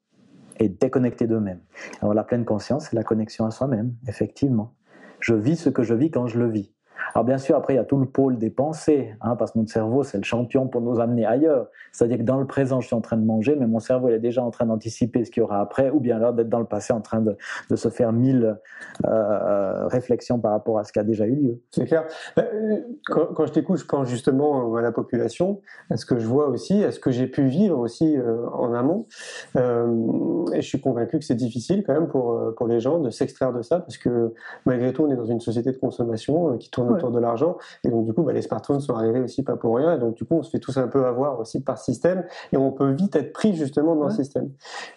et 0.58 0.68
déconnectés 0.68 1.26
d'eux-mêmes. 1.26 1.60
Alors 2.00 2.14
la 2.14 2.24
pleine 2.24 2.44
conscience, 2.44 2.88
c'est 2.90 2.96
la 2.96 3.04
connexion 3.04 3.46
à 3.46 3.50
soi-même, 3.50 3.94
effectivement. 4.06 4.74
Je 5.20 5.34
vis 5.34 5.56
ce 5.56 5.70
que 5.70 5.82
je 5.82 5.94
vis 5.94 6.10
quand 6.10 6.26
je 6.26 6.38
le 6.38 6.50
vis. 6.50 6.72
Alors 7.14 7.24
bien 7.24 7.38
sûr, 7.38 7.56
après, 7.56 7.74
il 7.74 7.76
y 7.76 7.80
a 7.80 7.84
tout 7.84 7.96
le 7.96 8.06
pôle 8.06 8.38
des 8.38 8.50
pensées, 8.50 9.14
hein, 9.20 9.36
parce 9.36 9.52
que 9.52 9.58
notre 9.58 9.70
cerveau, 9.70 10.02
c'est 10.02 10.18
le 10.18 10.24
champion 10.24 10.68
pour 10.68 10.80
nous 10.80 11.00
amener 11.00 11.24
ailleurs. 11.24 11.68
C'est-à-dire 11.92 12.18
que 12.18 12.22
dans 12.22 12.38
le 12.38 12.46
présent, 12.46 12.80
je 12.80 12.86
suis 12.86 12.96
en 12.96 13.00
train 13.00 13.16
de 13.16 13.24
manger, 13.24 13.56
mais 13.58 13.66
mon 13.66 13.80
cerveau, 13.80 14.08
il 14.08 14.14
est 14.14 14.18
déjà 14.18 14.42
en 14.42 14.50
train 14.50 14.66
d'anticiper 14.66 15.24
ce 15.24 15.30
qu'il 15.30 15.40
y 15.40 15.44
aura 15.44 15.60
après, 15.60 15.90
ou 15.90 16.00
bien 16.00 16.16
alors 16.16 16.32
d'être 16.32 16.48
dans 16.48 16.58
le 16.58 16.66
passé 16.66 16.92
en 16.92 17.00
train 17.00 17.20
de, 17.20 17.36
de 17.70 17.76
se 17.76 17.88
faire 17.88 18.12
mille 18.12 18.56
euh, 19.04 19.08
euh 19.08 19.86
réflexions 19.86 20.38
par 20.38 20.52
rapport 20.52 20.78
à 20.78 20.84
ce 20.84 20.92
qui 20.92 20.98
a 20.98 21.04
déjà 21.04 21.26
eu 21.26 21.34
lieu. 21.34 21.60
C'est 21.70 21.84
clair. 21.84 22.04
Bah, 22.36 22.44
euh, 22.52 22.80
quand, 23.06 23.46
je 23.46 23.52
t'écoute, 23.52 23.78
je 23.78 23.86
pense 23.86 24.08
justement 24.08 24.74
à 24.76 24.82
la 24.82 24.92
population, 24.92 25.60
à 25.90 25.96
ce 25.96 26.06
que 26.06 26.18
je 26.18 26.26
vois 26.26 26.48
aussi, 26.48 26.84
à 26.84 26.90
ce 26.90 27.00
que 27.00 27.10
j'ai 27.10 27.26
pu 27.26 27.46
vivre 27.46 27.78
aussi 27.78 28.16
en 28.52 28.74
amont. 28.74 29.06
et 29.54 30.60
je 30.60 30.66
suis 30.66 30.80
convaincu 30.80 31.18
que 31.18 31.24
c'est 31.24 31.34
difficile 31.34 31.84
quand 31.86 31.94
même 31.94 32.08
pour, 32.08 32.54
pour 32.56 32.66
les 32.66 32.80
gens 32.80 32.98
de 32.98 33.10
s'extraire 33.10 33.52
de 33.52 33.62
ça, 33.62 33.80
parce 33.80 33.98
que 33.98 34.34
malgré 34.64 34.92
tout, 34.92 35.04
on 35.04 35.10
est 35.10 35.16
dans 35.16 35.24
une 35.24 35.40
société 35.40 35.72
de 35.72 35.78
consommation 35.78 36.56
qui 36.58 36.70
tourne 36.70 36.85
autour 36.88 37.10
de 37.10 37.18
l'argent. 37.18 37.56
Et 37.84 37.88
donc, 37.88 38.04
du 38.04 38.12
coup, 38.12 38.22
bah, 38.22 38.32
les 38.32 38.42
smartphones 38.42 38.80
sont 38.80 38.94
arrivés 38.94 39.20
aussi 39.20 39.42
pas 39.42 39.56
pour 39.56 39.76
rien. 39.76 39.96
Et 39.96 39.98
donc, 39.98 40.14
du 40.14 40.24
coup, 40.24 40.36
on 40.36 40.42
se 40.42 40.50
fait 40.50 40.58
tous 40.58 40.76
un 40.76 40.88
peu 40.88 41.06
avoir 41.06 41.38
aussi 41.40 41.62
par 41.62 41.78
système. 41.78 42.24
Et 42.52 42.56
on 42.56 42.72
peut 42.72 42.90
vite 42.90 43.16
être 43.16 43.32
pris 43.32 43.54
justement 43.54 43.96
dans 43.96 44.06
le 44.06 44.10
système. 44.10 44.50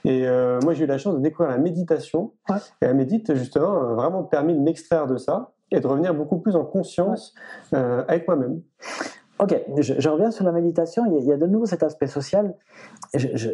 Et 0.06 0.28
euh, 0.28 0.60
moi, 0.63 0.73
j'ai 0.73 0.86
eu 0.86 0.88
la 0.88 0.97
chance 0.97 1.15
de 1.15 1.19
découvrir 1.19 1.52
la 1.52 1.58
méditation. 1.58 2.34
Et 2.82 2.86
la 2.86 2.93
médite, 2.93 3.34
justement, 3.36 3.82
a 3.82 3.93
vraiment 3.93 4.23
permis 4.23 4.54
de 4.54 4.60
m'extraire 4.60 5.08
de 5.08 5.17
ça 5.17 5.52
et 5.71 5.80
de 5.80 5.88
revenir 5.88 6.13
beaucoup 6.13 6.39
plus 6.39 6.56
en 6.56 6.65
conscience 6.65 7.34
euh, 7.73 8.04
avec 8.08 8.28
moi-même. 8.28 8.62
Ok, 9.39 9.58
je, 9.78 10.10
reviens 10.10 10.32
sur 10.32 10.43
la 10.43 10.52
méditation. 10.52 11.06
Il 11.06 11.25
y, 11.25 11.32
a, 11.32 11.38
de 11.38 11.45
nouveau 11.45 11.65
cet 11.65 11.82
aspect 11.84 12.08
social 12.08 12.56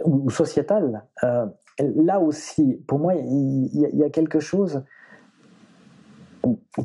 ou 0.06 0.30
sociétal. 0.32 1.04
Euh, 1.24 1.46
là 1.80 2.20
aussi, 2.20 2.82
pour 2.88 2.98
moi, 3.00 3.14
il 3.14 3.70
y, 3.72 4.04
a 4.04 4.10
quelque 4.10 4.40
chose 4.40 4.84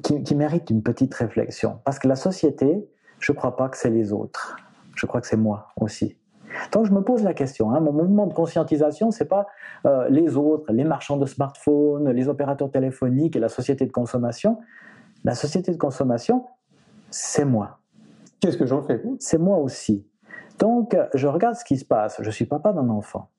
qui, 0.02 0.34
mérite 0.34 0.70
une 0.70 0.82
petite 0.82 1.14
réflexion. 1.14 1.80
Parce 1.84 1.98
que 1.98 2.08
la 2.08 2.16
société, 2.16 2.88
je 3.18 3.32
ne 3.32 3.36
crois 3.36 3.56
pas 3.56 3.68
que 3.68 3.76
c'est 3.76 3.90
les 3.90 4.12
autres. 4.12 4.56
Je 4.94 5.06
crois 5.06 5.20
que 5.20 5.26
c'est 5.26 5.36
moi 5.36 5.68
aussi. 5.76 6.16
Donc 6.72 6.86
je 6.86 6.92
me 6.92 7.02
pose 7.02 7.22
la 7.22 7.32
question, 7.32 7.70
hein, 7.70 7.80
mon 7.80 7.92
mouvement 7.92 8.26
de 8.26 8.34
conscientisation, 8.34 9.12
c'est 9.12 9.28
pas 9.28 9.46
euh, 9.86 10.08
les 10.08 10.36
autres, 10.36 10.72
les 10.72 10.82
marchands 10.82 11.16
de 11.16 11.26
smartphones, 11.26 12.10
les 12.10 12.28
opérateurs 12.28 12.70
téléphoniques 12.72 13.36
et 13.36 13.38
la 13.38 13.48
société 13.48 13.86
de 13.86 13.92
consommation, 13.92 14.58
La 15.24 15.34
société 15.34 15.70
de 15.70 15.76
consommation, 15.76 16.46
c'est 17.10 17.44
moi. 17.44 17.78
Qu'est-ce 18.40 18.56
que 18.56 18.66
j'en 18.66 18.82
fais 18.82 19.02
C'est 19.18 19.38
moi 19.38 19.58
aussi. 19.58 20.06
Donc, 20.58 20.96
je 21.14 21.26
regarde 21.26 21.54
ce 21.54 21.64
qui 21.64 21.76
se 21.76 21.84
passe. 21.84 22.16
Je 22.20 22.30
suis 22.30 22.46
papa 22.46 22.72
d'un 22.72 22.88
enfant. 22.88 23.30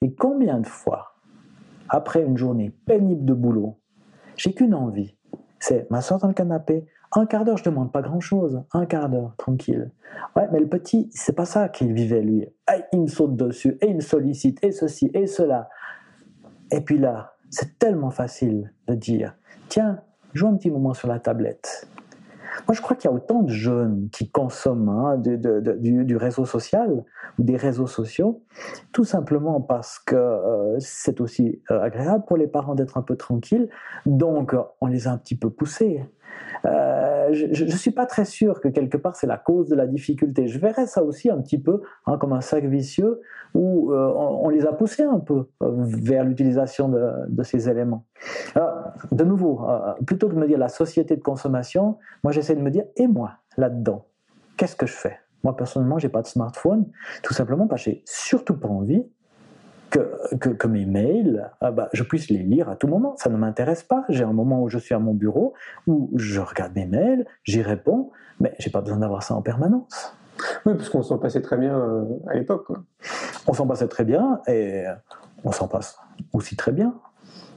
Et 0.00 0.14
combien 0.14 0.60
de 0.60 0.66
fois, 0.66 1.14
après 1.88 2.22
une 2.22 2.36
journée 2.36 2.70
pénible 2.86 3.24
de 3.24 3.34
boulot, 3.34 3.78
j'ai 4.36 4.52
qu'une 4.54 4.74
envie, 4.74 5.16
c'est 5.60 5.90
m'asseoir 5.90 6.20
dans 6.20 6.28
le 6.28 6.34
canapé, 6.34 6.86
un 7.12 7.26
quart 7.26 7.44
d'heure, 7.44 7.56
je 7.56 7.64
demande 7.64 7.90
pas 7.90 8.02
grand-chose, 8.02 8.62
un 8.72 8.84
quart 8.84 9.08
d'heure, 9.08 9.34
tranquille. 9.38 9.90
Ouais, 10.36 10.46
mais 10.52 10.60
le 10.60 10.68
petit, 10.68 11.08
c'est 11.12 11.32
pas 11.32 11.46
ça 11.46 11.68
qu'il 11.68 11.92
vivait 11.92 12.20
lui. 12.20 12.46
il 12.92 13.00
me 13.00 13.06
saute 13.06 13.36
dessus, 13.36 13.78
et 13.80 13.88
il 13.88 13.96
me 13.96 14.00
sollicite, 14.00 14.62
et 14.62 14.72
ceci, 14.72 15.10
et 15.14 15.26
cela. 15.26 15.68
Et 16.70 16.82
puis 16.82 16.98
là, 16.98 17.34
c'est 17.50 17.78
tellement 17.78 18.10
facile 18.10 18.72
de 18.86 18.94
dire, 18.94 19.34
tiens, 19.68 20.00
joue 20.34 20.48
un 20.48 20.56
petit 20.56 20.70
moment 20.70 20.92
sur 20.92 21.08
la 21.08 21.18
tablette. 21.18 21.88
Moi, 22.68 22.74
je 22.74 22.82
crois 22.82 22.96
qu'il 22.96 23.10
y 23.10 23.12
a 23.12 23.16
autant 23.16 23.42
de 23.42 23.50
jeunes 23.50 24.10
qui 24.12 24.30
consomment 24.30 24.90
hein, 24.90 25.16
du, 25.16 26.16
réseau 26.18 26.44
social 26.44 27.02
ou 27.38 27.42
des 27.42 27.56
réseaux 27.56 27.86
sociaux, 27.86 28.42
tout 28.92 29.04
simplement 29.04 29.62
parce 29.62 29.98
que 29.98 30.14
euh, 30.14 30.76
c'est 30.78 31.22
aussi 31.22 31.62
euh, 31.70 31.80
agréable 31.80 32.24
pour 32.26 32.36
les 32.36 32.46
parents 32.46 32.74
d'être 32.74 32.98
un 32.98 33.02
peu 33.02 33.16
tranquilles. 33.16 33.70
Donc, 34.04 34.54
on 34.82 34.86
les 34.86 35.08
a 35.08 35.12
un 35.12 35.16
petit 35.16 35.34
peu 35.34 35.48
poussés. 35.48 36.04
Euh, 36.64 37.28
je 37.32 37.64
ne 37.64 37.70
suis 37.70 37.90
pas 37.90 38.06
très 38.06 38.24
sûr 38.24 38.60
que 38.60 38.68
quelque 38.68 38.96
part 38.96 39.16
c'est 39.16 39.26
la 39.26 39.36
cause 39.36 39.68
de 39.68 39.74
la 39.74 39.86
difficulté. 39.86 40.48
Je 40.48 40.58
verrais 40.58 40.86
ça 40.86 41.02
aussi 41.02 41.30
un 41.30 41.40
petit 41.40 41.60
peu 41.60 41.82
hein, 42.06 42.18
comme 42.18 42.32
un 42.32 42.40
sac 42.40 42.64
vicieux 42.64 43.20
où 43.54 43.92
euh, 43.92 44.12
on, 44.16 44.48
les 44.48 44.66
a 44.66 44.72
poussés 44.72 45.04
un 45.04 45.18
peu 45.18 45.48
euh, 45.62 45.70
vers 45.78 46.24
l'utilisation 46.24 46.88
de, 46.88 47.42
ces 47.42 47.68
éléments. 47.68 48.04
De 49.12 49.24
nouveau, 49.24 49.66
plutôt 50.06 50.28
que 50.28 50.34
de 50.34 50.38
me 50.38 50.46
dire 50.46 50.58
la 50.58 50.68
société 50.68 51.16
de 51.16 51.22
consommation, 51.22 51.96
moi 52.22 52.32
j'essaie 52.32 52.56
de 52.56 52.60
me 52.60 52.70
dire 52.70 52.84
et 52.96 53.06
moi 53.06 53.32
là-dedans, 53.56 54.04
qu'est-ce 54.56 54.76
que 54.76 54.86
je 54.86 54.92
fais? 54.92 55.18
Moi 55.44 55.56
personnellement, 55.56 55.98
j'ai 55.98 56.08
pas 56.08 56.22
de 56.22 56.26
smartphone, 56.26 56.86
tout 57.22 57.32
simplement 57.32 57.66
parce 57.66 57.84
que 57.84 57.90
j'ai 57.90 58.02
surtout 58.04 58.58
pas 58.58 58.68
envie 58.68 59.06
que, 59.90 60.50
que, 60.54 60.66
mes 60.66 60.86
mails, 60.86 61.50
ah 61.60 61.70
bah, 61.70 61.88
je 61.92 62.02
puisse 62.02 62.28
les 62.28 62.42
lire 62.42 62.68
à 62.68 62.76
tout 62.76 62.88
moment. 62.88 63.16
Ça 63.16 63.30
ne 63.30 63.36
m'intéresse 63.36 63.82
pas. 63.82 64.04
J'ai 64.08 64.24
un 64.24 64.32
moment 64.32 64.62
où 64.62 64.68
je 64.68 64.78
suis 64.78 64.94
à 64.94 64.98
mon 64.98 65.14
bureau, 65.14 65.54
où 65.86 66.10
je 66.16 66.40
regarde 66.40 66.74
mes 66.74 66.86
mails, 66.86 67.26
j'y 67.44 67.62
réponds, 67.62 68.10
mais 68.40 68.54
j'ai 68.58 68.70
pas 68.70 68.80
besoin 68.80 68.98
d'avoir 68.98 69.22
ça 69.22 69.34
en 69.34 69.42
permanence. 69.42 70.14
Oui, 70.66 70.74
parce 70.74 70.88
qu'on 70.88 71.02
s'en 71.02 71.18
passait 71.18 71.42
très 71.42 71.56
bien 71.56 71.76
euh, 71.76 72.04
à 72.28 72.34
l'époque. 72.34 72.68
On 73.46 73.54
s'en 73.54 73.66
passait 73.66 73.88
très 73.88 74.04
bien 74.04 74.40
et 74.46 74.84
on 75.44 75.52
s'en 75.52 75.68
passe 75.68 75.98
aussi 76.32 76.56
très 76.56 76.72
bien. 76.72 76.94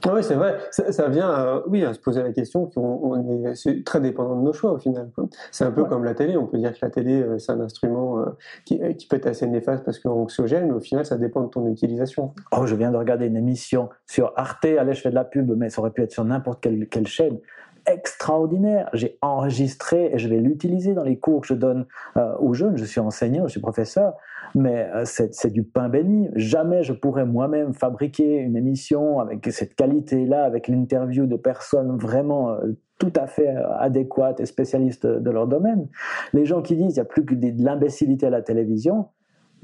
Ah 0.04 0.12
oui, 0.14 0.22
c'est 0.22 0.34
vrai. 0.34 0.58
Ça, 0.70 1.08
vient 1.08 1.30
à, 1.30 1.62
oui, 1.68 1.84
à 1.84 1.94
se 1.94 2.00
poser 2.00 2.22
la 2.22 2.32
question 2.32 2.66
qu'on 2.66 3.46
est, 3.46 3.84
très 3.84 4.00
dépendant 4.00 4.36
de 4.36 4.42
nos 4.42 4.52
choix 4.52 4.72
au 4.72 4.78
final. 4.78 5.10
C'est 5.50 5.64
un 5.64 5.70
peu 5.70 5.84
comme 5.84 6.04
la 6.04 6.14
télé. 6.14 6.36
On 6.36 6.46
peut 6.46 6.58
dire 6.58 6.72
que 6.72 6.78
la 6.82 6.90
télé, 6.90 7.22
euh, 7.22 7.38
c'est 7.38 7.52
un 7.52 7.60
instrument 7.60 8.18
euh, 8.18 8.26
qui, 8.64 8.80
qui, 8.96 9.06
peut 9.06 9.16
être 9.16 9.26
assez 9.26 9.46
néfaste 9.46 9.84
parce 9.84 9.98
qu'anxiogène, 9.98 10.66
mais 10.66 10.74
au 10.74 10.80
final, 10.80 11.06
ça 11.06 11.16
dépend 11.16 11.42
de 11.42 11.48
ton 11.48 11.66
utilisation. 11.66 12.34
Oh, 12.50 12.66
je 12.66 12.74
viens 12.74 12.90
de 12.90 12.96
regarder 12.96 13.26
une 13.26 13.36
émission 13.36 13.90
sur 14.06 14.32
Arte. 14.36 14.64
Allez, 14.64 14.94
je 14.94 15.00
fais 15.00 15.10
de 15.10 15.14
la 15.14 15.24
pub, 15.24 15.50
mais 15.56 15.70
ça 15.70 15.80
aurait 15.80 15.92
pu 15.92 16.02
être 16.02 16.12
sur 16.12 16.24
n'importe 16.24 16.60
quelle, 16.60 16.88
quelle 16.88 17.06
chaîne 17.06 17.38
extraordinaire. 17.86 18.88
J'ai 18.92 19.18
enregistré 19.22 20.10
et 20.12 20.18
je 20.18 20.28
vais 20.28 20.38
l'utiliser 20.38 20.94
dans 20.94 21.04
les 21.04 21.18
cours 21.18 21.42
que 21.42 21.46
je 21.48 21.54
donne 21.54 21.86
euh, 22.16 22.34
aux 22.38 22.54
jeunes. 22.54 22.76
Je 22.76 22.84
suis 22.84 23.00
enseignant, 23.00 23.46
je 23.46 23.52
suis 23.52 23.60
professeur, 23.60 24.14
mais 24.54 24.88
euh, 24.94 25.04
c'est 25.04 25.52
du 25.52 25.62
pain 25.62 25.88
béni. 25.88 26.28
Jamais 26.34 26.82
je 26.82 26.92
pourrais 26.92 27.24
moi-même 27.24 27.72
fabriquer 27.72 28.38
une 28.38 28.56
émission 28.56 29.20
avec 29.20 29.46
cette 29.52 29.74
qualité-là, 29.74 30.44
avec 30.44 30.68
l'interview 30.68 31.26
de 31.26 31.36
personnes 31.36 31.96
vraiment 31.96 32.50
euh, 32.50 32.76
tout 32.98 33.12
à 33.16 33.26
fait 33.26 33.48
adéquates 33.78 34.38
et 34.38 34.46
spécialistes 34.46 35.06
de 35.06 35.30
leur 35.30 35.48
domaine. 35.48 35.88
Les 36.32 36.44
gens 36.44 36.62
qui 36.62 36.76
disent 36.76 36.94
qu'il 36.94 36.94
n'y 36.94 37.00
a 37.00 37.04
plus 37.04 37.24
que 37.24 37.34
de 37.34 37.64
l'imbécilité 37.64 38.26
à 38.26 38.30
la 38.30 38.42
télévision, 38.42 39.08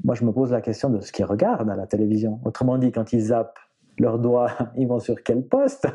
moi 0.03 0.13
je 0.13 0.25
me 0.25 0.31
pose 0.33 0.51
la 0.51 0.59
question 0.59 0.89
de 0.89 0.99
ce 0.99 1.13
qu'ils 1.13 1.23
regardent 1.25 1.69
à 1.69 1.77
la 1.77 1.87
télévision. 1.87 2.39
Autrement 2.43 2.77
dit, 2.77 2.91
quand 2.91 3.13
ils 3.13 3.21
zappent 3.21 3.59
leurs 3.97 4.19
doigts, 4.19 4.51
ils 4.75 4.87
vont 4.87 4.99
sur 4.99 5.23
quel 5.23 5.41
poste? 5.43 5.87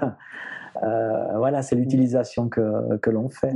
Euh, 0.82 1.36
voilà, 1.36 1.62
c'est 1.62 1.76
l'utilisation 1.76 2.48
que, 2.48 2.96
que 2.98 3.10
l'on 3.10 3.28
fait. 3.28 3.54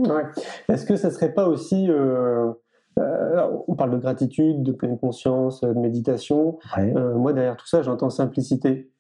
Est-ce 0.68 0.86
que 0.86 0.96
ça 0.96 1.10
serait 1.10 1.32
pas 1.32 1.48
aussi 1.48 1.90
euh, 1.90 2.52
euh, 2.98 3.46
on 3.68 3.74
parle 3.76 3.92
de 3.92 3.98
gratitude, 3.98 4.62
de 4.62 4.72
pleine 4.72 4.98
conscience, 4.98 5.60
de 5.60 5.72
méditation. 5.72 6.58
moi, 6.76 7.32
derrière 7.32 7.56
tout 7.56 7.66
ça, 7.66 7.82
j'entends 7.82 8.10
simplicité. 8.10 8.90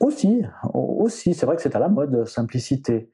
Aussi, 0.00 0.44
aussi, 0.74 1.34
c'est 1.34 1.46
vrai 1.46 1.56
que 1.56 1.62
c'est 1.62 1.74
à 1.76 1.78
la 1.78 1.88
mode, 1.88 2.26
simplicité. 2.26 3.10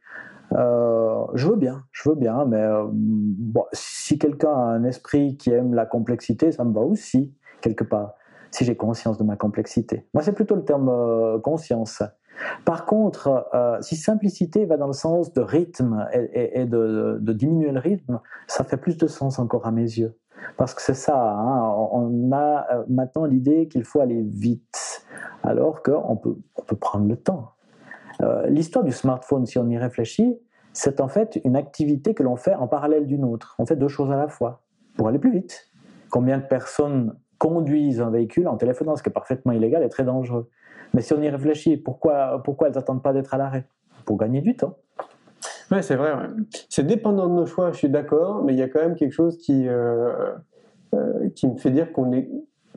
je 0.51 1.47
veux 1.47 1.57
bien, 1.57 1.85
je 1.93 2.09
veux 2.09 2.15
bien, 2.15 2.45
mais 2.47 2.67
bon, 2.91 3.65
si 3.73 4.19
quelqu'un 4.19 4.51
a 4.51 4.73
un 4.73 4.85
esprit 4.85 5.37
qui 5.37 5.51
aime 5.51 5.75
la 5.75 5.87
complexité, 5.87 6.53
ça 6.53 6.65
me 6.65 6.73
va 6.73 6.81
aussi, 6.81 7.35
quelque 7.61 7.85
part, 7.85 8.15
si 8.51 8.65
j'ai 8.65 8.77
conscience 8.77 9.19
de 9.19 9.25
ma 9.25 9.37
complexité. 9.37 10.07
Moi, 10.15 10.23
c'est 10.23 10.33
plutôt 10.33 10.57
le 10.57 10.65
terme 10.65 11.41
conscience. 11.43 12.03
Par 12.65 12.87
contre, 12.87 13.49
euh, 13.55 13.81
si 13.81 13.97
simplicité 13.97 14.67
va 14.67 14.77
dans 14.77 14.87
le 14.87 14.93
sens 14.93 15.33
de 15.33 15.41
rythme 15.41 16.07
et, 16.13 16.65
de, 16.67 17.19
diminuer 17.33 17.73
le 17.73 17.81
rythme, 17.81 18.21
ça 18.47 18.65
fait 18.65 18.77
plus 18.77 18.97
de 18.97 19.07
sens 19.07 19.39
encore 19.39 19.67
à 19.67 19.73
mes 19.73 19.83
yeux. 19.83 20.17
Parce 20.57 20.75
que 20.75 20.83
c'est 20.83 20.95
ça, 20.95 21.17
hein, 21.17 21.75
on 21.93 22.33
a 22.33 22.67
euh, 22.73 22.85
maintenant 22.89 23.27
l'idée 23.27 23.69
qu'il 23.69 23.85
faut 23.85 24.01
aller 24.01 24.23
vite, 24.23 25.05
alors 25.45 25.83
qu'on 25.83 26.17
peut, 26.17 26.37
on 26.57 26.63
peut 26.63 26.77
prendre 26.77 27.07
le 27.07 27.17
temps. 27.17 27.53
Euh, 28.23 28.47
l'histoire 28.49 28.85
du 28.85 28.93
smartphone, 28.93 29.47
si 29.47 29.59
on 29.59 29.69
y 29.69 29.79
réfléchit, 29.79 30.39
c'est 30.73 31.01
en 31.01 31.09
fait 31.09 31.41
une 31.45 31.57
activité 31.57 32.15
que 32.15 32.23
l'on 32.23 32.37
fait 32.37 32.55
en 32.55 32.67
parallèle 32.67 33.07
d'une 33.07 33.25
autre. 33.25 33.55
On 33.59 33.67
fait 33.67 33.77
deux 33.77 33.89
choses 33.89 34.11
à 34.11 34.17
la 34.17 34.29
fois 34.29 34.63
pour 34.97 35.09
aller 35.09 35.19
plus 35.19 35.33
vite. 35.33 35.71
Combien 36.11 36.39
de 36.39 36.45
personnes 36.45 37.15
conduisent 37.43 38.01
un 38.01 38.11
véhicule 38.11 38.47
en 38.47 38.57
téléphonant, 38.57 38.95
ce 38.95 39.03
qui 39.03 39.09
est 39.09 39.13
parfaitement 39.13 39.51
illégal 39.51 39.83
et 39.83 39.89
très 39.89 40.05
dangereux 40.05 40.49
mais 40.95 41.01
si 41.01 41.13
on 41.13 41.23
y 41.23 41.29
réfléchit, 41.29 41.77
pourquoi, 41.77 42.43
pourquoi 42.43 42.69
elles 42.69 42.75
n'attendent 42.75 43.03
pas 43.03 43.13
d'être 43.13 43.35
à 43.35 43.39
l'arrêt? 43.39 43.67
Pour 44.05 44.17
gagner 44.17 44.41
du 44.41 44.57
temps. 44.57 44.77
Oui, 45.71 45.83
c'est 45.83 45.97
vrai. 45.97 46.13
C'est 46.69 46.87
dépendant 46.87 47.29
de 47.29 47.35
nos 47.35 47.47
choix, 47.47 47.73
je 47.73 47.79
suis 47.79 47.89
d'accord, 47.89 48.43
mais 48.45 48.53
il 48.53 48.59
y 48.59 48.63
a 48.63 48.69
quand 48.69 48.81
même 48.81 48.95
quelque 48.95 49.13
chose 49.13 49.39
qui, 49.39 49.67
euh, 49.69 50.33
euh, 50.95 51.29
qui 51.35 51.49
me 51.49 51.57
fait 51.57 51.71
dire 51.71 51.93
qu'on 51.93 52.13
est, 52.13 52.31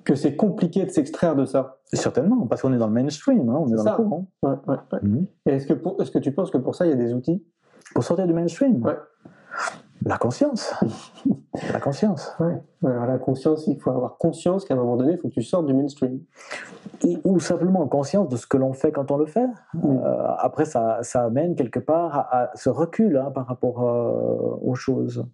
que 0.04 0.16
c'est 0.16 0.36
compliqué 0.36 0.86
de 0.86 0.92
s'extraire 0.92 1.36
de 1.36 1.46
ça. 1.46 1.80
Certainement, 1.92 2.48
parce 2.48 2.62
qu'on 2.62 2.74
est 2.74 2.78
dans 2.78 2.88
le 2.88 2.94
mainstream, 2.94 3.50
hein, 3.50 3.58
on 3.60 3.68
est, 3.68 3.76
dans 3.76 3.84
le 3.84 3.96
courant. 3.96 4.28
Mhm. 5.02 5.26
est-ce 5.46 5.68
que, 5.68 5.74
est-ce 6.02 6.12
que 6.12 6.20
tu 6.20 6.32
penses 6.32 6.52
que 6.52 6.58
pour 6.58 6.76
ça, 6.76 6.86
il 6.86 6.90
y 6.90 6.94
a 6.94 6.98
des 6.98 7.14
outils? 7.14 7.44
Pour 7.94 8.04
sortir 8.04 8.28
du 8.28 8.34
mainstream? 8.34 8.82
La 10.06 10.18
conscience. 10.18 10.74
la 11.74 11.80
conscience. 11.80 12.38
Alors 12.84 13.06
la 13.08 13.18
conscience, 13.18 13.66
il 13.68 13.80
faut 13.80 13.90
avoir 13.90 14.18
conscience 14.18 14.64
qu'à 14.64 14.76
un 14.76 14.78
moment 14.78 14.98
donné, 14.98 15.14
il 15.14 15.18
faut 15.18 15.28
que 15.28 15.34
tu 15.34 15.42
sortes 15.42 15.66
du 15.66 15.74
mainstream. 15.74 16.20
Ou, 17.24 17.40
simplement 17.40 17.86
conscience 17.88 18.30
de 18.30 18.38
ce 18.38 18.48
que 18.48 18.58
l'on 18.58 18.74
fait 18.74 18.92
quand 18.92 19.12
on 19.12 19.18
le 19.18 19.26
fait. 19.26 19.48
Mm. 19.74 19.98
Euh, 19.98 20.28
après, 20.38 20.66
ça, 20.66 21.00
ça, 21.02 21.24
amène 21.24 21.56
quelque 21.56 21.80
part 21.80 22.28
à, 22.32 22.52
ce 22.56 22.70
recul 22.70 23.18
hein, 23.18 23.32
par 23.32 23.48
rapport 23.48 23.84
euh, 23.84 24.58
aux 24.62 24.76
choses. 24.76 25.26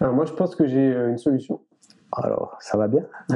Alors 0.00 0.14
moi, 0.14 0.24
je 0.24 0.32
pense 0.32 0.54
que 0.54 0.66
j'ai 0.66 0.94
euh, 0.94 1.10
une 1.10 1.18
solution. 1.18 1.60
Alors, 2.12 2.56
ça 2.60 2.78
va 2.78 2.88
bien? 2.88 3.02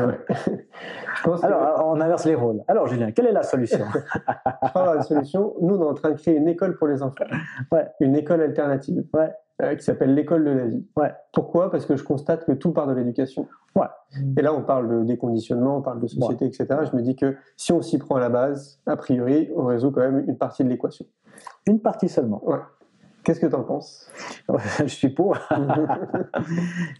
Alors, 1.42 1.85
on 1.87 2.00
inverse 2.00 2.24
les 2.24 2.37
rôles. 2.37 2.62
Alors, 2.68 2.87
Julien, 2.87 3.11
quelle 3.11 3.26
est 3.26 3.33
la 3.33 3.42
solution? 3.42 3.85
Je 3.94 4.78
la 4.78 5.02
solution. 5.02 5.54
Nous, 5.61 5.74
on 5.74 5.83
est 5.83 5.90
en 5.90 5.94
train 5.94 6.11
de 6.11 6.14
créer 6.18 6.37
une 6.37 6.48
école 6.48 6.76
pour 6.78 6.87
les 6.87 7.02
enfants. 7.02 7.24
Ouais. 7.72 7.88
Une 7.98 8.16
école 8.16 8.40
alternative. 8.40 9.04
Ouais. 9.12 9.33
Euh, 9.61 9.75
qui 9.75 9.85
s'appelle 9.85 10.14
l'école 10.14 10.44
de 10.44 10.51
la 10.51 10.66
vie. 10.66 10.87
Ouais. 10.96 11.12
Pourquoi? 11.33 11.70
Parce 11.70 11.85
que 11.85 11.96
je 11.96 12.05
constate 12.05 12.44
que 12.46 12.53
tout 12.53 12.73
part 12.73 12.87
de 12.87 12.94
l'éducation. 12.94 13.46
Ouais. 13.75 13.87
Et 14.37 14.42
là, 14.42 14.55
on 14.55 14.62
parle 14.62 14.88
de 14.88 15.05
déconditionnement, 15.05 15.79
on 15.79 15.83
parle 15.83 16.01
de 16.01 16.07
société, 16.07 16.46
etc. 16.46 16.66
Je 16.90 16.96
me 16.96 17.03
dis 17.03 17.14
que 17.14 17.37
si 17.57 17.73
on 17.73 17.83
s'y 17.83 17.99
prend 17.99 18.16
à 18.16 18.20
la 18.20 18.31
base, 18.31 18.81
a 18.87 18.96
priori, 18.96 19.51
on 19.55 19.66
résout 19.66 19.90
quand 19.90 20.01
même 20.01 20.25
une 20.27 20.38
partie 20.38 20.64
de 20.64 20.68
l'équation. 20.68 21.05
Une 21.66 21.81
partie 21.81 22.09
seulement. 22.09 22.42
Ouais. 22.49 22.59
Qu'est-ce 23.23 23.40
que 23.40 23.46
tu 23.46 23.55
en 23.55 23.64
penses 23.64 24.11
Je 24.81 24.87
suis 24.87 25.11
pour. 25.11 25.37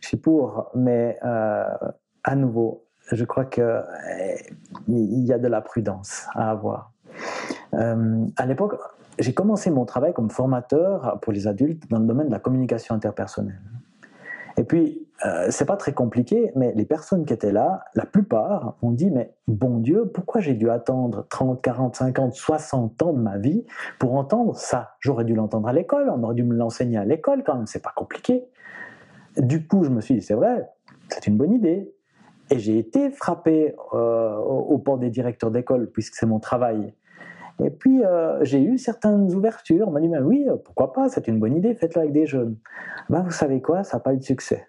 je 0.01 0.07
suis 0.07 0.19
pour, 0.19 0.71
mais 0.75 1.19
euh, 1.25 1.65
à 2.25 2.37
nouveau, 2.37 2.85
je 3.11 3.25
crois 3.25 3.47
qu'il 3.47 3.63
euh, 3.63 4.37
y 4.89 5.33
a 5.33 5.39
de 5.39 5.49
la 5.49 5.61
prudence 5.63 6.27
à 6.35 6.51
avoir. 6.51 6.93
Euh, 7.75 8.27
à 8.37 8.47
l'époque, 8.47 8.75
j'ai 9.21 9.35
commencé 9.35 9.71
mon 9.71 9.85
travail 9.85 10.13
comme 10.13 10.31
formateur 10.31 11.19
pour 11.21 11.33
les 11.33 11.47
adultes 11.47 11.89
dans 11.91 11.99
le 11.99 12.07
domaine 12.07 12.27
de 12.27 12.33
la 12.33 12.39
communication 12.39 12.95
interpersonnelle. 12.95 13.61
Et 14.57 14.65
puis, 14.65 15.07
euh, 15.25 15.49
c'est 15.51 15.67
pas 15.67 15.77
très 15.77 15.93
compliqué, 15.93 16.51
mais 16.57 16.73
les 16.75 16.85
personnes 16.85 17.25
qui 17.25 17.33
étaient 17.33 17.53
là, 17.53 17.85
la 17.95 18.07
plupart 18.07 18.77
ont 18.83 18.91
dit 18.91 19.11
Mais 19.11 19.35
bon 19.47 19.79
Dieu, 19.79 20.11
pourquoi 20.13 20.41
j'ai 20.41 20.55
dû 20.55 20.71
attendre 20.71 21.27
30, 21.29 21.61
40, 21.61 21.97
50, 21.97 22.35
60 22.35 23.03
ans 23.03 23.13
de 23.13 23.21
ma 23.21 23.37
vie 23.37 23.65
pour 23.99 24.15
entendre 24.15 24.57
ça? 24.57 24.95
J'aurais 25.01 25.25
dû 25.25 25.35
l'entendre 25.35 25.69
à 25.69 25.73
l'école, 25.73 26.11
on 26.11 26.23
aurait 26.23 26.35
dû 26.35 26.43
me 26.43 26.55
l'enseigner 26.55 26.97
à 26.97 27.05
l'école 27.05 27.43
quand 27.45 27.57
même, 27.57 27.67
c'est 27.67 27.83
pas 27.83 27.93
compliqué. 27.95 28.45
Du 29.37 29.67
coup, 29.67 29.85
je 29.85 29.91
me 29.91 30.01
suis 30.01 30.15
dit 30.15 30.23
C'est 30.23 30.35
vrai, 30.35 30.69
c'est 31.09 31.27
une 31.27 31.37
bonne 31.37 31.53
idée. 31.53 31.95
Et 32.53 32.59
j'ai 32.59 32.79
été 32.79 33.11
frappé 33.11 33.77
euh, 33.93 34.37
au 34.37 34.79
port 34.79 34.99
des 34.99 35.11
directeurs 35.11 35.53
d'école, 35.53 35.89
puisque 35.91 36.17
c'est 36.17 36.27
mon 36.27 36.41
travail 36.41 36.93
Et 37.65 37.71
puis, 37.71 38.05
euh, 38.05 38.43
j'ai 38.43 38.63
eu 38.63 38.79
certaines 38.79 39.35
ouvertures. 39.35 39.89
On 39.89 39.91
m'a 39.91 40.01
dit, 40.01 40.09
mais 40.09 40.21
oui, 40.21 40.47
pourquoi 40.65 40.93
pas, 40.93 41.09
c'est 41.09 41.29
une 41.29 41.39
bonne 41.39 41.57
idée, 41.57 41.75
faites-le 41.75 42.03
avec 42.03 42.13
des 42.13 42.27
jeunes. 42.27 42.57
Ben, 43.09 43.23
vous 43.23 43.31
savez 43.31 43.61
quoi, 43.61 43.85
ça 43.85 43.97
n'a 43.97 44.01
pas 44.03 44.15
eu 44.15 44.19
de 44.19 44.23
succès. 44.23 44.67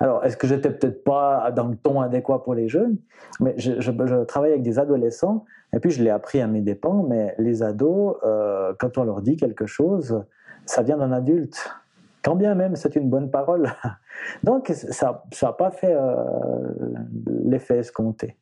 Alors, 0.00 0.24
est-ce 0.24 0.36
que 0.36 0.46
j'étais 0.46 0.70
peut-être 0.70 1.04
pas 1.04 1.50
dans 1.52 1.68
le 1.68 1.76
ton 1.76 2.00
adéquat 2.00 2.42
pour 2.42 2.54
les 2.54 2.68
jeunes? 2.68 2.96
Mais 3.40 3.54
je, 3.58 3.80
je, 3.80 4.24
travaille 4.24 4.50
avec 4.50 4.62
des 4.62 4.78
adolescents, 4.78 5.44
et 5.72 5.78
puis 5.78 5.90
je 5.90 6.02
l'ai 6.02 6.10
appris 6.10 6.40
à 6.40 6.46
mes 6.46 6.60
dépens, 6.60 7.04
mais 7.08 7.34
les 7.38 7.62
ados, 7.62 8.16
euh, 8.24 8.72
quand 8.78 8.98
on 8.98 9.04
leur 9.04 9.22
dit 9.22 9.36
quelque 9.36 9.66
chose, 9.66 10.24
ça 10.66 10.82
vient 10.82 10.96
d'un 10.96 11.12
adulte. 11.12 11.70
Quand 12.24 12.36
bien 12.36 12.54
même 12.54 12.74
c'est 12.74 12.96
une 12.96 13.10
bonne 13.10 13.30
parole. 13.30 13.70
Donc, 14.42 14.72
ça 14.72 15.22
n'a 15.42 15.52
pas 15.52 15.70
fait 15.70 15.94
euh, 15.94 16.14
l'effet 17.44 17.78
escompté. 17.78 18.36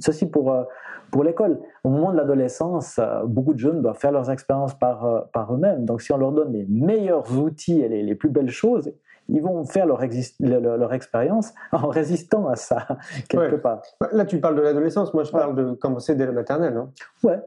Ceci 0.00 0.26
pour, 0.26 0.52
euh, 0.52 0.64
pour 1.10 1.24
l'école. 1.24 1.60
Au 1.84 1.90
moment 1.90 2.12
de 2.12 2.16
l'adolescence, 2.16 3.00
beaucoup 3.26 3.54
de 3.54 3.58
jeunes 3.58 3.82
doivent 3.82 3.98
faire 3.98 4.12
leurs 4.12 4.30
expériences 4.30 4.74
par, 4.74 5.28
par 5.32 5.54
eux-mêmes. 5.54 5.84
Donc, 5.84 6.02
si 6.02 6.12
on 6.12 6.16
leur 6.16 6.32
donne 6.32 6.52
les 6.52 6.66
meilleurs 6.68 7.38
outils 7.38 7.80
et 7.80 7.88
les, 7.88 8.02
les 8.02 8.14
plus 8.14 8.30
belles 8.30 8.50
choses, 8.50 8.92
ils 9.28 9.42
vont 9.42 9.64
faire 9.64 9.86
leur, 9.86 10.00
leur, 10.40 10.92
expérience 10.92 11.54
en 11.72 11.88
résistant 11.88 12.48
à 12.48 12.56
ça, 12.56 12.86
quelque 13.28 13.56
part. 13.56 13.82
Là, 14.12 14.24
tu 14.24 14.40
parles 14.40 14.56
de 14.56 14.62
l'adolescence, 14.62 15.14
moi 15.14 15.24
je 15.24 15.32
parle 15.32 15.54
de 15.54 15.72
commencer 15.72 16.14
dès 16.14 16.26
la 16.26 16.32
maternelle. 16.32 16.76
Hein. 16.76 16.90
Ouais, 17.22 17.40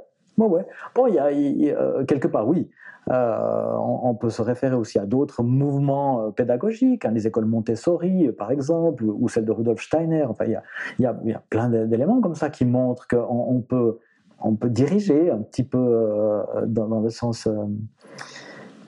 ouais. 0.45 0.65
Bon, 0.93 1.07
il 1.07 1.15
y 1.15 1.19
a, 1.19 1.27
euh, 1.27 2.05
quelque 2.05 2.27
part, 2.27 2.47
oui. 2.47 2.69
Euh, 3.09 3.73
on, 3.79 4.15
peut 4.15 4.29
se 4.29 4.41
référer 4.41 4.75
aussi 4.75 4.99
à 4.99 5.05
d'autres 5.05 5.41
mouvements 5.41 6.23
euh, 6.23 6.31
pédagogiques, 6.31 7.05
hein, 7.05 7.11
les 7.11 7.25
écoles 7.25 7.45
Montessori, 7.45 8.29
par 8.33 8.51
exemple, 8.51 9.05
ou 9.05 9.29
celle 9.29 9.45
de 9.45 9.51
Rudolf 9.53 9.81
Steiner. 9.81 10.25
Enfin, 10.25 10.43
il 10.45 10.51
y 10.99 11.03
y 11.03 11.05
a, 11.05 11.17
il 11.23 11.31
y 11.31 11.33
a 11.33 11.41
plein 11.49 11.69
d'éléments 11.69 12.19
comme 12.19 12.35
ça 12.35 12.49
qui 12.49 12.65
montrent 12.65 13.07
qu'on 13.07 13.45
on 13.47 13.61
peut, 13.61 13.99
on 14.41 14.55
peut 14.55 14.69
diriger 14.69 15.31
un 15.31 15.37
petit 15.37 15.63
peu 15.63 16.43
dans, 16.65 16.87
dans, 16.87 16.99
le 16.99 17.09
sens 17.09 17.47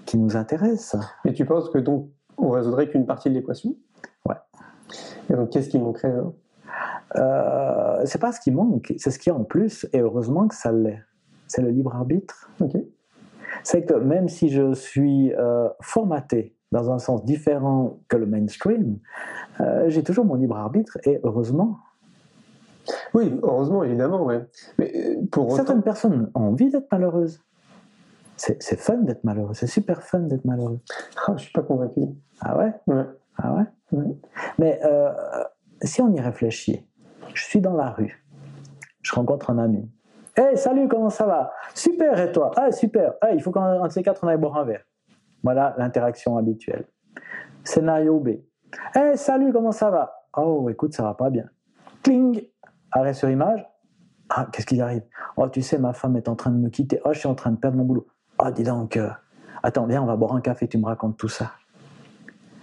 qui 0.06 0.18
nous 0.18 0.36
intéresse. 0.36 0.98
Mais 1.24 1.32
tu 1.32 1.46
penses 1.46 1.70
que 1.70 1.78
donc 1.78 2.10
on 2.40 2.50
résoudrait 2.50 2.90
qu'une 2.90 3.06
partie 3.06 3.30
de 3.30 3.36
l'équation? 3.36 3.76
Ouais. 4.28 4.36
Et 5.30 5.34
donc, 5.34 5.50
qu'est-ce 5.50 5.70
qui 5.70 5.80
manquerait 5.80 6.14
là 6.14 6.24
euh, 7.18 8.02
C'est 8.06 8.20
pas 8.20 8.32
ce 8.32 8.40
qui 8.40 8.52
manque, 8.52 8.94
c'est 8.98 9.12
ce 9.12 9.20
qui 9.20 9.30
a 9.30 9.36
en 9.36 9.44
plus, 9.44 9.88
et 9.94 10.00
heureusement 10.00 10.48
que 10.48 10.56
ça 10.56 10.72
l'est. 10.72 11.04
C'est 11.50 11.62
le 11.62 11.70
libre 11.70 11.94
arbitre. 11.94 12.50
C'est 13.64 13.84
que 13.84 13.94
même 13.96 14.30
si 14.30 14.48
je 14.50 14.74
suis 14.74 15.34
euh, 15.34 15.68
formaté 15.82 16.56
dans 16.72 16.92
un 16.92 17.00
sens 17.00 17.26
différent 17.26 18.00
que 18.08 18.16
le 18.16 18.26
mainstream, 18.26 19.00
euh, 19.60 19.90
j'ai 19.90 20.04
toujours 20.04 20.24
mon 20.24 20.36
libre 20.36 20.56
arbitre, 20.56 20.98
et 21.04 21.20
heureusement. 21.24 21.80
Oui, 23.14 23.38
heureusement, 23.44 23.84
évidemment. 23.84 24.24
Ouais. 24.24 24.46
Mais 24.78 24.94
euh, 24.96 25.26
pour 25.32 25.52
Certaines 25.52 25.82
personnes 25.82 26.32
ont 26.36 26.42
envie 26.42 26.70
d'être 26.70 26.90
malheureuses 26.92 27.42
c'est 28.40 28.80
fun 28.80 28.98
d'être 28.98 29.24
malheureux, 29.24 29.54
c'est 29.54 29.68
super 29.68 30.02
fun 30.02 30.20
d'être 30.20 30.46
malheureux. 30.46 30.80
Ah, 31.28 31.34
je 31.36 31.44
suis 31.44 31.52
pas 31.52 31.62
convaincu. 31.62 32.02
Ah 32.40 32.58
ouais, 32.58 32.74
ouais. 32.88 33.04
Ah 33.38 33.54
ouais, 33.54 34.04
Mais 34.58 34.80
euh, 34.84 35.12
si 35.82 36.02
on 36.02 36.14
y 36.14 36.20
réfléchit, 36.20 36.86
je 37.34 37.44
suis 37.44 37.62
dans 37.62 37.76
la 37.76 37.92
rue, 37.92 38.26
je 39.02 39.14
rencontre 39.14 39.50
un 39.50 39.58
ami. 39.58 39.90
Hey, 40.40 40.56
salut, 40.56 40.88
comment 40.88 41.10
ça 41.10 41.26
va? 41.26 41.52
Super, 41.76 42.18
et 42.18 42.32
toi? 42.32 42.52
Ah, 42.56 42.72
super. 42.72 43.16
Hey, 43.22 43.36
il 43.36 43.42
faut 43.42 43.52
qu'un 43.52 43.86
de 43.86 43.92
ces 43.92 44.02
quatre, 44.02 44.24
on 44.24 44.28
aille 44.30 44.38
boire 44.38 44.56
un 44.56 44.64
verre. 44.64 44.86
Voilà 45.44 45.76
l'interaction 45.78 46.38
habituelle. 46.38 46.86
Scénario 47.66 48.22
B. 48.22 48.30
Hey, 48.96 49.18
salut, 49.18 49.52
comment 49.52 49.74
ça 49.74 49.90
va? 49.90 50.14
Oh, 50.38 50.70
écoute, 50.70 50.94
ça 50.94 51.04
va 51.04 51.14
pas 51.14 51.30
bien. 51.30 51.44
Cling 52.04 52.42
Arrêt 52.94 53.14
sur 53.14 53.30
image. 53.30 53.68
Ah, 54.30 54.48
qu'est-ce 54.50 54.66
qui 54.66 54.80
arrive? 54.80 55.04
Oh, 55.36 55.50
tu 55.50 55.62
sais, 55.62 55.78
ma 55.78 55.92
femme 55.92 56.16
est 56.16 56.30
en 56.30 56.38
train 56.38 56.52
de 56.52 56.58
me 56.58 56.70
quitter. 56.70 57.02
Oh, 57.04 57.12
je 57.12 57.20
suis 57.20 57.28
en 57.28 57.36
train 57.36 57.52
de 57.52 57.58
perdre 57.58 57.76
mon 57.76 57.84
boulot. 57.84 58.08
Ah, 58.38 58.54
dis 58.54 58.64
donc, 58.64 58.96
euh, 58.96 59.10
attends, 59.62 59.88
viens, 59.88 60.02
on 60.02 60.06
va 60.06 60.16
boire 60.16 60.34
un 60.36 60.42
café, 60.42 60.70
tu 60.70 60.78
me 60.78 60.86
racontes 60.86 61.18
tout 61.18 61.28
ça. 61.28 61.52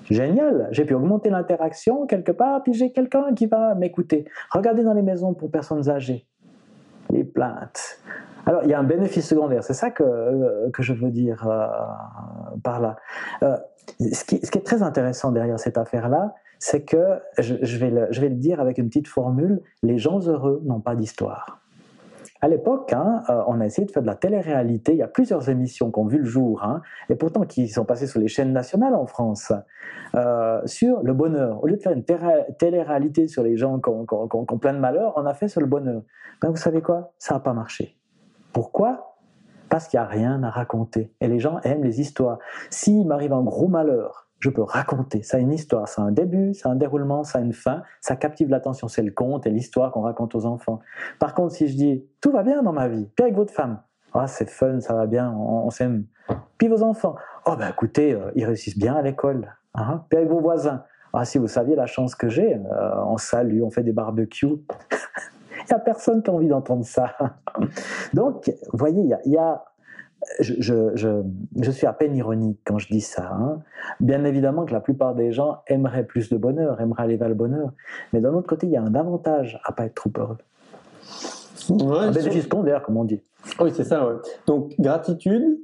Génial, 0.05 0.69
j'ai 0.71 0.87
pu 0.87 0.95
augmenter 0.95 1.29
l'interaction 1.29 2.07
quelque 2.07 2.33
part, 2.33 2.63
puis 2.63 2.73
j'ai 2.73 2.93
quelqu'un 2.93 3.35
qui 3.35 3.45
va 3.45 3.75
m'écouter. 3.75 4.25
Regardez 4.51 4.83
dans 4.83 4.95
les 4.95 5.03
maisons 5.03 5.35
pour 5.35 5.51
personnes 5.51 5.91
âgées, 5.91 6.27
plaintes. 7.25 8.01
Alors, 8.47 8.63
il 8.63 8.71
y 8.71 8.75
a 8.75 8.79
un 8.79 8.85
bénéfice 8.85 9.29
secondaire, 9.29 9.65
c'est 9.65 9.75
ça 9.75 9.91
que, 9.91 10.05
euh, 10.05 10.71
que 10.71 10.83
je 10.83 10.93
veux 10.93 11.11
dire 11.11 11.47
euh, 11.49 11.67
par 12.63 12.81
là. 12.81 12.97
ce, 13.99 14.25
qui, 14.25 14.45
ce, 14.45 14.51
qui, 14.51 14.59
est 14.59 14.67
très 14.67 14.83
intéressant 14.83 15.33
derrière 15.33 15.59
cette 15.59 15.79
affaire-là, 15.79 16.35
c'est 16.59 16.85
que, 16.85 17.19
je, 17.39 17.55
vais 17.79 17.93
je 18.11 18.21
vais 18.21 18.29
le 18.29 18.37
dire 18.37 18.61
avec 18.61 18.79
une 18.79 18.89
petite 18.89 19.09
formule, 19.09 19.61
les 19.83 19.99
gens 19.99 20.21
heureux 20.21 20.63
n'ont 20.65 20.81
pas 20.81 20.95
d'histoire. 20.95 21.61
À 22.47 22.49
l'époque, 22.49 22.93
hein, 22.93 23.25
euh, 23.29 23.43
on 23.49 23.61
a 23.61 23.67
essayé 23.67 23.89
de 23.89 23.91
faire 23.91 24.03
de 24.03 24.07
la 24.07 24.15
télé-réalité. 24.15 24.93
Il 24.93 24.99
y 24.99 25.03
a 25.03 25.09
plusieurs 25.09 25.49
émissions 25.49 25.91
qui 25.91 25.99
ont 25.99 26.07
vu 26.07 26.19
le 26.19 26.25
jour, 26.25 26.63
hein, 26.63 26.81
et 27.09 27.17
pourtant 27.17 27.41
qui 27.41 27.67
sont 27.67 27.85
passées 27.85 28.07
sur 28.07 28.21
les 28.21 28.29
chaînes 28.29 28.53
nationales 28.53 28.95
en 28.95 29.05
France, 29.05 29.53
euh, 30.15 30.61
sur 30.65 31.03
le 31.03 31.13
bonheur. 31.13 31.61
Au 31.65 31.67
lieu 31.67 31.77
de 31.77 31.83
faire 31.83 31.91
une 31.91 32.05
télé-réalité 32.05 33.27
sur 33.27 33.43
les 33.43 33.57
gens 33.57 33.81
qui 33.81 33.91
ont, 33.91 34.59
plein 34.61 34.75
de 34.75 34.79
malheurs, 34.79 35.15
on 35.17 35.27
a 35.27 35.35
fait 35.35 35.49
sur 35.49 35.61
le 35.61 35.67
bonheur. 35.67 36.03
Ben, 36.41 36.51
vous 36.51 36.57
savez 36.57 36.83
quoi? 36.83 37.15
Ça 37.19 37.35
n'a 37.35 37.41
pas 37.41 37.53
marché. 37.53 37.99
Pourquoi? 38.53 39.17
Parce 39.69 39.89
qu'il 39.89 39.99
n'y 39.99 40.07
a 40.07 40.09
rien 40.09 40.41
à 40.45 40.51
raconter. 40.51 41.13
Et 41.21 41.27
les 41.27 41.41
gens 41.41 41.59
aiment 41.65 41.83
les 41.83 42.01
histoires. 42.01 42.39
S'il 42.71 43.09
m'arrive 43.09 43.33
un 43.33 43.43
gros 43.43 43.67
malheur, 43.67 44.26
je 44.39 44.51
peux 44.51 44.63
raconter. 44.63 45.23
Ça 45.23 45.39
a 45.39 45.41
une 45.41 45.53
histoire, 45.53 45.89
ça 45.89 46.03
a 46.03 46.05
un 46.05 46.13
début, 46.13 46.55
ça 46.55 46.69
a 46.69 46.73
un 46.73 46.77
déroulement, 46.77 47.25
ça 47.25 47.39
a 47.39 47.43
une 47.43 47.53
fin, 47.53 47.83
ça 48.01 48.17
captive 48.17 48.49
l'attention, 48.49 48.89
c'est 48.89 49.03
le 49.03 49.11
conte 49.11 49.47
et 49.47 49.51
l'histoire 49.51 49.93
qu'on 49.93 50.03
raconte 50.03 50.35
aux 50.35 50.47
enfants. 50.47 50.81
Par 51.19 51.35
contre, 51.35 51.55
si 51.55 51.69
je 51.69 51.77
dis 51.77 52.05
tout 52.21 52.31
va 52.31 52.43
bien 52.43 52.63
dans 52.63 52.73
ma 52.73 52.89
vie, 52.89 53.09
puis 53.15 53.25
avec 53.25 53.35
votre 53.35 53.53
femme, 53.53 53.81
ah 54.13 54.27
c'est 54.27 54.49
fun, 54.49 54.81
ça 54.81 54.95
va 54.95 55.07
bien, 55.07 55.31
on, 55.33 55.71
s'aime. 55.71 56.05
Puis 56.59 56.69
vos 56.69 56.83
enfants, 56.83 57.17
oh 57.47 57.55
ben 57.59 57.69
écoutez, 57.69 58.13
euh, 58.13 58.31
ils 58.35 58.45
réussissent 58.45 58.79
bien 58.79 58.95
à 58.95 59.03
l'école. 59.03 59.55
Hein. 59.75 60.05
Puis 60.09 60.19
avec 60.19 60.31
vos 60.31 60.41
voisins, 60.41 60.85
ah 61.13 61.25
si 61.25 61.39
vous 61.39 61.49
saviez 61.49 61.77
la 61.77 61.87
chance 61.87 62.15
que 62.15 62.29
j'ai, 62.29 62.55
euh, 62.55 63.05
on 63.07 63.17
salue, 63.17 63.63
on 63.63 63.71
fait 63.71 63.83
des 63.83 63.93
barbecues. 63.93 64.47
Il 65.69 65.75
n'y 65.75 65.75
a 65.75 65.79
personne 65.81 66.23
qui 66.23 66.31
a 66.31 66.33
envie 66.33 66.49
d'entendre 66.49 66.85
ça. 66.85 67.17
Donc, 68.15 68.53
vous 68.71 68.79
voyez, 68.79 69.03
il 69.25 69.33
y 69.33 69.37
a 69.37 69.65
je, 70.41 71.71
suis 71.71 71.87
à 71.87 71.93
peine 71.93 72.17
ironique 72.17 72.61
quand 72.65 72.79
je 72.79 72.89
dis 72.89 73.01
ça. 73.01 73.31
Hein. 73.33 73.63
Bien 74.01 74.25
évidemment 74.25 74.65
que 74.65 74.73
la 74.73 74.81
plupart 74.81 75.15
des 75.15 75.33
gens 75.33 75.63
aimeraient 75.67 76.05
plus 76.05 76.29
de 76.29 76.37
bonheur, 76.37 76.81
aimeraient 76.81 77.05
aller 77.05 77.17
vers 77.17 77.29
le 77.29 77.35
bonheur. 77.35 77.73
Mais 78.13 78.21
d'un 78.21 78.35
autre 78.35 78.47
côté, 78.47 78.67
il 78.67 78.73
y 78.73 78.77
a 78.77 78.83
un 78.83 78.95
avantage 78.95 79.61
à 79.65 79.73
pas 79.73 79.87
être 79.87 79.95
trop 79.95 80.13
heureux. 80.17 80.39
un 81.71 82.11
bénéfice 82.13 82.45
secondaire, 82.45 82.83
comme 82.83 82.97
on 82.97 83.05
dit. 83.05 83.23
Oui, 83.61 83.71
c'est 83.75 83.85
ça. 83.85 84.09
Donc, 84.47 84.75
gratitude, 84.79 85.61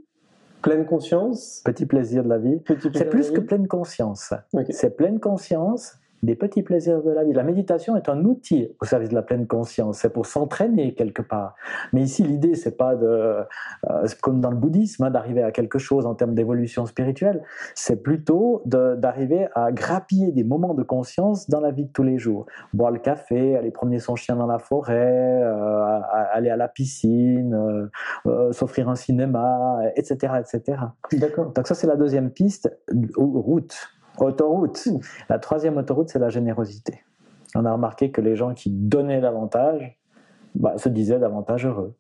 pleine 0.62 0.86
conscience. 0.86 1.62
Petit 1.64 1.86
plaisir 1.86 2.24
de 2.24 2.28
la 2.28 2.38
vie. 2.38 2.60
C'est 2.94 3.10
plus 3.10 3.30
que 3.30 3.40
pleine 3.40 3.66
conscience. 3.66 4.32
C'est 4.70 4.96
pleine 4.96 5.20
conscience 5.20 5.96
des 6.22 6.36
petits 6.36 6.62
plaisirs 6.62 7.02
de 7.02 7.10
la 7.10 7.24
vie. 7.24 7.32
La 7.32 7.42
méditation 7.42 7.96
est 7.96 8.08
un 8.08 8.24
outil 8.24 8.68
au 8.80 8.84
service 8.84 9.08
de 9.08 9.14
la 9.14 9.22
pleine 9.22 9.46
conscience. 9.46 9.98
C'est 9.98 10.12
pour 10.12 10.26
s'entraîner 10.26 10.94
quelque 10.94 11.22
part. 11.22 11.56
Mais 11.92 12.02
ici, 12.02 12.22
l'idée, 12.22 12.54
c'est 12.54 12.76
pas 12.76 12.94
de, 12.94 13.44
euh, 13.90 14.06
comme 14.20 14.40
dans 14.40 14.50
le 14.50 14.56
bouddhisme, 14.56 15.04
hein, 15.04 15.10
d'arriver 15.10 15.42
à 15.42 15.50
quelque 15.50 15.78
chose 15.78 16.06
en 16.06 16.14
termes 16.14 16.34
d'évolution 16.34 16.86
spirituelle. 16.86 17.42
C'est 17.74 18.02
plutôt 18.02 18.62
d'arriver 18.64 19.48
à 19.54 19.72
grappiller 19.72 20.30
des 20.30 20.44
moments 20.44 20.74
de 20.74 20.84
conscience 20.84 21.50
dans 21.50 21.60
la 21.60 21.72
vie 21.72 21.86
de 21.86 21.92
tous 21.92 22.04
les 22.04 22.18
jours. 22.18 22.46
Boire 22.72 22.92
le 22.92 23.00
café, 23.00 23.56
aller 23.56 23.72
promener 23.72 23.98
son 23.98 24.14
chien 24.14 24.36
dans 24.36 24.46
la 24.46 24.58
forêt, 24.58 25.42
euh, 25.42 26.00
aller 26.32 26.50
à 26.50 26.56
la 26.56 26.68
piscine, 26.68 27.54
euh, 28.26 28.52
s'offrir 28.52 28.88
un 28.88 28.94
cinéma, 28.94 29.80
etc., 29.96 30.34
etc. 30.38 30.78
D'accord. 31.12 31.52
Donc 31.52 31.66
ça, 31.66 31.74
c'est 31.74 31.88
la 31.88 31.96
deuxième 31.96 32.30
piste, 32.30 32.72
route 33.16 33.76
Autoroute. 34.18 34.88
La 35.28 35.38
troisième 35.38 35.76
autoroute, 35.76 36.08
c'est 36.10 36.18
la 36.18 36.28
générosité. 36.28 37.02
On 37.54 37.64
a 37.64 37.72
remarqué 37.72 38.10
que 38.10 38.20
les 38.20 38.36
gens 38.36 38.54
qui 38.54 38.70
donnaient 38.70 39.20
davantage 39.20 39.98
bah, 40.54 40.76
se 40.76 40.88
disaient 40.88 41.18
davantage 41.18 41.66
heureux. 41.66 41.94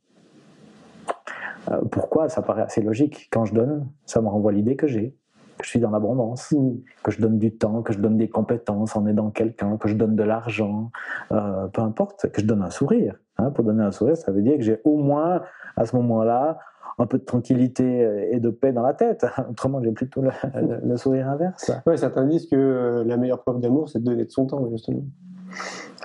Euh, 1.70 1.80
pourquoi? 1.90 2.28
Ça 2.28 2.42
paraît 2.42 2.62
assez 2.62 2.82
logique. 2.82 3.28
Quand 3.30 3.44
je 3.44 3.54
donne, 3.54 3.88
ça 4.06 4.20
me 4.20 4.28
renvoie 4.28 4.52
l'idée 4.52 4.76
que 4.76 4.86
j'ai, 4.86 5.16
que 5.58 5.64
je 5.64 5.70
suis 5.70 5.80
dans 5.80 5.90
l'abondance, 5.90 6.54
que 7.02 7.10
je 7.10 7.20
donne 7.20 7.38
du 7.38 7.56
temps, 7.56 7.82
que 7.82 7.92
je 7.92 7.98
donne 7.98 8.16
des 8.16 8.28
compétences 8.28 8.96
en 8.96 9.06
aidant 9.06 9.30
quelqu'un, 9.30 9.76
que 9.76 9.88
je 9.88 9.94
donne 9.94 10.16
de 10.16 10.22
l'argent, 10.22 10.90
euh, 11.30 11.68
peu 11.68 11.82
importe, 11.82 12.30
que 12.30 12.40
je 12.40 12.46
donne 12.46 12.62
un 12.62 12.70
sourire. 12.70 13.16
Hein. 13.38 13.50
pour 13.50 13.64
donner 13.64 13.82
un 13.82 13.92
sourire, 13.92 14.16
ça 14.16 14.30
veut 14.30 14.42
dire 14.42 14.56
que 14.56 14.62
j'ai 14.62 14.80
au 14.84 14.98
moins, 14.98 15.42
à 15.76 15.86
ce 15.86 15.96
moment-là, 15.96 16.58
un 16.98 17.06
peu 17.06 17.18
de 17.18 17.24
tranquillité 17.24 18.28
et 18.30 18.40
de 18.40 18.50
paix 18.50 18.72
dans 18.72 18.82
la 18.82 18.94
tête. 18.94 19.26
Autrement, 19.50 19.82
j'ai 19.82 19.92
plutôt 19.92 20.22
le, 20.22 20.96
sourire 20.96 21.28
inverse. 21.28 21.70
Oui, 21.86 21.98
certains 21.98 22.26
disent 22.26 22.46
que 22.46 22.56
euh, 22.56 23.04
la 23.04 23.16
meilleure 23.16 23.40
preuve 23.40 23.60
d'amour, 23.60 23.88
c'est 23.88 24.00
de 24.00 24.04
donner 24.04 24.24
de 24.24 24.30
son 24.30 24.46
temps, 24.46 24.68
justement. 24.70 25.02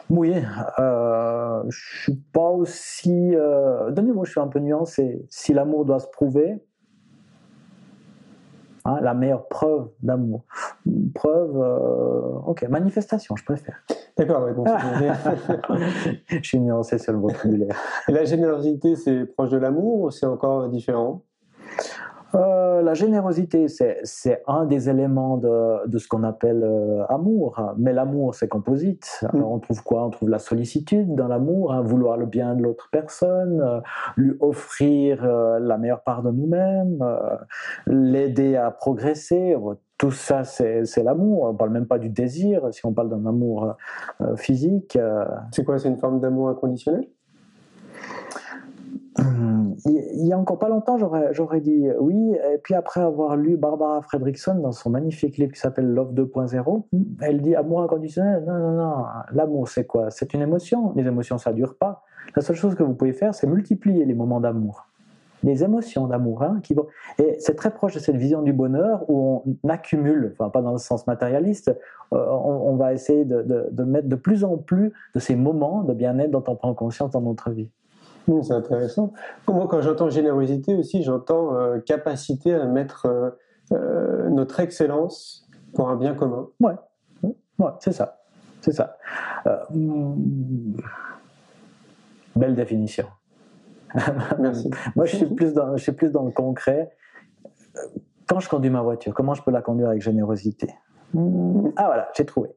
Oui, 0.09 0.33
euh, 0.79 1.63
je 1.69 2.01
suis 2.01 2.15
pas 2.15 2.49
aussi. 2.49 3.35
Euh, 3.35 3.91
Donnez-moi, 3.91 4.23
je 4.25 4.31
suis 4.31 4.39
un 4.39 4.47
peu 4.47 4.59
nuancé. 4.59 5.25
Si 5.29 5.53
l'amour 5.53 5.85
doit 5.85 5.99
se 5.99 6.07
prouver, 6.07 6.63
hein, 8.85 8.99
la 9.01 9.13
meilleure 9.13 9.47
preuve 9.47 9.89
d'amour. 10.01 10.43
Preuve, 11.13 11.57
euh, 11.57 12.39
ok, 12.45 12.67
manifestation, 12.69 13.35
je 13.35 13.43
préfère. 13.43 13.83
D'accord, 14.17 14.43
ouais, 14.43 14.53
je 16.27 16.47
suis 16.47 16.59
nuancé 16.59 16.97
sur 16.97 17.13
le 17.13 17.19
vocabulaire. 17.19 17.75
Et 18.07 18.11
la 18.11 18.25
générosité, 18.25 18.95
c'est 18.95 19.25
proche 19.25 19.49
de 19.51 19.57
l'amour 19.57 20.01
ou 20.01 20.11
c'est 20.11 20.25
encore 20.25 20.69
différent? 20.69 21.23
Euh, 22.35 22.81
la 22.81 22.93
générosité, 22.93 23.67
c'est 23.67 24.43
un 24.47 24.65
des 24.65 24.89
éléments 24.89 25.37
de, 25.37 25.87
de 25.87 25.97
ce 25.97 26.07
qu'on 26.07 26.23
appelle 26.23 26.63
euh, 26.63 27.05
amour. 27.07 27.59
Mais 27.77 27.93
l'amour, 27.93 28.35
c'est 28.35 28.47
composite. 28.47 29.25
Alors, 29.33 29.51
on 29.51 29.59
trouve 29.59 29.83
quoi? 29.83 30.05
On 30.05 30.09
trouve 30.09 30.29
la 30.29 30.39
sollicitude 30.39 31.15
dans 31.15 31.27
l'amour, 31.27 31.73
hein, 31.73 31.81
vouloir 31.81 32.17
le 32.17 32.25
bien 32.25 32.55
de 32.55 32.63
l'autre 32.63 32.89
personne, 32.91 33.61
euh, 33.61 33.79
lui 34.17 34.35
offrir 34.39 35.25
la 35.25 35.77
meilleure 35.77 36.03
part 36.03 36.23
de 36.23 36.31
nous-mêmes, 36.31 37.03
l'aider 37.87 38.55
à 38.55 38.71
progresser. 38.71 39.55
Tout 39.97 40.11
ça, 40.11 40.43
c'est 40.43 41.03
l'amour. 41.03 41.43
On 41.43 41.55
parle 41.55 41.71
même 41.71 41.87
pas 41.87 41.97
du 41.97 42.09
désir, 42.09 42.61
si 42.71 42.85
on 42.85 42.93
parle 42.93 43.09
d'un 43.09 43.25
amour 43.25 43.75
euh, 44.21 44.35
physique. 44.35 44.95
euh, 44.95 45.25
C'est 45.51 45.63
quoi? 45.63 45.79
C'est 45.79 45.89
une 45.89 45.97
forme 45.97 46.19
d'amour 46.19 46.49
inconditionnel? 46.49 47.07
Il 49.19 50.07
il 50.27 50.31
y 50.31 50.33
a 50.33 50.37
encore 50.37 50.59
pas 50.59 50.67
longtemps, 50.67 50.97
j'aurais 50.97 51.61
dit 51.61 51.87
oui. 51.99 52.33
Et 52.53 52.57
puis 52.57 52.73
après 52.73 53.01
avoir 53.01 53.35
lu 53.35 53.55
Barbara 53.55 54.01
Fredrickson 54.01 54.55
dans 54.55 54.71
son 54.71 54.89
magnifique 54.89 55.37
livre 55.37 55.53
qui 55.53 55.59
s'appelle 55.59 55.87
Love 55.87 56.13
2.0, 56.13 56.83
elle 57.21 57.41
dit 57.41 57.55
amour 57.55 57.81
inconditionnel. 57.81 58.43
Non, 58.45 58.57
non, 58.57 58.71
non. 58.71 59.05
L'amour, 59.31 59.69
c'est 59.69 59.85
quoi? 59.85 60.09
C'est 60.09 60.33
une 60.33 60.41
émotion. 60.41 60.91
Les 60.95 61.05
émotions, 61.05 61.37
ça 61.37 61.53
dure 61.53 61.77
pas. 61.77 62.03
La 62.35 62.41
seule 62.41 62.55
chose 62.55 62.75
que 62.75 62.83
vous 62.83 62.93
pouvez 62.93 63.13
faire, 63.13 63.33
c'est 63.33 63.47
multiplier 63.47 64.05
les 64.05 64.13
moments 64.13 64.41
d'amour. 64.41 64.87
Les 65.43 65.63
émotions 65.63 66.07
d'amour, 66.07 66.43
hein, 66.43 66.59
qui 66.63 66.73
vont. 66.73 66.87
Et 67.19 67.37
c'est 67.39 67.55
très 67.55 67.69
proche 67.71 67.93
de 67.93 67.99
cette 67.99 68.17
vision 68.17 68.41
du 68.41 68.53
bonheur 68.53 69.05
où 69.07 69.43
on 69.63 69.69
accumule, 69.69 70.33
enfin 70.33 70.49
pas 70.49 70.61
dans 70.61 70.71
le 70.71 70.79
sens 70.79 71.05
matérialiste, 71.07 71.69
euh, 72.13 72.25
on, 72.27 72.75
va 72.75 72.93
essayer 72.93 73.23
de 73.23 73.83
mettre 73.83 74.09
de 74.09 74.15
plus 74.15 74.43
en 74.43 74.57
plus 74.57 74.91
de 75.13 75.19
ces 75.19 75.35
moments 75.35 75.83
de 75.83 75.93
bien-être 75.93 76.31
dont 76.31 76.43
on 76.47 76.55
prend 76.55 76.73
conscience 76.73 77.11
dans 77.11 77.21
notre 77.21 77.51
vie. 77.51 77.69
Mmh, 78.27 78.41
c'est 78.43 78.53
intéressant. 78.53 79.13
Moi, 79.47 79.67
quand 79.69 79.81
j'entends 79.81 80.09
générosité 80.09 80.75
aussi, 80.75 81.03
j'entends 81.03 81.55
euh, 81.55 81.79
capacité 81.79 82.53
à 82.53 82.65
mettre 82.65 83.05
euh, 83.05 83.29
euh, 83.73 84.29
notre 84.29 84.59
excellence 84.59 85.47
pour 85.73 85.89
un 85.89 85.95
bien 85.95 86.13
commun. 86.13 86.47
Ouais, 86.59 86.75
c'est 87.79 87.93
ça. 87.93 88.19
C'est 88.61 88.73
ça. 88.73 88.97
Euh, 89.47 89.57
mm, 89.71 90.77
belle 92.35 92.55
définition. 92.55 93.05
Merci. 94.39 94.69
Moi, 94.95 95.05
je 95.05 95.15
suis 95.15 95.25
plus 95.25 95.53
dans, 95.53 95.75
je 95.77 95.83
suis 95.83 95.91
plus 95.93 96.11
dans 96.11 96.23
le 96.23 96.31
concret. 96.31 96.91
Quand 98.27 98.39
je 98.39 98.49
conduis 98.49 98.69
ma 98.69 98.81
voiture, 98.81 99.13
comment 99.13 99.33
je 99.33 99.41
peux 99.41 99.51
la 99.51 99.61
conduire 99.61 99.89
avec 99.89 100.01
générosité? 100.01 100.67
Mm, 101.13 101.69
Ah 101.77 101.85
voilà, 101.85 102.09
j'ai 102.15 102.25
trouvé. 102.25 102.49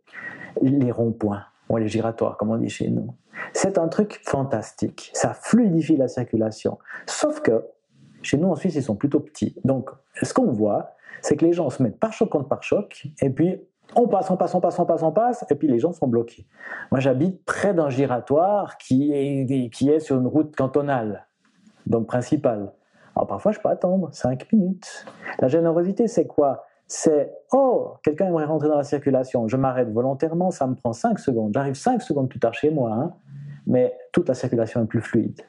Les 0.63 0.91
ronds-points, 0.91 1.45
ou 1.69 1.77
les 1.77 1.87
giratoires, 1.87 2.37
comme 2.37 2.51
on 2.51 2.57
dit 2.57 2.69
chez 2.69 2.91
nous. 2.91 3.15
C'est 3.53 3.79
un 3.79 3.89
truc 3.89 4.21
fantastique. 4.25 5.11
Ça 5.15 5.35
fluidifie 5.35 5.97
la 5.97 6.09
circulation. 6.09 6.79
Sauf 7.07 7.41
que 7.41 7.65
chez 8.23 8.37
nous 8.37 8.49
en 8.49 8.55
Suisse, 8.55 8.75
ils 8.75 8.83
sont 8.83 8.97
plutôt 8.97 9.21
petits. 9.21 9.57
Donc, 9.65 9.91
ce 10.23 10.35
qu'on 10.35 10.53
voit, 10.53 10.95
c'est 11.23 11.37
que 11.37 11.45
les 11.45 11.53
gens 11.53 11.71
se 11.71 11.83
mettent 11.83 11.99
par 11.99 12.13
choc 12.13 12.31
contre 12.31 12.49
par 12.49 12.63
choc, 12.63 13.07
et 13.21 13.31
puis 13.31 13.61
on 13.97 14.09
passe, 14.09 14.31
on 14.31 14.37
passe, 14.37 14.55
on 14.55 14.61
passe, 14.61 14.79
on 14.79 14.87
passe, 14.87 15.03
on 15.03 15.13
passe, 15.13 15.45
et 15.51 15.55
puis 15.55 15.69
les 15.69 15.79
gens 15.79 15.93
sont 15.93 16.07
bloqués. 16.07 16.47
Moi, 16.91 17.01
j'habite 17.01 17.45
près 17.45 17.75
d'un 17.75 17.89
giratoire 17.89 18.79
qui 18.79 19.13
est, 19.13 20.01
sur 20.01 20.19
une 20.19 20.27
route 20.27 20.55
cantonale, 20.55 21.27
donc 21.87 22.07
principale. 22.07 22.73
Alors 23.17 23.27
parfois, 23.27 23.53
je 23.53 23.59
peux 23.59 23.69
attendre 23.69 24.09
5 24.13 24.53
minutes. 24.53 25.05
La 25.41 25.49
générosité, 25.49 26.07
c'est 26.07 26.27
quoi? 26.27 26.65
C'est 26.93 27.33
oh, 27.53 27.93
quelqu'un 28.03 28.27
aimerait 28.27 28.47
rentrer 28.47 28.69
dans 28.69 28.77
la 28.77 28.83
circulation, 28.83 29.47
je 29.47 29.57
m'arrête 29.57 29.89
volontairement, 29.93 30.51
ça 30.51 30.67
me 30.67 30.75
prend 30.75 30.93
5 30.93 31.21
secondes. 31.21 31.53
J'arrive 31.55 31.75
5 31.75 32.03
secondes 32.03 32.29
plus 32.29 32.41
tard 32.41 32.53
chez 32.53 32.73
moi, 32.73 32.93
hein, 32.93 33.13
mais 33.65 33.97
toute 34.11 34.29
la 34.29 34.35
circulation 34.35 34.83
est 34.83 34.87
plus 34.87 35.01
fluide. 35.01 35.41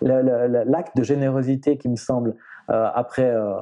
L'acte 0.00 0.96
de 0.96 1.02
générosité 1.02 1.76
qui 1.76 1.90
me 1.90 1.96
semble, 1.96 2.36
euh, 2.70 2.88
après, 2.94 3.28
euh, 3.28 3.56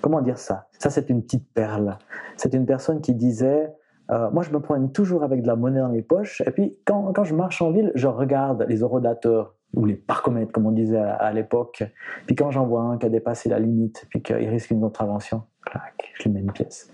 comment 0.00 0.22
dire 0.22 0.38
ça? 0.38 0.68
Ça, 0.78 0.88
c'est 0.88 1.10
une 1.10 1.22
petite 1.22 1.46
perle. 1.52 1.98
C'est 2.38 2.54
une 2.54 2.64
personne 2.64 3.02
qui 3.02 3.14
disait 3.14 3.74
euh, 4.10 4.30
Moi, 4.30 4.44
je 4.44 4.52
me 4.52 4.58
promène 4.58 4.90
toujours 4.90 5.22
avec 5.22 5.42
de 5.42 5.46
la 5.46 5.54
monnaie 5.54 5.80
dans 5.80 5.88
les 5.88 6.02
poches, 6.02 6.40
et 6.46 6.50
puis 6.50 6.78
quand, 6.86 7.12
quand 7.12 7.24
je 7.24 7.34
marche 7.34 7.60
en 7.60 7.72
ville, 7.72 7.92
je 7.94 8.06
regarde 8.06 8.64
les 8.70 8.82
horodateurs 8.82 9.54
ou 9.74 9.84
les 9.84 9.94
parcomètres, 9.94 10.52
comme 10.52 10.66
on 10.66 10.72
disait 10.72 10.98
à, 10.98 11.14
à 11.14 11.32
l'époque. 11.32 11.82
Puis 12.26 12.36
quand 12.36 12.50
j'en 12.50 12.66
vois 12.66 12.82
un 12.82 12.98
qui 12.98 13.06
a 13.06 13.08
dépassé 13.08 13.48
la 13.48 13.58
limite, 13.58 14.06
puis 14.10 14.22
qu'il 14.22 14.48
risque 14.48 14.70
une 14.70 14.80
contravention, 14.80 15.42
clac, 15.64 16.12
je 16.14 16.24
lui 16.24 16.30
mets 16.30 16.40
une 16.40 16.52
pièce. 16.52 16.90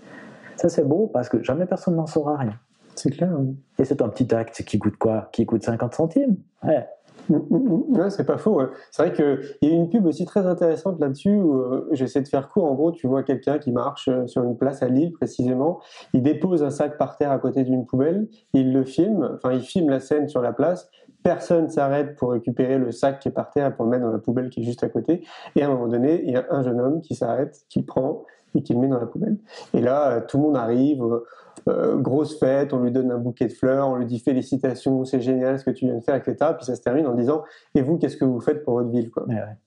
Ça, 0.55 0.69
c'est 0.69 0.83
beau 0.87 1.07
parce 1.07 1.29
que 1.29 1.41
jamais 1.43 1.65
personne 1.65 1.95
n'en 1.95 2.05
saura 2.05 2.37
rien. 2.37 2.59
C'est 2.95 3.11
clair. 3.11 3.31
oui. 3.39 3.57
Et 3.77 3.85
c'est 3.85 4.01
un 4.01 4.09
petit 4.09 4.33
acte 4.35 4.61
qui 4.63 4.77
coûte 4.77 4.97
quoi? 4.97 5.29
Qui 5.31 5.45
coûte 5.45 5.63
50 5.63 5.93
centimes? 5.93 6.35
Ouais. 6.63 6.85
Ouais, 7.89 8.09
c'est 8.09 8.25
pas 8.25 8.37
faux. 8.37 8.61
C'est 8.91 9.03
vrai 9.03 9.13
qu'il 9.13 9.69
y 9.69 9.71
a 9.71 9.75
une 9.75 9.89
pub 9.89 10.05
aussi 10.05 10.25
très 10.25 10.45
intéressante 10.45 10.99
là-dessus 10.99 11.35
où 11.35 11.59
euh, 11.59 11.87
j'essaie 11.91 12.21
de 12.21 12.27
faire 12.27 12.47
court. 12.47 12.65
En 12.65 12.75
gros, 12.75 12.91
tu 12.91 13.07
vois 13.07 13.23
quelqu'un 13.23 13.59
qui 13.59 13.71
marche 13.71 14.07
euh, 14.07 14.27
sur 14.27 14.43
une 14.43 14.57
place 14.57 14.83
à 14.83 14.87
Lille 14.87 15.11
précisément. 15.11 15.79
Il 16.13 16.23
dépose 16.23 16.63
un 16.63 16.69
sac 16.69 16.97
par 16.97 17.17
terre 17.17 17.31
à 17.31 17.39
côté 17.39 17.63
d'une 17.63 17.85
poubelle. 17.85 18.27
Il 18.53 18.73
le 18.73 18.83
filme. 18.83 19.31
Enfin, 19.35 19.53
il 19.53 19.61
filme 19.61 19.89
la 19.89 19.99
scène 19.99 20.27
sur 20.27 20.41
la 20.41 20.53
place. 20.53 20.89
Personne 21.23 21.69
s'arrête 21.69 22.15
pour 22.15 22.31
récupérer 22.31 22.77
le 22.77 22.91
sac 22.91 23.19
qui 23.19 23.27
est 23.27 23.31
par 23.31 23.49
terre 23.49 23.67
et 23.67 23.73
pour 23.73 23.85
le 23.85 23.91
mettre 23.91 24.05
dans 24.05 24.11
la 24.11 24.19
poubelle 24.19 24.49
qui 24.49 24.61
est 24.61 24.63
juste 24.63 24.83
à 24.83 24.89
côté. 24.89 25.23
Et 25.55 25.63
à 25.63 25.67
un 25.67 25.69
moment 25.69 25.87
donné, 25.87 26.23
il 26.23 26.31
y 26.31 26.37
a 26.37 26.45
un 26.49 26.63
jeune 26.63 26.79
homme 26.79 27.01
qui 27.01 27.15
s'arrête, 27.15 27.65
qui 27.69 27.83
prend 27.83 28.23
et 28.55 28.63
qui 28.63 28.73
le 28.73 28.79
met 28.79 28.87
dans 28.87 28.99
la 28.99 29.05
poubelle. 29.05 29.37
Et 29.73 29.81
là, 29.81 30.09
euh, 30.11 30.21
tout 30.27 30.37
le 30.37 30.43
monde 30.43 30.57
arrive. 30.57 31.03
euh, 31.03 31.25
euh, 31.67 31.97
grosse 31.97 32.39
fête, 32.39 32.71
on 32.73 32.79
lui 32.79 32.91
donne 32.91 33.11
un 33.11 33.17
bouquet 33.17 33.47
de 33.47 33.51
fleurs, 33.51 33.89
on 33.89 33.95
lui 33.95 34.05
dit 34.05 34.19
félicitations, 34.19 35.03
c'est 35.03 35.19
génial 35.19 35.59
ce 35.59 35.65
que 35.65 35.71
tu 35.71 35.85
viens 35.85 35.95
de 35.95 35.99
faire, 36.01 36.15
etc. 36.15 36.35
Puis 36.55 36.65
ça 36.65 36.73
se 36.75 36.81
termine 36.81 37.05
en 37.05 37.13
disant 37.13 37.43
et 37.75 37.81
vous, 37.81 37.97
qu'est-ce 37.97 38.15
que 38.15 38.23
vous 38.25 38.39
faites 38.39 38.63
pour 38.63 38.75
votre 38.75 38.89
ville 38.89 39.11
quoi. 39.11 39.27
Ouais, 39.27 39.35
ouais. 39.35 39.57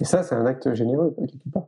Et 0.00 0.04
ça, 0.04 0.22
c'est 0.24 0.34
un 0.34 0.44
acte 0.44 0.74
généreux 0.74 1.10
quoi, 1.16 1.24
quelque 1.26 1.48
part. 1.52 1.66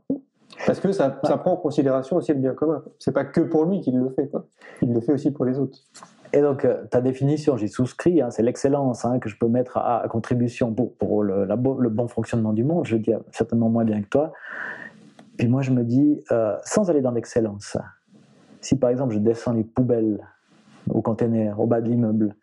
Parce 0.67 0.81
que 0.81 0.91
ça, 0.91 1.21
ça 1.23 1.39
prend 1.39 1.53
en 1.53 1.57
considération 1.57 2.17
aussi 2.17 2.33
le 2.33 2.41
bien 2.41 2.55
commun. 2.55 2.83
C'est 2.99 3.13
pas 3.13 3.25
que 3.25 3.41
pour 3.41 3.67
lui 3.67 3.81
qu'il 3.81 3.97
le 3.99 4.11
fait, 4.11 4.27
quoi. 4.27 4.47
il 4.83 4.93
le 4.93 5.01
fait 5.01 5.13
aussi 5.13 5.31
pour 5.31 5.45
les 5.45 5.59
autres. 5.61 5.79
Et 6.33 6.43
donc, 6.43 6.65
euh, 6.65 6.85
ta 6.91 7.01
définition, 7.01 7.57
j'y 7.57 7.69
souscris, 7.69 8.21
hein, 8.21 8.31
c'est 8.31 8.43
l'excellence 8.43 9.05
hein, 9.05 9.19
que 9.21 9.29
je 9.29 9.39
peux 9.39 9.49
mettre 9.49 9.77
à, 9.79 10.03
à 10.03 10.09
contribution 10.09 10.75
pour, 10.75 10.93
pour 10.95 11.23
le, 11.23 11.45
la 11.45 11.57
bo- 11.57 11.79
le 11.79 11.89
bon 11.89 12.09
fonctionnement 12.09 12.53
du 12.53 12.65
monde. 12.65 12.85
Je 12.85 12.97
dis 12.97 13.13
certainement 13.31 13.69
moins 13.71 13.85
bien 13.85 14.03
que 14.03 14.09
toi. 14.09 14.33
Puis 15.39 15.47
moi, 15.47 15.63
je 15.63 15.71
me 15.71 15.85
dis, 15.85 16.23
euh, 16.33 16.57
sans 16.65 16.91
aller 16.91 17.01
dans 17.01 17.13
l'excellence, 17.13 17.77
si 18.61 18.77
par 18.77 18.91
exemple 18.91 19.15
je 19.15 19.21
descends 19.21 19.53
les 19.53 19.65
poubelles 19.65 20.19
au 20.91 21.01
container, 21.01 21.59
au 21.61 21.67
bas 21.67 21.81
de 21.81 21.89
l'immeuble, 21.89 22.35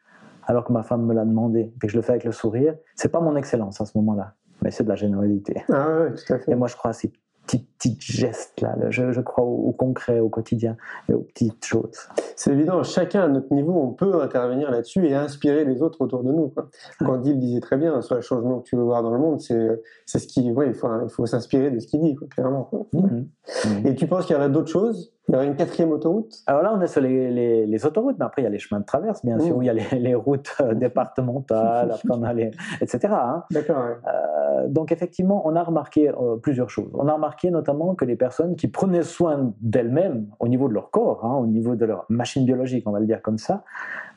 alors 0.47 0.63
que 0.63 0.71
ma 0.71 0.81
femme 0.81 1.05
me 1.05 1.13
l'a 1.13 1.25
demandé, 1.25 1.73
et 1.75 1.79
que 1.79 1.89
je 1.89 1.95
le 1.97 2.01
fais 2.01 2.13
avec 2.13 2.23
le 2.23 2.31
sourire, 2.31 2.75
c'est 2.95 3.09
pas 3.09 3.19
mon 3.19 3.35
excellence 3.35 3.81
à 3.81 3.85
ce 3.85 3.97
moment-là, 3.97 4.33
mais 4.61 4.71
c'est 4.71 4.83
de 4.85 4.89
la 4.89 4.95
générosité. 4.95 5.63
Ah 5.69 6.03
ouais, 6.03 6.13
tout 6.13 6.33
à 6.33 6.39
fait. 6.39 6.51
Et 6.51 6.55
moi, 6.55 6.67
je 6.67 6.75
crois 6.75 6.91
à 6.91 6.93
ces 6.93 7.11
petits, 7.45 7.67
petits 7.89 7.97
gestes-là. 7.99 8.75
là. 8.79 8.86
Je, 8.89 9.11
je 9.11 9.21
crois 9.21 9.43
au, 9.43 9.67
au 9.67 9.71
concret, 9.71 10.19
au 10.19 10.29
quotidien, 10.29 10.75
et 11.09 11.13
aux 11.13 11.19
petites 11.21 11.63
choses. 11.65 12.07
C'est 12.36 12.51
évident, 12.51 12.81
chacun 12.83 13.23
à 13.23 13.27
notre 13.27 13.53
niveau, 13.53 13.73
on 13.73 13.91
peut 13.91 14.21
intervenir 14.21 14.71
là-dessus 14.71 15.05
et 15.07 15.13
inspirer 15.15 15.65
les 15.65 15.81
autres 15.81 16.01
autour 16.01 16.23
de 16.23 16.31
nous. 16.31 16.49
Quoi. 16.49 16.67
Gandhi 17.01 17.31
le 17.33 17.38
disait 17.39 17.59
très 17.61 17.77
bien, 17.77 18.01
sur 18.01 18.15
le 18.15 18.21
changement 18.21 18.59
que 18.59 18.63
tu 18.65 18.75
veux 18.75 18.83
voir 18.83 19.03
dans 19.03 19.11
le 19.11 19.19
monde, 19.19 19.39
c'est 19.41 19.81
c'est 20.05 20.19
ce 20.19 20.27
qui, 20.27 20.51
ouais, 20.51 20.67
il 20.67 20.73
faut, 20.73 20.88
il 21.03 21.09
faut 21.09 21.25
s'inspirer 21.25 21.71
de 21.71 21.79
ce 21.79 21.88
qu'il 21.88 22.01
dit, 22.01 22.15
quoi, 22.15 22.27
clairement. 22.27 22.63
quoi. 22.63 22.86
Mhm. 22.93 23.27
Mhm. 23.65 23.88
Et 23.88 23.95
tu 23.95 24.07
penses 24.07 24.25
qu'il 24.25 24.36
y 24.36 24.39
aurait 24.39 24.49
d'autres 24.49 24.71
choses? 24.71 25.11
Il 25.27 25.33
y 25.33 25.36
aurait 25.38 25.47
une 25.47 25.55
quatrième 25.55 25.91
autoroute? 25.91 26.31
Alors 26.45 26.61
là, 26.61 26.71
on 26.77 26.81
est 26.81 26.88
sur 26.88 27.01
les, 27.01 27.31
les- 27.31 27.65
les 27.65 27.86
autoroutes, 27.88 28.15
mais 28.19 28.25
après, 28.25 28.43
il 28.43 28.45
y 28.45 28.47
a 28.47 28.51
les 28.51 28.59
chemins 28.59 28.79
de 28.79 28.86
traverse, 28.86 29.25
bien 29.25 29.39
sûr, 29.39 29.57
Mm. 29.57 29.63
il 29.63 29.65
y 29.65 29.69
a 29.69 29.73
les, 29.73 29.99
les 29.99 30.13
routes 30.13 30.53
euh, 30.61 30.75
départementales, 30.75 31.91
après 31.91 32.09
on 32.11 32.23
a 32.23 32.33
les, 32.33 32.51
etc. 32.81 32.99
hein. 33.11 33.43
D'accord, 33.51 33.77
ouais. 33.77 33.97
Euh, 34.07 34.67
donc 34.67 34.91
effectivement, 34.91 35.41
on 35.45 35.55
a 35.55 35.63
remarqué 35.63 36.09
euh, 36.09 36.36
plusieurs 36.38 36.69
choses. 36.69 36.89
On 36.93 37.07
a 37.07 37.13
remarqué 37.13 37.49
notamment 37.49 37.74
que 37.95 38.05
les 38.05 38.15
personnes 38.15 38.55
qui 38.55 38.67
prenaient 38.67 39.03
soin 39.03 39.53
d'elles-mêmes 39.61 40.28
au 40.39 40.47
niveau 40.47 40.67
de 40.67 40.73
leur 40.73 40.91
corps, 40.91 41.26
hein, 41.26 41.36
au 41.36 41.47
niveau 41.47 41.76
de 41.76 41.86
leur 41.86 42.05
machine 42.09 42.45
biologique, 42.45 42.88
on 42.88 42.91
va 42.91 42.99
le 42.99 43.05
dire 43.05 43.21
comme 43.21 43.38
ça, 43.38 43.63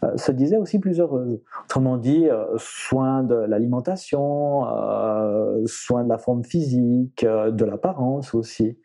euh, 0.05 0.17
se 0.17 0.31
disaient 0.33 0.57
aussi 0.57 0.79
plus 0.79 1.01
heureuses. 1.01 1.41
Autrement 1.65 1.97
dit, 1.97 2.29
euh, 2.29 2.45
soin 2.57 3.23
de 3.23 3.35
l'alimentation, 3.35 4.67
euh, 4.67 5.63
soin 5.67 6.05
de 6.05 6.09
la 6.09 6.19
forme 6.19 6.45
physique, 6.45 7.25
de 7.25 7.65
l'apparence 7.65 8.35
aussi. 8.35 8.79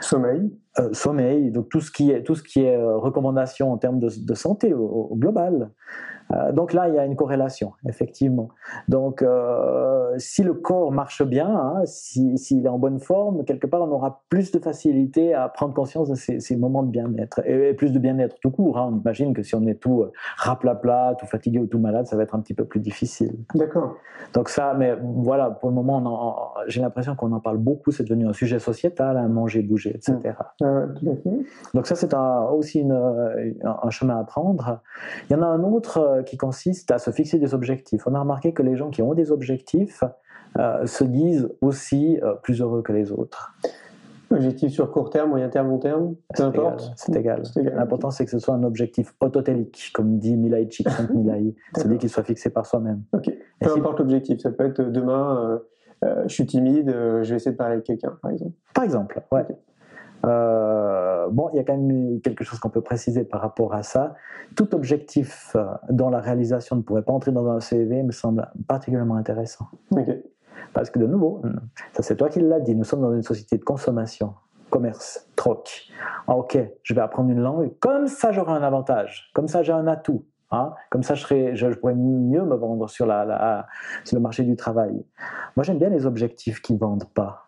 Sommeil. 0.00 0.52
Sommeil, 0.92 1.50
donc 1.50 1.68
tout 1.70 1.80
ce 1.80 1.90
qui 1.90 2.12
est, 2.12 2.22
tout 2.22 2.36
ce 2.36 2.42
qui 2.42 2.60
est 2.60 2.76
recommandation 2.76 3.72
en 3.72 3.78
termes 3.78 3.98
de, 3.98 4.08
de 4.16 4.34
santé 4.34 4.74
au, 4.74 5.08
au 5.10 5.16
global. 5.16 5.70
Euh, 6.32 6.52
donc 6.52 6.72
là, 6.72 6.88
il 6.88 6.94
y 6.94 6.98
a 6.98 7.04
une 7.04 7.16
corrélation, 7.16 7.72
effectivement. 7.88 8.48
Donc, 8.88 9.22
euh, 9.22 10.14
si 10.18 10.42
le 10.42 10.54
corps 10.54 10.92
marche 10.92 11.22
bien, 11.22 11.48
hein, 11.48 11.82
s'il 11.84 12.64
est 12.64 12.68
en 12.68 12.78
bonne 12.78 12.98
forme, 12.98 13.44
quelque 13.44 13.66
part, 13.66 13.82
on 13.82 13.90
aura 13.90 14.22
plus 14.28 14.50
de 14.50 14.58
facilité 14.58 15.34
à 15.34 15.48
prendre 15.48 15.74
conscience 15.74 16.08
de 16.08 16.14
ces, 16.14 16.56
moments 16.56 16.82
de 16.82 16.90
bien-être. 16.90 17.40
Et, 17.46 17.72
plus 17.74 17.92
de 17.92 17.98
bien-être 17.98 18.36
tout 18.40 18.50
court. 18.50 18.78
Hein. 18.78 18.90
On 18.92 19.00
imagine 19.00 19.32
que 19.32 19.42
si 19.42 19.54
on 19.54 19.66
est 19.66 19.80
tout 19.80 20.02
euh, 20.02 20.12
raplapla, 20.36 21.16
tout 21.18 21.26
fatigué 21.26 21.58
ou 21.58 21.66
tout 21.66 21.78
malade, 21.78 22.06
ça 22.06 22.16
va 22.16 22.22
être 22.24 22.34
un 22.34 22.40
petit 22.40 22.54
peu 22.54 22.64
plus 22.64 22.80
difficile. 22.80 23.36
D'accord. 23.54 23.96
Donc 24.34 24.48
ça, 24.48 24.74
mais 24.74 24.96
voilà, 25.00 25.50
pour 25.50 25.70
le 25.70 25.74
moment, 25.74 26.52
j'ai 26.66 26.80
l'impression 26.80 27.14
qu'on 27.14 27.32
en 27.32 27.40
parle 27.40 27.58
beaucoup. 27.58 27.90
C'est 27.90 28.02
devenu 28.02 28.26
un 28.26 28.32
sujet 28.32 28.58
sociétal, 28.58 29.16
hein, 29.16 29.28
manger, 29.28 29.62
bouger, 29.62 29.90
etc. 29.94 30.34
Mmh. 30.60 31.42
Donc 31.74 31.86
ça, 31.86 31.94
c'est 31.94 32.14
aussi 32.52 32.80
une, 32.80 32.92
un 32.92 33.90
chemin 33.90 34.18
à 34.18 34.24
prendre. 34.24 34.80
Il 35.28 35.34
y 35.34 35.36
en 35.36 35.42
a 35.42 35.46
un 35.46 35.62
autre 35.62 36.17
qui 36.22 36.36
consiste 36.36 36.90
à 36.90 36.98
se 36.98 37.10
fixer 37.10 37.38
des 37.38 37.54
objectifs. 37.54 38.06
On 38.06 38.14
a 38.14 38.20
remarqué 38.20 38.52
que 38.52 38.62
les 38.62 38.76
gens 38.76 38.90
qui 38.90 39.02
ont 39.02 39.14
des 39.14 39.30
objectifs 39.30 40.04
euh, 40.58 40.86
se 40.86 41.04
disent 41.04 41.48
aussi 41.60 42.18
euh, 42.22 42.34
plus 42.42 42.60
heureux 42.60 42.82
que 42.82 42.92
les 42.92 43.12
autres. 43.12 43.54
Objectif 44.30 44.72
sur 44.72 44.90
court 44.90 45.10
terme, 45.10 45.30
moyen 45.30 45.48
terme, 45.48 45.68
long 45.68 45.78
terme, 45.78 46.14
peu 46.34 46.42
importe. 46.42 46.92
C'est 46.96 47.16
égal. 47.16 47.42
L'important, 47.56 48.10
c'est 48.10 48.24
que 48.24 48.30
ce 48.30 48.38
soit 48.38 48.54
un 48.54 48.62
objectif 48.62 49.14
autotélique, 49.20 49.90
comme 49.94 50.18
dit 50.18 50.36
Milay 50.36 50.68
Csikszentmihalyi, 50.68 51.54
c'est-à-dire 51.74 51.98
qu'il 51.98 52.10
soit 52.10 52.24
fixé 52.24 52.50
par 52.50 52.66
soi-même. 52.66 53.02
Peu 53.12 53.72
importe 53.72 54.00
l'objectif, 54.00 54.40
ça 54.40 54.50
peut 54.50 54.66
être 54.66 54.82
demain, 54.82 55.60
euh, 56.04 56.22
je 56.26 56.34
suis 56.34 56.44
timide, 56.44 56.90
je 56.90 57.30
vais 57.30 57.36
essayer 57.36 57.52
de 57.52 57.56
parler 57.56 57.74
avec 57.74 57.86
quelqu'un, 57.86 58.18
par 58.20 58.30
exemple. 58.30 58.52
Par 58.74 58.84
exemple, 58.84 59.22
ouais. 59.32 59.46
Euh, 60.24 61.28
bon, 61.30 61.48
il 61.52 61.56
y 61.56 61.58
a 61.60 61.64
quand 61.64 61.76
même 61.76 62.20
quelque 62.20 62.44
chose 62.44 62.58
qu'on 62.58 62.70
peut 62.70 62.80
préciser 62.80 63.24
par 63.24 63.40
rapport 63.40 63.74
à 63.74 63.82
ça. 63.82 64.14
Tout 64.56 64.74
objectif 64.74 65.54
euh, 65.56 65.66
dont 65.90 66.10
la 66.10 66.20
réalisation 66.20 66.76
ne 66.76 66.82
pourrait 66.82 67.02
pas 67.02 67.12
entrer 67.12 67.32
dans 67.32 67.48
un 67.48 67.60
CV 67.60 68.02
me 68.02 68.12
semble 68.12 68.50
particulièrement 68.66 69.16
intéressant. 69.16 69.66
Parce 70.74 70.90
que 70.90 70.98
de 70.98 71.06
nouveau, 71.06 71.42
ça 71.92 72.02
c'est 72.02 72.16
toi 72.16 72.28
qui 72.28 72.40
l'as 72.40 72.60
dit, 72.60 72.74
nous 72.74 72.84
sommes 72.84 73.00
dans 73.00 73.14
une 73.14 73.22
société 73.22 73.56
de 73.56 73.64
consommation, 73.64 74.34
commerce, 74.70 75.28
troc. 75.34 75.88
Ah, 76.26 76.36
ok, 76.36 76.58
je 76.82 76.94
vais 76.94 77.00
apprendre 77.00 77.30
une 77.30 77.40
langue, 77.40 77.72
comme 77.80 78.06
ça 78.06 78.32
j'aurai 78.32 78.52
un 78.52 78.62
avantage, 78.62 79.30
comme 79.34 79.48
ça 79.48 79.62
j'ai 79.62 79.72
un 79.72 79.86
atout. 79.86 80.24
Hein. 80.50 80.72
comme 80.88 81.02
ça, 81.02 81.14
je, 81.14 81.20
serais, 81.20 81.56
je, 81.56 81.66
pourrais 81.66 81.94
mieux 81.94 82.42
me 82.42 82.54
vendre 82.54 82.88
sur, 82.88 83.04
la, 83.04 83.66
sur 84.04 84.16
le 84.16 84.22
marché 84.22 84.44
du 84.44 84.56
travail. 84.56 85.04
Moi, 85.56 85.62
j'aime 85.62 85.78
bien 85.78 85.90
les 85.90 86.06
objectifs 86.06 86.62
qui 86.62 86.72
ne 86.72 86.78
vendent 86.78 87.08
pas. 87.12 87.47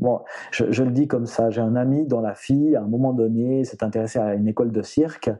Bon, 0.00 0.22
je, 0.50 0.82
le 0.82 0.90
dis 0.90 1.06
comme 1.06 1.26
ça, 1.26 1.50
j'ai 1.50 1.60
un 1.60 1.76
ami 1.76 2.06
dont 2.06 2.22
la 2.22 2.34
fille, 2.34 2.74
à 2.74 2.80
un 2.80 2.86
moment 2.86 3.12
donné, 3.12 3.64
s'est 3.64 3.84
intéressée 3.84 4.18
à 4.18 4.34
une 4.34 4.48
école 4.48 4.72
de 4.72 4.80
cirque, 4.80 5.30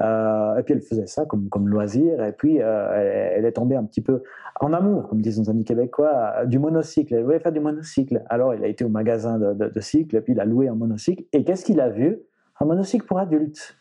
euh, 0.00 0.56
et 0.56 0.62
puis 0.62 0.74
elle 0.74 0.82
faisait 0.82 1.08
ça 1.08 1.24
comme, 1.26 1.68
loisir, 1.68 2.22
et 2.22 2.30
puis 2.30 2.62
euh, 2.62 3.32
elle, 3.36 3.44
est 3.44 3.52
tombée 3.52 3.74
un 3.74 3.82
petit 3.82 4.00
peu 4.00 4.22
en 4.60 4.72
amour, 4.72 5.08
comme 5.08 5.20
disent 5.20 5.40
nos 5.40 5.50
amis 5.50 5.64
québécois, 5.64 6.46
du 6.46 6.60
monocycle. 6.60 7.12
Elle 7.12 7.24
voulait 7.24 7.40
faire 7.40 7.50
du 7.50 7.58
monocycle. 7.58 8.22
Alors 8.30 8.54
il 8.54 8.62
a 8.62 8.68
été 8.68 8.84
au 8.84 8.88
magasin 8.88 9.40
de, 9.40 9.68
de, 9.68 9.80
cycle, 9.80 10.14
et 10.14 10.20
puis 10.20 10.32
il 10.32 10.40
a 10.40 10.44
loué 10.44 10.68
un 10.68 10.76
monocycle, 10.76 11.24
et 11.32 11.42
qu'est-ce 11.42 11.64
qu'il 11.64 11.80
a 11.80 11.88
vu? 11.88 12.20
Un 12.60 12.66
monocycle 12.66 13.04
pour 13.04 13.18
adultes. 13.18 13.76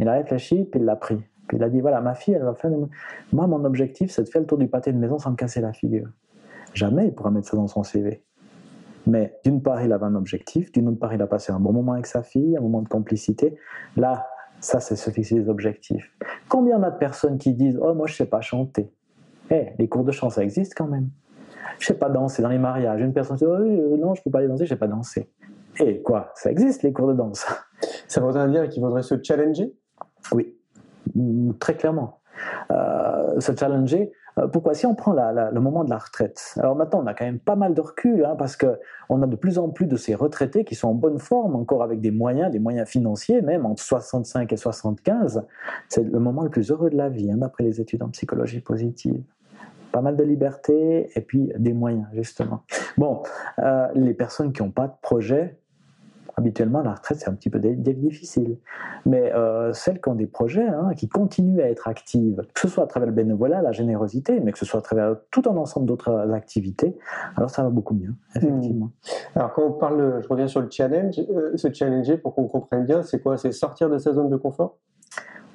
Il 0.00 0.08
a 0.08 0.14
réfléchi, 0.14 0.64
puis 0.64 0.80
il 0.80 0.86
l'a 0.86 0.96
pris. 0.96 1.22
Puis 1.46 1.56
il 1.56 1.62
a 1.62 1.68
dit, 1.68 1.80
voilà, 1.80 2.00
ma 2.00 2.14
fille, 2.14 2.34
elle 2.34 2.42
va 2.42 2.54
faire... 2.54 2.72
Moi, 3.32 3.46
mon 3.46 3.64
objectif, 3.64 4.10
c'est 4.10 4.24
de 4.24 4.28
faire 4.28 4.40
le 4.40 4.46
tour 4.48 4.58
du 4.58 4.66
pâté 4.66 4.92
de 4.92 4.98
maison 4.98 5.18
sans 5.18 5.30
me 5.30 5.36
casser 5.36 5.60
la 5.60 5.72
figure. 5.72 6.08
Jamais 6.74 7.06
il 7.06 7.14
pourra 7.14 7.30
mettre 7.30 7.48
ça 7.48 7.56
dans 7.56 7.68
son 7.68 7.84
CV. 7.84 8.24
Mais 9.06 9.38
d'une 9.44 9.62
part, 9.62 9.82
il 9.82 9.92
avait 9.92 10.04
un 10.04 10.14
objectif, 10.14 10.70
d'une 10.72 10.88
autre 10.88 10.98
part, 10.98 11.12
il 11.12 11.22
a 11.22 11.26
passé 11.26 11.52
un 11.52 11.58
bon 11.58 11.72
moment 11.72 11.92
avec 11.92 12.06
sa 12.06 12.22
fille, 12.22 12.56
un 12.56 12.60
moment 12.60 12.82
de 12.82 12.88
complicité. 12.88 13.56
Là, 13.96 14.26
ça, 14.60 14.78
c'est 14.78 14.96
se 14.96 15.10
fixer 15.10 15.40
des 15.40 15.48
objectifs. 15.48 16.16
Combien 16.48 16.78
on 16.78 16.82
a 16.84 16.90
de 16.90 16.98
personnes 16.98 17.38
qui 17.38 17.52
disent 17.52 17.78
Oh, 17.82 17.94
moi, 17.94 18.06
je 18.06 18.12
ne 18.12 18.16
sais 18.16 18.26
pas 18.26 18.40
chanter? 18.40 18.92
Eh, 19.50 19.70
les 19.78 19.88
cours 19.88 20.04
de 20.04 20.12
chant, 20.12 20.30
ça 20.30 20.42
existe 20.42 20.74
quand 20.76 20.86
même. 20.86 21.08
Je 21.78 21.84
ne 21.84 21.86
sais 21.88 21.98
pas 21.98 22.08
danser 22.08 22.42
dans 22.42 22.48
les 22.48 22.58
mariages. 22.58 23.00
Une 23.00 23.12
personne 23.12 23.36
dit 23.36 23.44
oh, 23.44 23.58
Non, 23.58 24.14
je 24.14 24.20
ne 24.20 24.24
peux 24.24 24.30
pas 24.30 24.38
aller 24.38 24.48
danser, 24.48 24.66
je 24.66 24.72
ne 24.72 24.76
sais 24.76 24.80
pas 24.80 24.86
danser. 24.86 25.28
Eh, 25.80 26.00
quoi? 26.02 26.30
Ça 26.34 26.50
existe, 26.50 26.82
les 26.82 26.92
cours 26.92 27.08
de 27.08 27.14
danse. 27.14 27.44
Ça 28.06 28.20
voudrait 28.20 28.48
dire 28.48 28.68
qu'il 28.68 28.82
faudrait 28.82 29.02
se 29.02 29.14
challenger? 29.22 29.74
Oui, 30.32 30.54
très 31.58 31.76
clairement. 31.76 32.20
Euh, 32.70 33.40
se 33.40 33.54
challenger, 33.56 34.02
euh, 34.02 34.21
pourquoi 34.52 34.74
Si 34.74 34.86
on 34.86 34.94
prend 34.94 35.12
le 35.12 35.60
moment 35.60 35.84
de 35.84 35.90
la 35.90 35.98
retraite, 35.98 36.54
alors 36.58 36.76
maintenant 36.76 37.02
on 37.02 37.06
a 37.06 37.14
quand 37.14 37.24
même 37.24 37.38
pas 37.38 37.56
mal 37.56 37.74
de 37.74 37.80
recul, 37.80 38.24
hein, 38.24 38.34
parce 38.36 38.56
qu'on 38.56 39.22
a 39.22 39.26
de 39.26 39.36
plus 39.36 39.58
en 39.58 39.68
plus 39.68 39.86
de 39.86 39.96
ces 39.96 40.14
retraités 40.14 40.64
qui 40.64 40.74
sont 40.74 40.88
en 40.88 40.94
bonne 40.94 41.18
forme, 41.18 41.56
encore 41.56 41.82
avec 41.82 42.00
des 42.00 42.10
moyens, 42.10 42.50
des 42.50 42.58
moyens 42.58 42.88
financiers, 42.88 43.42
même 43.42 43.66
entre 43.66 43.82
65 43.82 44.52
et 44.52 44.56
75. 44.56 45.44
C'est 45.88 46.04
le 46.04 46.18
moment 46.18 46.42
le 46.42 46.50
plus 46.50 46.70
heureux 46.70 46.90
de 46.90 46.96
la 46.96 47.08
vie, 47.08 47.30
hein, 47.30 47.36
d'après 47.36 47.64
les 47.64 47.80
études 47.80 48.02
en 48.02 48.08
psychologie 48.08 48.60
positive 48.60 49.22
pas 49.92 50.00
mal 50.00 50.16
de 50.16 50.24
liberté 50.24 51.10
et 51.14 51.20
puis 51.20 51.52
des 51.56 51.74
moyens, 51.74 52.06
justement. 52.14 52.62
Bon, 52.96 53.22
euh, 53.58 53.88
les 53.94 54.14
personnes 54.14 54.52
qui 54.52 54.62
n'ont 54.62 54.70
pas 54.70 54.88
de 54.88 54.94
projet, 55.02 55.58
habituellement, 56.36 56.82
la 56.82 56.94
retraite, 56.94 57.18
c'est 57.18 57.28
un 57.28 57.34
petit 57.34 57.50
peu 57.50 57.58
difficile. 57.58 58.58
Mais 59.06 59.32
euh, 59.34 59.72
celles 59.72 60.00
qui 60.00 60.08
ont 60.08 60.14
des 60.14 60.26
projets, 60.26 60.66
hein, 60.66 60.90
qui 60.96 61.08
continuent 61.08 61.60
à 61.60 61.68
être 61.68 61.88
actives, 61.88 62.42
que 62.54 62.60
ce 62.60 62.68
soit 62.68 62.84
à 62.84 62.86
travers 62.86 63.08
le 63.08 63.14
bénévolat, 63.14 63.62
la 63.62 63.72
générosité, 63.72 64.40
mais 64.40 64.52
que 64.52 64.58
ce 64.58 64.64
soit 64.64 64.80
à 64.80 64.82
travers 64.82 65.16
tout 65.30 65.42
un 65.46 65.56
ensemble 65.56 65.86
d'autres 65.86 66.12
activités, 66.32 66.96
alors 67.36 67.50
ça 67.50 67.62
va 67.62 67.70
beaucoup 67.70 67.94
mieux, 67.94 68.14
effectivement. 68.36 68.86
Hmm. 68.86 69.38
Alors, 69.38 69.52
quand 69.52 69.62
on 69.62 69.72
parle, 69.72 70.20
je 70.22 70.28
reviens 70.28 70.48
sur 70.48 70.60
le 70.60 70.68
challenge, 70.70 71.18
euh, 71.18 71.56
se 71.56 71.72
challenger, 71.72 72.16
pour 72.16 72.34
qu'on 72.34 72.46
comprenne 72.46 72.84
bien, 72.84 73.02
c'est 73.02 73.20
quoi? 73.20 73.36
C'est 73.36 73.52
sortir 73.52 73.90
de 73.90 73.98
sa 73.98 74.12
zone 74.12 74.30
de 74.30 74.36
confort? 74.36 74.78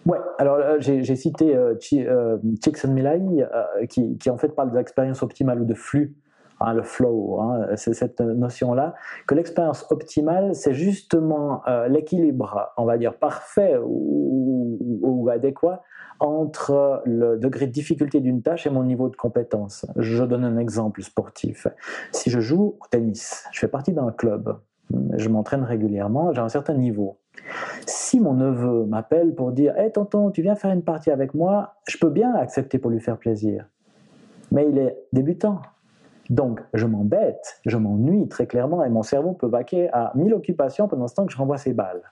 Ouais, 0.05 0.19
alors 0.37 0.55
euh, 0.55 0.77
j'ai 0.79 1.15
cité 1.15 1.53
euh, 1.53 1.75
Csikszentmihalyi, 1.79 3.43
qui, 3.89 4.17
qui 4.17 4.29
en 4.29 4.37
fait 4.37 4.49
parle 4.49 4.71
des 4.71 4.79
expériences 4.79 5.21
optimales 5.21 5.61
ou 5.61 5.65
de 5.65 5.73
flux 5.73 6.15
Hein, 6.59 6.73
le 6.73 6.81
flow, 6.81 7.39
hein, 7.39 7.67
c'est 7.75 7.93
cette 7.93 8.19
notion-là, 8.19 8.95
que 9.27 9.35
l'expérience 9.35 9.85
optimale, 9.91 10.55
c'est 10.55 10.73
justement 10.73 11.61
euh, 11.67 11.87
l'équilibre, 11.87 12.71
on 12.77 12.85
va 12.85 12.97
dire, 12.97 13.13
parfait 13.15 13.77
ou, 13.83 15.29
adéquat 15.31 15.83
entre 16.21 17.01
le 17.05 17.37
degré 17.37 17.67
de 17.67 17.71
difficulté 17.71 18.21
d'une 18.21 18.41
tâche 18.41 18.65
et 18.65 18.69
mon 18.69 18.83
niveau 18.83 19.09
de 19.09 19.15
compétence. 19.17 19.85
Je 19.97 20.23
donne 20.23 20.45
un 20.45 20.57
exemple 20.57 21.01
sportif. 21.03 21.67
Si 22.13 22.29
je 22.29 22.39
joue 22.39 22.77
au 22.79 22.87
tennis, 22.89 23.45
je 23.51 23.59
fais 23.59 23.67
partie 23.67 23.91
d'un 23.91 24.11
club, 24.13 24.57
je 25.17 25.27
m'entraîne 25.27 25.63
régulièrement, 25.63 26.31
j'ai 26.31 26.39
un 26.39 26.47
certain 26.47 26.75
niveau. 26.75 27.17
Si 27.85 28.21
mon 28.21 28.33
neveu 28.33 28.85
m'appelle 28.85 29.35
pour 29.35 29.51
dire 29.51 29.77
Hé 29.77 29.91
tonton, 29.91 30.31
tu 30.31 30.41
viens 30.41 30.55
faire 30.55 30.71
une 30.71 30.81
partie 30.81 31.11
avec 31.11 31.33
moi, 31.33 31.75
je 31.89 31.97
peux 31.97 32.09
bien 32.09 32.33
accepter 32.33 32.79
pour 32.79 32.89
lui 32.89 33.01
faire 33.01 33.17
plaisir. 33.17 33.65
Mais 34.51 34.65
il 34.69 34.77
est 34.77 34.97
débutant, 35.11 35.61
donc, 36.29 36.61
je 36.73 36.85
m'embête, 36.85 37.61
je 37.65 37.77
m'ennuie 37.77 38.27
très 38.27 38.47
clairement 38.47 38.83
et 38.83 38.89
mon 38.89 39.03
cerveau 39.03 39.33
peut 39.33 39.47
vaquer 39.47 39.89
à 39.93 40.11
mille 40.15 40.33
occupations 40.33 40.87
pendant 40.87 41.07
ce 41.07 41.15
temps 41.15 41.25
que 41.25 41.31
je 41.31 41.37
renvoie 41.37 41.57
ses 41.57 41.73
balles. 41.73 42.11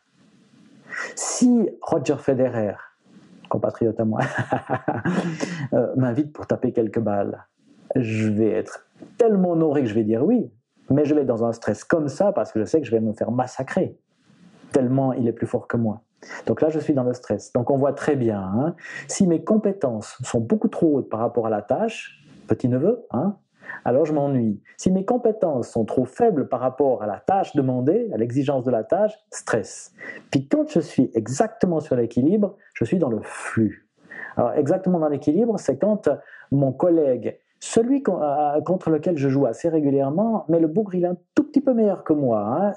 Si 1.16 1.70
Roger 1.82 2.16
Federer, 2.18 2.76
compatriote 3.50 4.00
à 4.00 4.06
moi, 4.06 4.22
euh, 5.74 5.94
m'invite 5.98 6.32
pour 6.32 6.48
taper 6.48 6.72
quelques 6.72 7.00
balles, 7.00 7.46
je 7.96 8.30
vais 8.30 8.52
être 8.52 8.88
tellement 9.18 9.52
honoré 9.52 9.84
que 9.84 9.90
je 9.90 9.96
vais 9.96 10.04
dire 10.04 10.26
oui, 10.26 10.50
mais 10.90 11.06
je 11.06 11.14
vais 11.14 11.22
être 11.22 11.28
dans 11.28 11.44
un 11.44 11.52
stress 11.52 11.84
comme 11.84 12.08
ça 12.08 12.32
parce 12.32 12.52
que 12.52 12.60
je 12.60 12.66
sais 12.66 12.80
que 12.80 12.88
je 12.88 12.92
vais 12.92 13.02
me 13.02 13.14
faire 13.14 13.32
massacrer, 13.32 13.98
tellement 14.72 15.12
il 15.14 15.28
est 15.28 15.34
plus 15.34 15.48
fort 15.48 15.68
que 15.68 15.78
moi. 15.78 16.02
Donc 16.48 16.62
là, 16.62 16.70
je 16.70 16.80
suis 16.80 16.94
dans 16.94 17.04
le 17.04 17.14
stress. 17.14 17.52
Donc 17.54 17.70
on 17.70 17.78
voit 17.78 17.94
très 17.94 18.16
bien, 18.16 18.42
hein, 18.42 18.76
si 19.08 19.28
mes 19.28 19.44
compétences 19.44 20.18
sont 20.24 20.40
beaucoup 20.40 20.70
trop 20.70 20.98
hautes 20.98 21.10
par 21.10 21.20
rapport 21.20 21.46
à 21.48 21.50
la 21.50 21.62
tâche, 21.62 22.26
petit 22.48 22.70
neveu, 22.70 23.06
hein, 23.12 23.36
alors 23.84 24.06
je 24.06 24.14
m'ennuie. 24.14 24.62
Si 24.78 24.92
mes 24.92 25.06
compétences 25.06 25.70
sont 25.70 25.86
trop 25.86 26.06
faibles 26.06 26.48
par 26.48 26.60
rapport 26.60 27.04
à 27.04 27.08
la 27.08 27.20
tâche 27.20 27.56
demandée, 27.56 28.10
à 28.14 28.18
l'exigence 28.18 28.64
de 28.64 28.72
la 28.72 28.84
tâche, 28.84 29.14
stress. 29.32 29.94
Puis 30.32 30.48
quand 30.48 30.70
je 30.70 30.80
suis 30.80 31.12
exactement 31.14 31.80
sur 31.80 31.96
l'équilibre, 31.96 32.58
je 32.74 32.86
suis 32.86 32.98
dans 32.98 33.10
le 33.10 33.20
flux. 33.22 33.88
Alors 34.38 34.54
exactement 34.54 35.00
dans 35.00 35.10
l'équilibre, 35.10 35.60
c'est 35.60 35.78
quand 35.78 36.10
mon 36.52 36.72
collègue, 36.72 37.40
celui 37.60 38.04
euh, 38.08 38.62
contre 38.62 38.90
lequel 38.90 39.18
je 39.18 39.30
joue 39.30 39.46
assez 39.46 39.70
régulièrement, 39.70 40.46
mais 40.50 40.60
le 40.60 40.68
bougre, 40.68 40.96
il 40.96 41.06
est 41.06 41.08
un 41.08 41.18
tout 41.34 41.44
petit 41.44 41.62
peu 41.62 41.74
meilleur 41.74 42.04
que 42.04 42.14
moi. 42.14 42.40
Hein. 42.42 42.74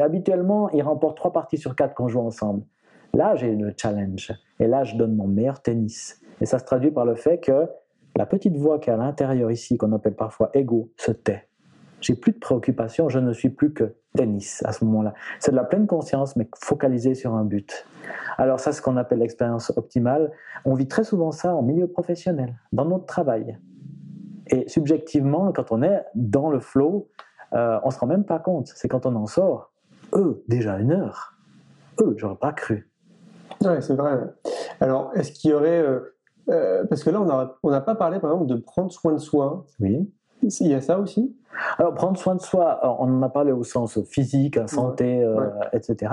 Habituellement, 0.00 0.70
il 0.70 0.82
remporte 0.82 1.16
trois 1.16 1.32
parties 1.32 1.58
sur 1.58 1.74
quatre 1.74 1.94
quand 1.94 2.04
on 2.04 2.08
joue 2.08 2.20
ensemble. 2.20 2.62
Là, 3.14 3.34
j'ai 3.34 3.54
le 3.54 3.72
challenge. 3.76 4.32
Et 4.58 4.66
là, 4.66 4.84
je 4.84 4.96
donne 4.96 5.16
mon 5.16 5.26
meilleur 5.26 5.60
tennis. 5.60 6.20
Et 6.40 6.46
ça 6.46 6.58
se 6.58 6.64
traduit 6.64 6.90
par 6.90 7.04
le 7.04 7.14
fait 7.14 7.38
que 7.38 7.68
la 8.16 8.26
petite 8.26 8.56
voix 8.56 8.78
qui 8.78 8.90
est 8.90 8.92
à 8.92 8.96
l'intérieur 8.96 9.50
ici, 9.50 9.76
qu'on 9.78 9.92
appelle 9.92 10.14
parfois 10.14 10.50
ego, 10.54 10.90
se 10.96 11.12
tait. 11.12 11.48
J'ai 12.00 12.14
plus 12.14 12.32
de 12.32 12.38
préoccupation, 12.38 13.08
je 13.08 13.18
ne 13.18 13.32
suis 13.32 13.48
plus 13.48 13.72
que 13.72 13.94
tennis 14.14 14.62
à 14.64 14.72
ce 14.72 14.84
moment-là. 14.84 15.14
C'est 15.38 15.52
de 15.52 15.56
la 15.56 15.64
pleine 15.64 15.86
conscience, 15.86 16.36
mais 16.36 16.48
focalisé 16.60 17.14
sur 17.14 17.34
un 17.34 17.44
but. 17.44 17.86
Alors 18.38 18.60
ça, 18.60 18.72
c'est 18.72 18.78
ce 18.78 18.82
qu'on 18.82 18.96
appelle 18.96 19.20
l'expérience 19.20 19.72
optimale. 19.76 20.32
On 20.64 20.74
vit 20.74 20.88
très 20.88 21.04
souvent 21.04 21.30
ça 21.30 21.54
en 21.54 21.62
milieu 21.62 21.86
professionnel, 21.86 22.56
dans 22.72 22.84
notre 22.84 23.06
travail. 23.06 23.58
Et 24.48 24.68
subjectivement, 24.68 25.52
quand 25.52 25.70
on 25.70 25.82
est 25.82 26.02
dans 26.14 26.50
le 26.50 26.58
flow, 26.58 27.08
euh, 27.54 27.78
on 27.84 27.88
ne 27.88 27.92
se 27.92 27.98
rend 28.00 28.08
même 28.08 28.24
pas 28.24 28.40
compte. 28.40 28.72
C'est 28.74 28.88
quand 28.88 29.06
on 29.06 29.14
en 29.14 29.26
sort, 29.26 29.72
eux, 30.12 30.42
déjà 30.48 30.78
une 30.78 30.90
heure. 30.90 31.38
Eux, 32.00 32.14
j'aurais 32.18 32.36
pas 32.36 32.52
cru. 32.52 32.90
Oui, 33.64 33.74
c'est 33.80 33.94
vrai. 33.94 34.18
Alors, 34.80 35.12
est-ce 35.14 35.32
qu'il 35.32 35.52
y 35.52 35.54
aurait... 35.54 35.80
euh, 35.80 36.11
euh, 36.48 36.84
parce 36.88 37.04
que 37.04 37.10
là, 37.10 37.20
on 37.20 37.26
n'a 37.26 37.54
on 37.62 37.80
pas 37.80 37.94
parlé, 37.94 38.18
par 38.18 38.32
exemple, 38.32 38.48
de 38.48 38.56
prendre 38.56 38.90
soin 38.90 39.12
de 39.12 39.18
soi. 39.18 39.64
Oui. 39.80 40.10
Il 40.42 40.66
y 40.66 40.74
a 40.74 40.80
ça 40.80 40.98
aussi? 40.98 41.36
Alors, 41.78 41.94
prendre 41.94 42.18
soin 42.18 42.34
de 42.34 42.40
soi, 42.40 42.80
on 43.00 43.18
en 43.18 43.22
a 43.22 43.28
parlé 43.28 43.52
au 43.52 43.62
sens 43.62 44.02
physique, 44.04 44.58
santé, 44.66 45.22
euh, 45.22 45.36
ouais. 45.36 45.68
etc. 45.72 46.12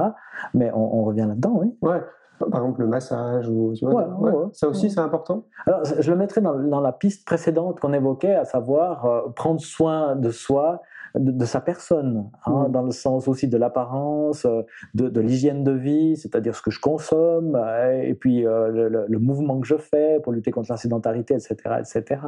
Mais 0.53 0.71
on, 0.71 0.99
on 0.99 1.03
revient 1.03 1.25
là-dedans, 1.27 1.53
oui. 1.55 1.75
Ouais. 1.81 2.01
Par 2.39 2.61
exemple, 2.61 2.81
le 2.81 2.87
massage 2.87 3.49
ou 3.49 3.73
tu 3.75 3.85
vois. 3.85 4.07
Ouais. 4.07 4.31
Ça 4.53 4.69
aussi, 4.69 4.89
c'est 4.89 4.99
important? 4.99 5.45
Alors, 5.65 5.81
je 5.83 6.09
le 6.09 6.17
mettrais 6.17 6.41
dans, 6.41 6.57
dans 6.57 6.79
la 6.79 6.93
piste 6.93 7.25
précédente 7.25 7.79
qu'on 7.79 7.91
évoquait, 7.91 8.35
à 8.35 8.45
savoir 8.45 9.05
euh, 9.05 9.21
prendre 9.35 9.59
soin 9.59 10.15
de 10.15 10.29
soi, 10.29 10.81
de, 11.15 11.31
de 11.31 11.45
sa 11.45 11.61
personne, 11.61 12.29
hein, 12.45 12.67
Mm. 12.67 12.71
dans 12.71 12.81
le 12.83 12.91
sens 12.91 13.27
aussi 13.27 13.47
de 13.47 13.57
l'apparence, 13.57 14.45
euh, 14.45 14.61
de, 14.93 15.09
de 15.09 15.21
l'hygiène 15.21 15.63
de 15.63 15.71
vie, 15.71 16.15
c'est-à-dire 16.17 16.55
ce 16.55 16.61
que 16.61 16.71
je 16.71 16.79
consomme, 16.79 17.55
euh, 17.55 18.01
et 18.01 18.13
puis 18.13 18.45
euh, 18.45 18.69
le, 18.69 18.89
le- 18.89 19.05
le 19.07 19.19
mouvement 19.19 19.59
que 19.59 19.67
je 19.67 19.77
fais 19.77 20.19
pour 20.21 20.31
lutter 20.33 20.51
contre 20.51 20.71
la 20.71 20.77
sédentarité, 20.77 21.33
etc., 21.33 21.55
etc. 21.79 22.21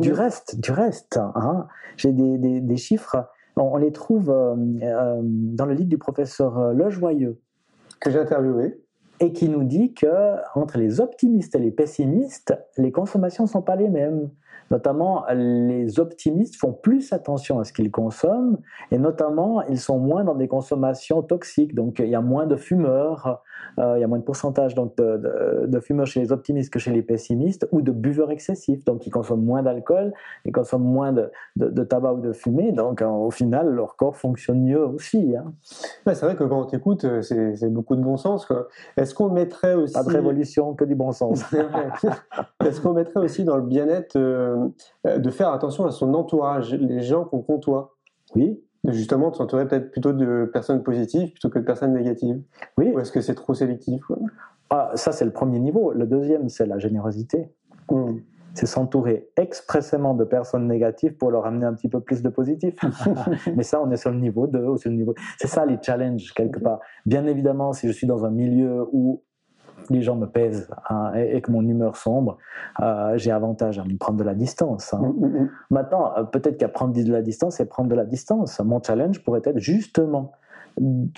Du 0.00 0.12
reste, 0.12 0.60
du 0.60 0.72
reste, 0.72 1.18
hein, 1.34 1.66
j'ai 1.96 2.12
des, 2.12 2.38
des, 2.38 2.60
des 2.60 2.76
chiffres, 2.76 3.16
on, 3.56 3.62
on 3.62 3.76
les 3.76 3.92
trouve 3.92 4.30
euh, 4.30 4.54
euh, 4.82 5.20
dans 5.22 5.66
le 5.66 5.74
livre 5.74 5.88
du 5.88 5.98
professeur 5.98 6.58
euh, 6.58 6.72
Lejoyeux, 6.72 7.38
que 8.00 8.10
j'ai 8.10 8.18
interviewé 8.20 8.80
et 9.20 9.32
qui 9.32 9.48
nous 9.48 9.64
dit 9.64 9.94
que 9.94 10.06
entre 10.54 10.78
les 10.78 11.00
optimistes 11.00 11.56
et 11.56 11.58
les 11.58 11.72
pessimistes, 11.72 12.54
les 12.76 12.92
consommations 12.92 13.46
sont 13.46 13.62
pas 13.62 13.74
les 13.74 13.88
mêmes. 13.88 14.30
Notamment, 14.70 15.24
les 15.34 15.98
optimistes 16.00 16.56
font 16.56 16.72
plus 16.72 17.12
attention 17.12 17.58
à 17.58 17.64
ce 17.64 17.72
qu'ils 17.72 17.90
consomment, 17.90 18.58
et 18.90 18.98
notamment, 18.98 19.62
ils 19.62 19.78
sont 19.78 19.98
moins 19.98 20.24
dans 20.24 20.34
des 20.34 20.48
consommations 20.48 21.22
toxiques. 21.22 21.74
Donc, 21.74 21.98
il 22.00 22.08
y 22.08 22.14
a 22.14 22.20
moins 22.20 22.46
de 22.46 22.56
fumeurs, 22.56 23.42
euh, 23.78 23.94
il 23.96 24.00
y 24.00 24.04
a 24.04 24.06
moins 24.06 24.18
de 24.18 24.24
pourcentage 24.24 24.74
donc, 24.74 24.96
de, 24.96 25.16
de- 25.16 25.66
de 25.66 25.80
fumeurs 25.80 26.06
chez 26.06 26.20
les 26.20 26.32
optimistes 26.32 26.72
que 26.72 26.78
chez 26.78 26.92
les 26.92 27.02
pessimistes, 27.02 27.66
ou 27.72 27.80
de 27.82 27.92
buveurs 27.92 28.30
excessifs. 28.30 28.84
Donc, 28.84 29.06
ils 29.06 29.10
consomment 29.10 29.44
moins 29.44 29.62
d'alcool, 29.62 30.12
ils 30.44 30.52
consomment 30.52 30.84
moins 30.84 31.12
de, 31.12 31.30
de- 31.56 31.84
tabac 31.84 32.12
ou 32.14 32.20
de 32.20 32.32
fumée. 32.32 32.72
Donc, 32.72 33.00
euh, 33.02 33.06
au 33.08 33.30
final, 33.30 33.68
leur 33.70 33.96
corps 33.96 34.16
fonctionne 34.16 34.62
mieux 34.62 34.84
aussi. 34.84 35.34
hein. 35.36 35.52
Ouais, 36.06 36.14
C'est 36.14 36.26
vrai 36.26 36.36
que 36.36 36.44
quand 36.44 36.60
on 36.60 36.64
t'écoute, 36.66 37.04
euh, 37.04 37.22
c'est 37.22 37.56
c'est 37.56 37.72
beaucoup 37.72 37.96
de 37.96 38.02
bon 38.02 38.16
sens. 38.16 38.44
quoi. 38.46 38.68
Est-ce 38.96 39.14
qu'on 39.14 39.30
mettrait 39.30 39.74
aussi... 39.74 39.94
Pas 39.94 40.02
de 40.04 40.10
révolution, 40.10 40.74
que 40.74 40.84
du 40.84 40.94
bon 40.94 41.12
sens. 41.12 41.42
Est-ce 42.64 42.80
qu'on 42.80 42.92
mettrait 42.92 43.20
aussi 43.20 43.44
dans 43.44 43.56
le 43.56 43.62
bien-être 43.62 44.16
euh, 44.16 44.57
de 45.04 45.30
faire 45.30 45.52
attention 45.52 45.86
à 45.86 45.90
son 45.90 46.14
entourage, 46.14 46.74
les 46.74 47.00
gens 47.02 47.24
qu'on 47.24 47.40
côtoie 47.40 47.96
Oui, 48.34 48.60
justement 48.86 49.30
de 49.30 49.36
s'entourer 49.36 49.66
peut-être 49.66 49.90
plutôt 49.90 50.12
de 50.12 50.48
personnes 50.52 50.82
positives 50.82 51.30
plutôt 51.32 51.50
que 51.50 51.58
de 51.58 51.64
personnes 51.64 51.92
négatives 51.92 52.40
oui. 52.76 52.92
Ou 52.94 53.00
est-ce 53.00 53.12
que 53.12 53.20
c'est 53.20 53.34
trop 53.34 53.54
sélectif 53.54 54.02
quoi? 54.04 54.18
Ah, 54.70 54.90
ça, 54.94 55.12
c'est 55.12 55.24
le 55.24 55.32
premier 55.32 55.60
niveau. 55.60 55.92
Le 55.92 56.06
deuxième, 56.06 56.48
c'est 56.48 56.66
la 56.66 56.78
générosité. 56.78 57.50
Hmm. 57.90 58.18
C'est 58.54 58.66
s'entourer 58.66 59.30
expressément 59.36 60.14
de 60.14 60.24
personnes 60.24 60.66
négatives 60.66 61.16
pour 61.16 61.30
leur 61.30 61.46
amener 61.46 61.64
un 61.64 61.74
petit 61.74 61.88
peu 61.88 62.00
plus 62.00 62.22
de 62.22 62.28
positif. 62.28 62.74
Mais 63.56 63.62
ça, 63.62 63.80
on 63.80 63.90
est 63.90 63.96
sur 63.96 64.10
le 64.10 64.18
niveau 64.18 64.46
2 64.46 64.58
ou 64.64 64.76
sur 64.76 64.90
le 64.90 64.96
niveau. 64.96 65.14
C'est 65.38 65.46
ça 65.46 65.64
les 65.64 65.78
challenges, 65.80 66.32
quelque 66.34 66.58
part. 66.58 66.80
Bien 67.06 67.24
évidemment, 67.26 67.72
si 67.72 67.86
je 67.86 67.92
suis 67.92 68.06
dans 68.06 68.24
un 68.24 68.30
milieu 68.30 68.86
où 68.92 69.22
les 69.92 70.02
gens 70.02 70.16
me 70.16 70.26
pèsent 70.26 70.68
hein, 70.88 71.12
et, 71.14 71.36
et 71.36 71.40
que 71.40 71.50
mon 71.50 71.62
humeur 71.62 71.96
sombre, 71.96 72.38
euh, 72.80 73.16
j'ai 73.16 73.30
avantage 73.30 73.78
à 73.78 73.84
me 73.84 73.96
prendre 73.96 74.18
de 74.18 74.24
la 74.24 74.34
distance. 74.34 74.94
hein. 74.94 75.00
Hmm, 75.00 75.24
hmm, 75.24 75.42
hmm. 75.42 75.50
Maintenant, 75.70 76.12
euh, 76.16 76.24
peut-être 76.24 76.58
qu'à 76.58 76.68
prendre 76.68 76.94
de 76.94 77.12
la 77.12 77.22
distance, 77.22 77.56
c'est 77.56 77.66
prendre 77.66 77.88
de 77.88 77.94
la 77.94 78.04
distance. 78.04 78.60
Mon 78.60 78.82
challenge 78.82 79.22
pourrait 79.24 79.42
être 79.44 79.58
justement 79.58 80.32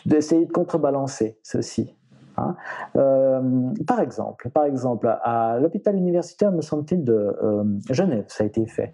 d'essayer 0.06 0.46
de 0.46 0.52
contrebalancer 0.52 1.38
ceci. 1.42 1.94
Hein. 2.40 2.56
Euh, 2.96 3.40
par 3.86 4.00
exemple, 4.00 4.48
par 4.50 4.64
exemple, 4.64 5.06
à 5.22 5.58
l'hôpital 5.60 5.96
universitaire, 5.96 6.52
me 6.52 6.62
semble-t-il, 6.62 7.04
de 7.04 7.36
euh, 7.42 7.64
Genève, 7.90 8.24
ça 8.28 8.44
a 8.44 8.46
été 8.46 8.66
fait. 8.66 8.92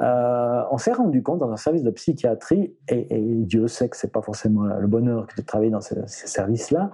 Euh, 0.00 0.62
on 0.70 0.78
s'est 0.78 0.92
rendu 0.92 1.22
compte 1.22 1.38
dans 1.38 1.50
un 1.50 1.56
service 1.56 1.82
de 1.82 1.90
psychiatrie, 1.90 2.74
et, 2.88 3.06
Dieu 3.40 3.66
sait 3.68 3.88
que 3.88 3.96
c'est 3.96 4.12
pas 4.12 4.22
forcément 4.22 4.64
le 4.64 4.86
bonheur 4.86 5.26
de 5.36 5.42
travailler 5.42 5.70
dans 5.70 5.80
ces, 5.80 5.96
ces 6.06 6.26
services-là, 6.26 6.90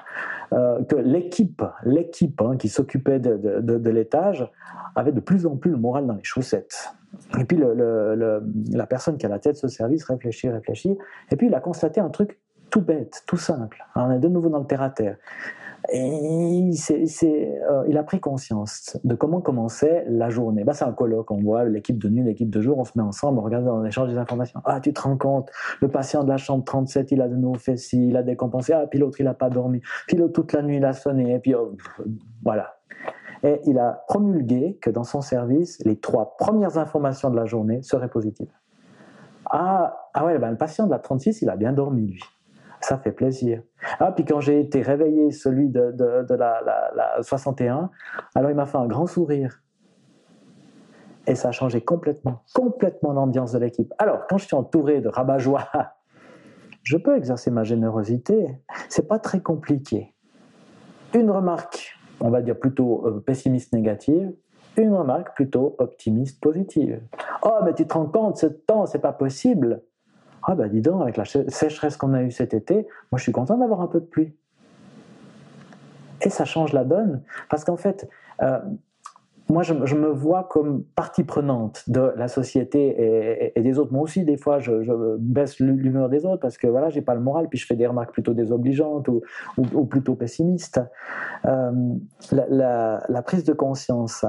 que 0.50 0.96
l'équipe, 0.96 1.62
l'équipe 1.84 2.40
hein, 2.40 2.56
qui 2.56 2.68
s'occupait 2.68 3.18
de, 3.18 3.90
l'étage 3.90 4.50
avait 4.94 5.12
de 5.12 5.20
plus 5.20 5.46
en 5.46 5.56
plus 5.56 5.70
le 5.70 5.76
moral 5.76 6.06
dans 6.06 6.14
les 6.14 6.24
chaussettes. 6.24 6.94
Et 7.38 7.44
puis 7.44 7.58
la 7.58 8.86
personne 8.86 9.16
qui 9.16 9.26
a 9.26 9.28
la 9.28 9.38
tête 9.38 9.54
de 9.54 9.58
ce 9.58 9.68
service 9.68 10.04
réfléchit, 10.04 10.48
réfléchit, 10.48 10.96
et 11.30 11.36
puis 11.36 11.48
il 11.48 11.54
a 11.54 11.60
constaté 11.60 12.00
un 12.00 12.10
truc 12.10 12.38
tout 12.70 12.80
bête, 12.80 13.22
tout 13.26 13.36
simple. 13.36 13.84
On 13.94 14.10
est 14.10 14.18
de 14.18 14.28
nouveau 14.28 14.48
dans 14.48 14.58
le 14.58 14.66
terre 14.66 14.82
à 14.82 14.90
terre. 14.90 15.16
Et 15.92 16.70
euh, 17.70 17.84
il 17.88 17.98
a 17.98 18.02
pris 18.02 18.20
conscience 18.20 18.98
de 19.04 19.14
comment 19.14 19.40
commençait 19.40 20.04
la 20.08 20.30
journée. 20.30 20.64
Bah, 20.64 20.72
c'est 20.72 20.84
un 20.84 20.92
colloque, 20.92 21.30
on 21.30 21.40
voit 21.40 21.64
l'équipe 21.64 21.98
de 21.98 22.08
nuit, 22.08 22.22
l'équipe 22.22 22.50
de 22.50 22.60
jour, 22.60 22.78
on 22.78 22.84
se 22.84 22.92
met 22.96 23.02
ensemble, 23.02 23.38
on 23.38 23.42
regarde, 23.42 23.68
on 23.68 23.84
échange 23.84 24.08
des 24.08 24.18
informations. 24.18 24.60
Ah, 24.64 24.80
tu 24.80 24.92
te 24.92 25.00
rends 25.00 25.16
compte, 25.16 25.50
le 25.80 25.88
patient 25.88 26.24
de 26.24 26.28
la 26.28 26.36
chambre 26.36 26.64
37, 26.64 27.12
il 27.12 27.20
a 27.20 27.28
de 27.28 27.36
nouveau 27.36 27.54
fait 27.54 27.76
ci, 27.76 28.08
il 28.08 28.16
a 28.16 28.22
décompensé, 28.22 28.72
ah, 28.72 28.86
puis 28.88 28.98
l'autre, 28.98 29.20
il 29.20 29.24
n'a 29.24 29.34
pas 29.34 29.50
dormi, 29.50 29.80
puis 30.06 30.16
l'autre, 30.16 30.32
toute 30.32 30.52
la 30.52 30.62
nuit, 30.62 30.78
il 30.78 30.84
a 30.84 30.92
sonné, 30.92 31.34
et 31.34 31.38
puis 31.38 31.54
oh, 31.54 31.76
voilà. 32.42 32.76
Et 33.42 33.60
il 33.66 33.78
a 33.78 34.04
promulgué 34.08 34.78
que 34.80 34.90
dans 34.90 35.04
son 35.04 35.20
service, 35.20 35.78
les 35.84 35.96
trois 35.96 36.36
premières 36.36 36.78
informations 36.78 37.30
de 37.30 37.36
la 37.36 37.44
journée 37.44 37.82
seraient 37.82 38.08
positives. 38.08 38.50
Ah, 39.50 40.08
ah 40.14 40.24
ouais, 40.24 40.38
ben, 40.38 40.50
le 40.50 40.56
patient 40.56 40.86
de 40.86 40.90
la 40.90 40.98
36, 40.98 41.42
il 41.42 41.50
a 41.50 41.56
bien 41.56 41.72
dormi, 41.72 42.06
lui. 42.06 42.22
Ça 42.86 42.98
fait 42.98 43.10
plaisir. 43.10 43.62
Ah, 43.98 44.12
puis 44.12 44.24
quand 44.24 44.38
j'ai 44.38 44.60
été 44.60 44.80
réveillé, 44.80 45.32
celui 45.32 45.68
de, 45.70 45.92
la, 46.30 46.60
la- 46.62 46.92
la 46.94 47.20
61, 47.20 47.90
alors 48.36 48.48
il 48.52 48.54
m'a 48.54 48.64
fait 48.64 48.78
un 48.78 48.86
grand 48.86 49.08
sourire. 49.08 49.60
Et 51.26 51.34
ça 51.34 51.48
a 51.48 51.50
changé 51.50 51.80
complètement, 51.80 52.44
complètement 52.54 53.12
l'ambiance 53.12 53.50
de 53.50 53.58
l'équipe. 53.58 53.92
Alors, 53.98 54.28
quand 54.28 54.38
je 54.38 54.46
suis 54.46 54.54
entouré 54.54 55.00
de 55.00 55.08
rabat-joie, 55.08 55.66
je 56.84 56.96
peux 56.96 57.16
exercer 57.16 57.50
ma 57.50 57.64
générosité. 57.64 58.56
C'est 58.88 59.08
pas 59.08 59.18
très 59.18 59.40
compliqué. 59.40 60.14
Une 61.12 61.32
remarque, 61.32 61.92
on 62.20 62.30
va 62.30 62.40
dire 62.40 62.56
plutôt 62.56 63.04
euh, 63.08 63.18
pessimiste 63.18 63.72
négative, 63.72 64.32
une 64.76 64.94
remarque 64.94 65.34
plutôt 65.34 65.74
optimiste 65.78 66.40
positive. 66.40 67.02
Oh, 67.42 67.58
mais 67.64 67.74
tu 67.74 67.84
te 67.84 67.94
rends 67.94 68.06
compte, 68.06 68.36
ce 68.36 68.46
temps, 68.46 68.86
c'est 68.86 69.00
pas 69.00 69.12
possible. 69.12 69.82
Ah, 70.48 70.54
bah 70.54 70.68
dis 70.68 70.80
donc, 70.80 71.02
avec 71.02 71.16
la 71.16 71.24
sé- 71.24 71.50
sécheresse 71.50 71.96
qu'on 71.96 72.14
a 72.14 72.22
eue 72.22 72.30
cet 72.30 72.54
été, 72.54 72.86
moi 73.10 73.18
je 73.18 73.24
suis 73.24 73.32
content 73.32 73.58
d'avoir 73.58 73.80
un 73.80 73.88
peu 73.88 74.00
de 74.00 74.06
pluie. 74.06 74.32
Et 76.22 76.30
ça 76.30 76.44
change 76.44 76.72
la 76.72 76.84
donne, 76.84 77.22
parce 77.50 77.64
qu'en 77.64 77.76
fait, 77.76 78.08
euh, 78.42 78.60
moi 79.48 79.64
je, 79.64 79.74
me 79.74 80.08
vois 80.08 80.44
comme 80.44 80.84
partie 80.94 81.24
prenante 81.24 81.88
de 81.88 82.12
la 82.16 82.28
société 82.28 83.52
et, 83.56 83.60
des 83.60 83.78
autres. 83.78 83.92
Moi 83.92 84.02
aussi, 84.02 84.24
des 84.24 84.36
fois, 84.36 84.60
je, 84.60 85.16
baisse 85.18 85.58
l'humeur 85.58 86.08
des 86.08 86.24
autres 86.24 86.40
parce 86.40 86.58
que 86.58 86.66
voilà, 86.66 86.90
j'ai 86.90 87.02
pas 87.02 87.14
le 87.14 87.20
moral, 87.20 87.48
puis 87.48 87.58
je 87.58 87.66
fais 87.66 87.76
des 87.76 87.86
remarques 87.86 88.12
plutôt 88.12 88.34
désobligeantes 88.34 89.08
ou, 89.08 89.84
plutôt 89.84 90.14
pessimistes. 90.14 90.80
Euh, 91.44 91.72
la, 92.30 93.22
prise 93.24 93.44
de 93.44 93.52
conscience, 93.52 94.24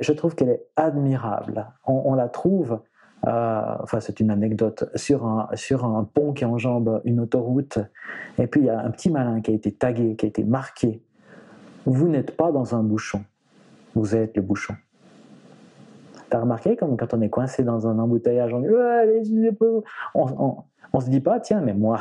je 0.00 0.12
trouve 0.12 0.34
qu'elle 0.34 0.50
est 0.50 0.66
admirable. 0.76 1.66
On, 1.86 2.14
la 2.14 2.28
trouve, 2.28 2.80
enfin 3.22 4.00
c'est 4.00 4.20
une 4.20 4.30
anecdote, 4.30 4.90
sur 4.94 5.26
un, 5.26 5.48
sur 5.54 5.84
un 5.84 6.04
pont 6.04 6.32
qui 6.32 6.44
enjambe 6.44 7.00
une 7.04 7.20
autoroute, 7.20 7.78
et 8.38 8.46
puis 8.46 8.62
il 8.62 8.66
y 8.66 8.70
a 8.70 8.80
un 8.80 8.90
petit 8.90 9.10
malin 9.10 9.40
qui 9.40 9.50
a 9.50 9.54
été 9.54 9.72
tagué, 9.72 10.16
qui 10.16 10.26
a 10.26 10.28
été 10.28 10.44
marqué. 10.44 11.02
Vous 11.84 12.08
n'êtes 12.08 12.36
pas 12.36 12.52
dans 12.52 12.74
un 12.74 12.82
bouchon, 12.82 13.24
vous 13.94 14.14
êtes 14.14 14.36
le 14.36 14.42
bouchon. 14.42 14.74
T'as 16.30 16.40
remarqué 16.40 16.76
comme 16.76 16.96
quand 16.96 17.14
on 17.14 17.20
est 17.22 17.30
coincé 17.30 17.64
dans 17.64 17.86
un 17.86 17.98
embouteillage, 17.98 18.52
on 18.52 18.60
dit 18.60 18.68
on, 20.14 20.56
on 20.92 21.00
se 21.00 21.08
dit 21.08 21.20
pas 21.20 21.40
tiens 21.40 21.60
mais 21.60 21.74
moi 21.74 21.98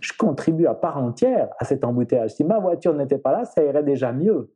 je 0.00 0.12
contribue 0.16 0.66
à 0.66 0.74
part 0.74 0.98
entière 0.98 1.48
à 1.58 1.64
cet 1.64 1.84
embouteillage. 1.84 2.30
Si 2.30 2.44
ma 2.44 2.58
voiture 2.58 2.94
n'était 2.94 3.18
pas 3.18 3.32
là, 3.32 3.44
ça 3.44 3.62
irait 3.62 3.82
déjà 3.82 4.12
mieux. 4.12 4.52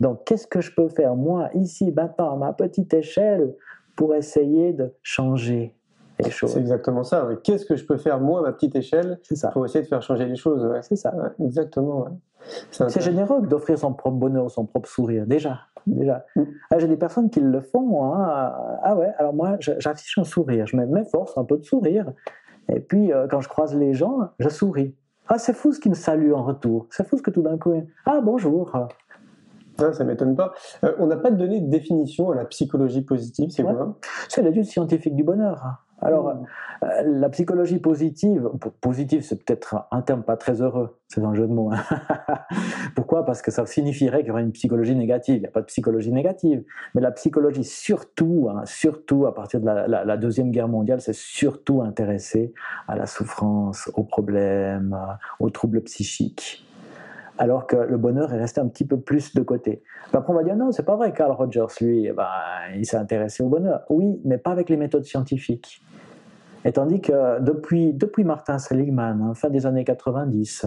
Donc, 0.00 0.24
qu'est-ce 0.24 0.46
que 0.46 0.60
je 0.60 0.72
peux 0.74 0.88
faire, 0.88 1.16
moi, 1.16 1.50
ici, 1.54 1.92
maintenant, 1.92 2.32
à 2.32 2.36
ma 2.36 2.52
petite 2.52 2.94
échelle, 2.94 3.54
pour 3.98 4.14
essayer 4.14 4.72
de 4.72 4.94
changer 5.02 5.74
les 6.20 6.30
choses 6.30 6.52
C'est 6.52 6.60
exactement 6.60 7.02
ça. 7.02 7.26
ouais. 7.26 7.36
Qu'est-ce 7.42 7.66
que 7.66 7.74
je 7.74 7.84
peux 7.84 7.96
faire, 7.96 8.20
moi, 8.20 8.38
à 8.38 8.42
ma 8.44 8.52
petite 8.52 8.76
échelle, 8.76 9.18
ça. 9.24 9.48
pour 9.48 9.64
essayer 9.64 9.82
de 9.82 9.88
faire 9.88 10.02
changer 10.02 10.24
les 10.24 10.36
choses 10.36 10.64
ouais. 10.64 10.82
C'est 10.82 10.94
ça. 10.94 11.12
Ouais, 11.16 11.30
Exactement. 11.44 12.06
C'est 12.70 13.00
généreux 13.00 13.42
d'offrir 13.42 13.76
son 13.76 13.92
propre 13.92 14.16
bonheur, 14.16 14.48
son 14.52 14.64
propre 14.66 14.88
sourire, 14.88 15.26
déjà. 15.26 15.58
déjà. 15.88 16.24
Mm. 16.36 16.42
Ah, 16.70 16.78
J'ai 16.78 16.86
des 16.86 16.96
personnes 16.96 17.28
qui 17.28 17.40
le 17.40 17.60
font. 17.60 18.04
hein. 18.04 18.52
Ah 18.84 18.96
ouais, 18.96 19.12
alors 19.18 19.34
moi, 19.34 19.56
j'affiche 19.58 20.16
un 20.18 20.24
sourire. 20.24 20.64
Je 20.68 20.76
m'efforce 20.76 21.36
un 21.36 21.44
peu 21.44 21.56
de 21.58 21.64
sourire. 21.64 22.12
Et 22.72 22.78
puis, 22.78 23.12
euh, 23.12 23.26
quand 23.28 23.40
je 23.40 23.48
croise 23.48 23.74
les 23.74 23.94
gens, 23.94 24.30
je 24.38 24.48
souris. 24.48 24.94
Ah, 25.26 25.38
c'est 25.38 25.52
fou 25.54 25.72
ce 25.72 25.80
qui 25.80 25.88
me 25.88 25.94
salue 25.94 26.32
en 26.32 26.44
retour. 26.44 26.86
C'est 26.90 27.06
fou 27.06 27.16
ce 27.18 27.22
que 27.22 27.32
tout 27.32 27.42
d'un 27.42 27.58
coup. 27.58 27.74
Ah, 28.06 28.20
bonjour. 28.22 28.70
Ah, 29.80 29.92
ça 29.92 30.04
m'étonne 30.04 30.34
pas. 30.34 30.52
Euh, 30.84 30.92
on 30.98 31.06
n'a 31.06 31.16
pas 31.16 31.30
donné 31.30 31.60
de 31.60 31.68
définition 31.70 32.30
à 32.30 32.34
la 32.34 32.44
psychologie 32.44 33.02
positive, 33.02 33.50
c'est 33.50 33.62
Ouais. 33.62 33.74
quoi? 33.74 33.96
C'est 34.28 34.42
l'étude 34.42 34.64
scientifique 34.64 35.14
du 35.14 35.22
bonheur. 35.24 35.84
Alors, 36.00 36.28
euh, 36.28 36.86
la 37.04 37.28
psychologie 37.28 37.80
positive, 37.80 38.48
positive, 38.80 39.22
c'est 39.22 39.44
peut-être 39.44 39.86
un 39.90 40.00
terme 40.00 40.22
pas 40.22 40.36
très 40.36 40.62
heureux, 40.62 40.96
c'est 41.08 41.24
un 41.24 41.34
jeu 41.34 41.48
de 41.48 41.52
mots. 41.52 41.72
Hein. 41.72 41.80
Pourquoi? 42.94 43.24
Parce 43.24 43.42
que 43.42 43.50
ça 43.50 43.66
signifierait 43.66 44.18
qu'il 44.18 44.28
y 44.28 44.30
aurait 44.30 44.42
une 44.42 44.52
psychologie 44.52 44.94
négative. 44.94 45.36
Il 45.36 45.40
n'y 45.40 45.46
a 45.46 45.50
pas 45.50 45.60
de 45.60 45.66
psychologie 45.66 46.12
négative. 46.12 46.62
Mais 46.94 47.00
la 47.00 47.10
psychologie, 47.10 47.64
surtout, 47.64 48.48
hein, 48.48 48.62
surtout 48.64 49.26
à 49.26 49.34
partir 49.34 49.60
de 49.60 49.66
la, 49.66 50.04
la 50.04 50.16
Deuxième 50.16 50.52
Guerre 50.52 50.68
mondiale, 50.68 51.00
c'est 51.00 51.14
surtout 51.16 51.82
intéressée 51.82 52.52
à 52.86 52.94
la 52.94 53.06
souffrance, 53.06 53.90
aux 53.94 54.04
problèmes, 54.04 54.96
aux 55.40 55.50
troubles 55.50 55.80
psychiques 55.82 56.64
alors 57.38 57.66
que 57.66 57.76
le 57.76 57.96
bonheur 57.96 58.32
est 58.32 58.38
resté 58.38 58.60
un 58.60 58.68
petit 58.68 58.84
peu 58.84 58.98
plus 58.98 59.34
de 59.34 59.42
côté. 59.42 59.82
Après, 60.12 60.32
on 60.32 60.36
va 60.36 60.42
dire 60.42 60.56
non, 60.56 60.72
c'est 60.72 60.84
pas 60.84 60.96
vrai. 60.96 61.12
Carl 61.12 61.32
Rogers, 61.32 61.66
lui, 61.80 62.06
eh 62.06 62.12
ben, 62.12 62.26
il 62.76 62.84
s'est 62.84 62.96
intéressé 62.96 63.42
au 63.42 63.48
bonheur. 63.48 63.82
Oui, 63.88 64.20
mais 64.24 64.38
pas 64.38 64.50
avec 64.50 64.68
les 64.68 64.76
méthodes 64.76 65.04
scientifiques. 65.04 65.82
Et 66.64 66.72
tandis 66.72 67.00
que 67.00 67.40
depuis, 67.40 67.92
depuis 67.92 68.24
Martin 68.24 68.58
Seligman, 68.58 69.22
hein, 69.22 69.34
fin 69.34 69.48
des 69.48 69.66
années 69.66 69.84
90, 69.84 70.66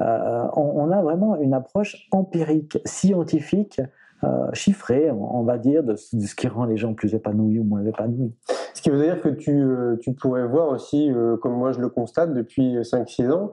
euh, 0.00 0.46
on, 0.54 0.90
a 0.90 1.02
vraiment 1.02 1.36
une 1.36 1.54
approche 1.54 2.06
empirique, 2.12 2.78
scientifique 2.84 3.80
euh, 4.24 4.46
chiffré, 4.52 5.10
on 5.10 5.42
va 5.42 5.58
dire, 5.58 5.82
de, 5.82 5.96
ce 5.96 6.34
qui 6.36 6.46
rend 6.46 6.64
les 6.64 6.76
gens 6.76 6.94
plus 6.94 7.12
épanouis 7.14 7.58
ou 7.58 7.64
moins 7.64 7.84
épanouis. 7.84 8.32
Ce 8.72 8.80
qui 8.80 8.88
veut 8.88 9.02
dire 9.02 9.20
que 9.20 9.28
tu, 9.28 9.50
euh, 9.50 9.96
tu 10.00 10.12
pourrais 10.12 10.46
voir 10.46 10.68
aussi, 10.68 11.10
euh, 11.10 11.36
comme 11.36 11.54
moi 11.54 11.72
je 11.72 11.80
le 11.80 11.88
constate 11.88 12.32
depuis 12.32 12.76
5-6 12.82 13.32
ans, 13.32 13.52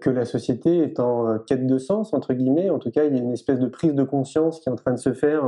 que 0.00 0.10
la 0.10 0.24
société 0.24 0.78
est 0.78 1.00
en 1.00 1.38
quête 1.40 1.66
de 1.66 1.78
sens, 1.78 2.14
entre 2.14 2.34
guillemets. 2.34 2.70
En 2.70 2.78
tout 2.78 2.92
cas, 2.92 3.04
il 3.04 3.16
y 3.16 3.18
a 3.18 3.22
une 3.22 3.32
espèce 3.32 3.58
de 3.58 3.66
prise 3.66 3.94
de 3.94 4.04
conscience 4.04 4.60
qui 4.60 4.68
est 4.68 4.72
en 4.72 4.76
train 4.76 4.92
de 4.92 4.98
se 4.98 5.12
faire 5.12 5.42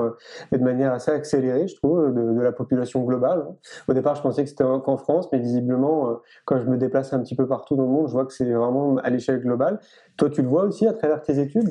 de 0.50 0.58
manière 0.58 0.92
assez 0.92 1.12
accélérée, 1.12 1.68
je 1.68 1.76
trouve, 1.76 2.12
de, 2.12 2.40
la 2.40 2.52
population 2.52 3.04
globale. 3.04 3.46
Au 3.86 3.92
départ, 3.92 4.16
je 4.16 4.22
pensais 4.22 4.42
que 4.42 4.50
c'était 4.50 4.64
qu'en 4.64 4.96
France, 4.96 5.28
mais 5.32 5.38
visiblement, 5.38 6.18
quand 6.44 6.58
je 6.58 6.66
me 6.66 6.76
déplace 6.76 7.12
un 7.12 7.20
petit 7.20 7.36
peu 7.36 7.46
partout 7.46 7.76
dans 7.76 7.84
le 7.84 7.90
monde, 7.90 8.08
je 8.08 8.12
vois 8.12 8.26
que 8.26 8.32
c'est 8.32 8.52
vraiment 8.52 8.96
à 8.96 9.10
l'échelle 9.10 9.40
globale. 9.40 9.78
Toi, 10.16 10.30
tu 10.30 10.42
le 10.42 10.48
vois 10.48 10.64
aussi 10.64 10.86
à 10.86 10.92
travers 10.92 11.22
tes 11.22 11.38
études? 11.38 11.70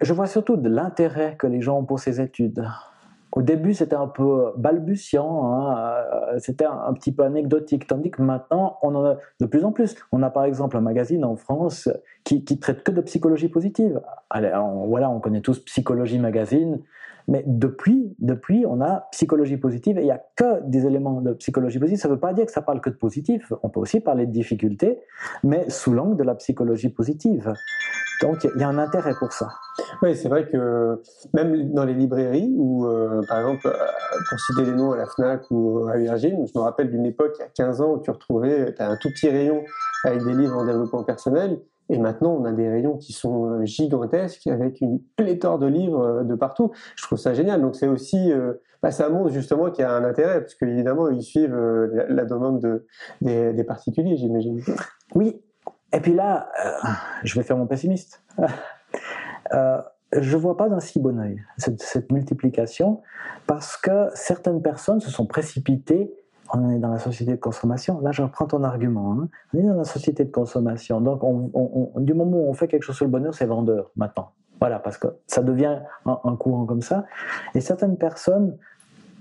Je 0.00 0.12
vois 0.12 0.26
surtout 0.26 0.56
de 0.56 0.68
l'intérêt 0.68 1.36
que 1.38 1.46
les 1.46 1.60
gens 1.60 1.78
ont 1.78 1.84
pour 1.84 2.00
ces 2.00 2.20
études. 2.20 2.66
Au 3.32 3.42
début, 3.42 3.74
c'était 3.74 3.96
un 3.96 4.06
peu 4.06 4.52
balbutiant, 4.56 5.52
hein, 5.52 5.76
euh, 5.76 6.38
c'était 6.38 6.64
un, 6.64 6.92
petit 6.94 7.12
peu 7.12 7.22
anecdotique, 7.22 7.86
tandis 7.86 8.10
que 8.10 8.22
maintenant, 8.22 8.78
on 8.82 8.94
en 8.94 9.04
a 9.04 9.16
de 9.40 9.46
plus 9.46 9.62
en 9.62 9.72
plus. 9.72 9.94
On 10.10 10.22
a 10.22 10.30
par 10.30 10.44
exemple 10.44 10.76
un 10.76 10.80
magazine 10.80 11.22
en 11.22 11.36
France 11.36 11.90
qui, 12.24 12.44
qui 12.44 12.58
traite 12.58 12.82
que 12.82 12.90
de 12.92 13.02
psychologie 13.02 13.48
positive. 13.48 14.00
Voilà, 14.32 15.10
on 15.10 15.20
connaît 15.20 15.42
tous 15.42 15.58
Psychologie 15.58 16.18
Magazine, 16.18 16.80
mais 17.28 17.44
depuis, 17.46 18.14
depuis, 18.18 18.64
on 18.66 18.80
a 18.80 19.08
psychologie 19.12 19.56
positive 19.56 19.98
et 19.98 20.02
il 20.02 20.06
n'y 20.06 20.10
a 20.10 20.22
que 20.36 20.62
des 20.64 20.86
éléments 20.86 21.20
de 21.20 21.32
psychologie 21.34 21.78
positive. 21.78 22.00
Ça 22.00 22.08
ne 22.08 22.14
veut 22.14 22.20
pas 22.20 22.32
dire 22.32 22.46
que 22.46 22.52
ça 22.52 22.62
parle 22.62 22.80
que 22.80 22.90
de 22.90 22.94
positif. 22.94 23.52
On 23.62 23.68
peut 23.68 23.80
aussi 23.80 24.00
parler 24.00 24.26
de 24.26 24.32
difficultés, 24.32 25.00
mais 25.42 25.68
sous 25.68 25.92
l'angle 25.92 26.16
de 26.16 26.22
la 26.22 26.34
psychologie 26.36 26.88
positive. 26.88 27.52
Donc 28.22 28.44
il 28.44 28.60
y 28.60 28.64
a 28.64 28.68
un 28.68 28.78
intérêt 28.78 29.14
pour 29.18 29.32
ça. 29.32 29.48
Oui, 30.02 30.14
c'est 30.14 30.28
vrai 30.28 30.48
que 30.48 31.02
même 31.34 31.72
dans 31.72 31.84
les 31.84 31.94
librairies, 31.94 32.54
ou 32.56 32.86
euh, 32.86 33.20
par 33.28 33.40
exemple, 33.40 33.66
euh, 33.66 34.16
pour 34.30 34.40
citer 34.40 34.64
les 34.64 34.72
noms 34.72 34.92
à 34.92 34.96
la 34.96 35.06
FNAC 35.06 35.42
ou 35.50 35.86
à 35.88 35.96
Virgin, 35.98 36.46
je 36.46 36.58
me 36.58 36.64
rappelle 36.64 36.90
d'une 36.90 37.04
époque, 37.04 37.34
il 37.38 37.42
y 37.42 37.44
a 37.44 37.48
15 37.48 37.80
ans, 37.80 37.92
où 37.94 37.98
tu 38.00 38.10
retrouvais 38.10 38.74
un 38.78 38.96
tout 38.96 39.10
petit 39.10 39.28
rayon 39.28 39.64
avec 40.04 40.24
des 40.24 40.34
livres 40.34 40.56
en 40.56 40.64
développement 40.64 41.02
personnel, 41.02 41.60
et 41.88 41.98
maintenant, 41.98 42.36
on 42.40 42.44
a 42.44 42.52
des 42.52 42.68
rayons 42.68 42.96
qui 42.96 43.12
sont 43.12 43.46
euh, 43.46 43.64
gigantesques 43.64 44.46
avec 44.46 44.80
une 44.80 45.00
pléthore 45.16 45.58
de 45.58 45.66
livres 45.66 46.22
de 46.24 46.34
partout. 46.34 46.72
Je 46.96 47.02
trouve 47.04 47.18
ça 47.18 47.34
génial. 47.34 47.60
Donc, 47.60 47.76
c'est 47.76 47.88
aussi, 47.88 48.32
bah, 48.82 48.90
ça 48.90 49.08
montre 49.08 49.30
justement 49.30 49.70
qu'il 49.70 49.82
y 49.82 49.86
a 49.86 49.92
un 49.92 50.04
intérêt, 50.04 50.40
parce 50.40 50.54
qu'évidemment, 50.54 51.08
ils 51.08 51.22
suivent 51.22 51.56
la, 51.56 52.24
demande 52.24 52.60
de, 52.60 52.86
des, 53.22 53.64
particuliers, 53.64 54.16
j'imagine. 54.16 54.60
Oui, 55.14 55.40
et 55.92 56.00
puis 56.00 56.14
là, 56.14 56.48
euh, 56.64 56.88
je 57.22 57.38
vais 57.38 57.42
faire 57.44 57.56
mon 57.56 57.66
pessimiste. 57.66 58.22
euh, 59.54 59.80
je 60.12 60.36
vois 60.36 60.56
pas 60.56 60.68
d'un 60.68 60.80
si 60.80 61.00
bon 61.00 61.18
oeil 61.18 61.42
cette, 61.56 62.12
multiplication 62.12 63.02
parce 63.46 63.76
que 63.76 64.08
certaines 64.14 64.62
personnes 64.62 65.00
se 65.00 65.10
sont 65.10 65.26
précipitées. 65.26 66.12
On 66.56 66.70
est 66.70 66.78
dans 66.78 66.90
la 66.90 66.98
société 66.98 67.32
de 67.32 67.40
consommation. 67.40 68.00
Là, 68.00 68.12
je 68.12 68.22
reprends 68.22 68.46
ton 68.46 68.62
argument. 68.64 69.12
Hein. 69.12 69.28
On 69.52 69.58
est 69.58 69.62
dans 69.62 69.74
la 69.74 69.84
société 69.84 70.24
de 70.24 70.30
consommation. 70.30 71.00
Donc, 71.00 71.20
du 72.04 72.14
moment 72.14 72.38
où 72.38 72.48
on 72.48 72.54
fait 72.54 72.68
quelque 72.68 72.82
chose 72.82 72.96
sur 72.96 73.04
le 73.04 73.10
bonheur, 73.10 73.34
c'est 73.34 73.46
vendeur 73.46 73.90
maintenant. 73.96 74.30
Voilà, 74.58 74.78
parce 74.78 74.96
que 74.96 75.08
ça 75.26 75.42
devient 75.42 75.80
un, 76.06 76.18
un 76.24 76.36
courant 76.36 76.64
comme 76.64 76.80
ça. 76.80 77.04
Et 77.54 77.60
certaines 77.60 77.98
personnes 77.98 78.56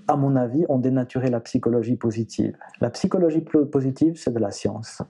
à 0.08 0.16
mon 0.16 0.36
avis, 0.36 0.66
ont 0.70 0.78
dénaturé 0.78 1.30
la 1.30 1.40
psychologie 1.40 1.96
positive. 1.96 2.56
La 2.82 2.90
psychologie 2.90 3.42
positive, 3.42 4.16
c'est 4.18 4.34
de 4.34 4.40
la 4.40 4.52
science. 4.52 5.02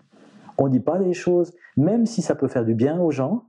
On 0.57 0.65
ne 0.65 0.71
dit 0.71 0.80
pas 0.80 0.97
des 0.97 1.13
choses, 1.13 1.53
même 1.76 2.05
si 2.05 2.21
ça 2.21 2.36
peut 2.36 2.47
faire 2.47 2.65
du 2.65 2.76
bien 2.76 2.99
aux 2.99 3.11
gens, 3.11 3.45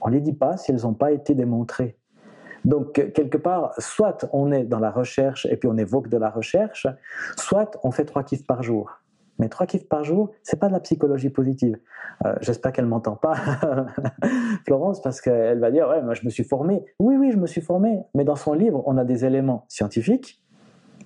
on 0.00 0.08
ne 0.08 0.14
les 0.14 0.20
dit 0.20 0.32
pas 0.32 0.56
si 0.56 0.70
elles 0.70 0.82
n'ont 0.82 0.94
pas 0.94 1.12
été 1.12 1.34
démontrées. 1.34 1.97
Donc, 2.64 2.92
quelque 2.92 3.38
part, 3.38 3.72
soit 3.78 4.28
on 4.32 4.52
est 4.52 4.64
dans 4.64 4.80
la 4.80 4.90
recherche 4.90 5.46
et 5.46 5.56
puis 5.56 5.68
on 5.68 5.76
évoque 5.76 6.08
de 6.08 6.16
la 6.16 6.30
recherche, 6.30 6.86
soit 7.36 7.78
on 7.82 7.90
fait 7.90 8.04
trois 8.04 8.24
kiffs 8.24 8.46
par 8.46 8.62
jour. 8.62 8.90
Mais 9.38 9.48
trois 9.48 9.66
kiffs 9.66 9.88
par 9.88 10.04
jour, 10.04 10.30
c'est 10.42 10.58
pas 10.58 10.66
de 10.66 10.72
la 10.72 10.80
psychologie 10.80 11.30
positive. 11.30 11.78
Euh, 12.24 12.34
j'espère 12.40 12.72
qu'elle 12.72 12.86
m'entend 12.86 13.14
pas, 13.14 13.34
Florence, 14.66 15.00
parce 15.00 15.20
qu'elle 15.20 15.60
va 15.60 15.70
dire 15.70 15.88
ouais, 15.88 16.02
moi 16.02 16.14
je 16.14 16.24
me 16.24 16.30
suis 16.30 16.44
formé. 16.44 16.84
Oui, 16.98 17.16
oui, 17.16 17.30
je 17.30 17.36
me 17.36 17.46
suis 17.46 17.60
formé. 17.60 18.00
Mais 18.14 18.24
dans 18.24 18.36
son 18.36 18.52
livre, 18.52 18.82
on 18.86 18.98
a 18.98 19.04
des 19.04 19.24
éléments 19.24 19.64
scientifiques 19.68 20.42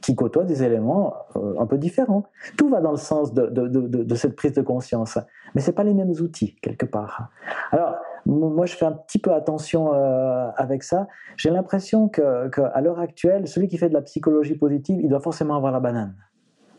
qui 0.01 0.17
côtoient 0.17 0.45
des 0.45 0.63
éléments 0.63 1.15
euh, 1.37 1.55
un 1.59 1.67
peu 1.67 1.79
différents. 1.79 2.25
Tout 2.57 2.69
va 2.69 2.81
dans 2.81 2.91
le 2.91 2.97
sens 2.97 3.35
de, 3.35 3.47
de, 3.47 4.15
cette 4.15 4.35
prise 4.35 4.53
de 4.53 4.63
conscience, 4.63 5.19
mais 5.55 5.61
c'est 5.61 5.73
pas 5.73 5.85
les 5.85 5.95
mêmes 5.95 6.11
outils 6.11 6.57
quelque 6.61 6.87
part. 6.87 7.29
Alors 7.71 7.97
moi, 8.27 8.67
je 8.67 8.77
fais 8.77 8.85
un 8.85 8.93
petit 8.93 9.19
peu 9.19 9.33
attention 9.33 9.95
euh, 9.95 10.51
avec 10.57 10.83
ça. 10.83 11.09
J'ai 11.37 11.51
l'impression 11.51 12.09
que, 12.09 12.49
à 12.75 12.81
l'heure 12.81 13.01
actuelle, 13.01 13.49
celui 13.49 13.69
qui 13.69 13.79
fait 13.79 13.89
de 13.89 13.95
la 13.95 14.03
psychologie 14.03 14.55
positive, 14.55 15.01
il 15.03 15.09
doit 15.09 15.21
forcément 15.21 15.57
avoir 15.57 15.73
la 15.73 15.81
banane. 15.81 16.15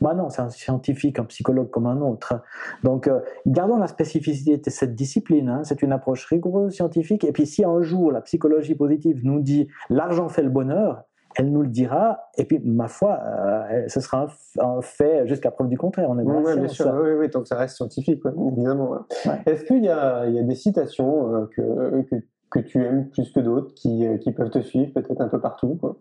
Bah 0.01 0.13
non, 0.13 0.29
c'est 0.29 0.41
un 0.41 0.49
scientifique, 0.49 1.17
un 1.19 1.23
psychologue 1.23 1.69
comme 1.69 1.85
un 1.85 2.01
autre. 2.01 2.41
Donc, 2.83 3.07
euh, 3.07 3.21
gardons 3.47 3.77
la 3.77 3.87
spécificité 3.87 4.57
de 4.57 4.69
cette 4.69 4.95
discipline. 4.95 5.47
Hein. 5.47 5.61
C'est 5.63 5.81
une 5.81 5.93
approche 5.93 6.25
rigoureuse, 6.25 6.73
scientifique. 6.73 7.23
Et 7.23 7.31
puis, 7.31 7.45
si 7.45 7.63
un 7.63 7.81
jour 7.81 8.11
la 8.11 8.19
psychologie 8.19 8.75
positive 8.75 9.21
nous 9.23 9.39
dit 9.39 9.69
l'argent 9.89 10.27
fait 10.27 10.43
le 10.43 10.49
bonheur, 10.49 11.03
elle 11.35 11.51
nous 11.51 11.61
le 11.61 11.67
dira, 11.67 12.29
et 12.37 12.45
puis, 12.45 12.59
ma 12.63 12.87
foi, 12.87 13.19
euh, 13.23 13.83
ce 13.87 13.99
sera 13.99 14.27
un, 14.59 14.81
fait 14.81 15.27
jusqu'à 15.27 15.51
preuve 15.51 15.67
du 15.67 15.77
contraire. 15.77 16.09
On 16.09 16.19
est 16.19 16.23
dans 16.23 16.41
bien 16.41 16.67
sûr, 16.67 16.93
oui, 17.01 17.11
oui, 17.17 17.29
tant 17.29 17.41
que 17.41 17.47
ça 17.47 17.57
reste 17.57 17.75
scientifique, 17.75 18.21
évidemment. 18.25 18.99
Est-ce 19.45 19.63
qu'il 19.65 19.83
y, 19.83 19.85
y 19.85 19.89
a, 19.89 20.25
des 20.25 20.55
citations 20.55 21.35
euh, 21.35 21.45
que, 21.55 22.01
que, 22.09 22.15
que, 22.49 22.59
tu 22.59 22.83
aimes 22.83 23.09
plus 23.09 23.31
que 23.31 23.39
d'autres 23.39 23.73
qui, 23.73 24.05
euh, 24.05 24.17
qui, 24.17 24.31
peuvent 24.31 24.49
te 24.49 24.59
suivre 24.59 24.93
peut-être 24.93 25.21
un 25.21 25.27
peu 25.27 25.39
partout 25.39 25.77
quoi? 25.79 25.97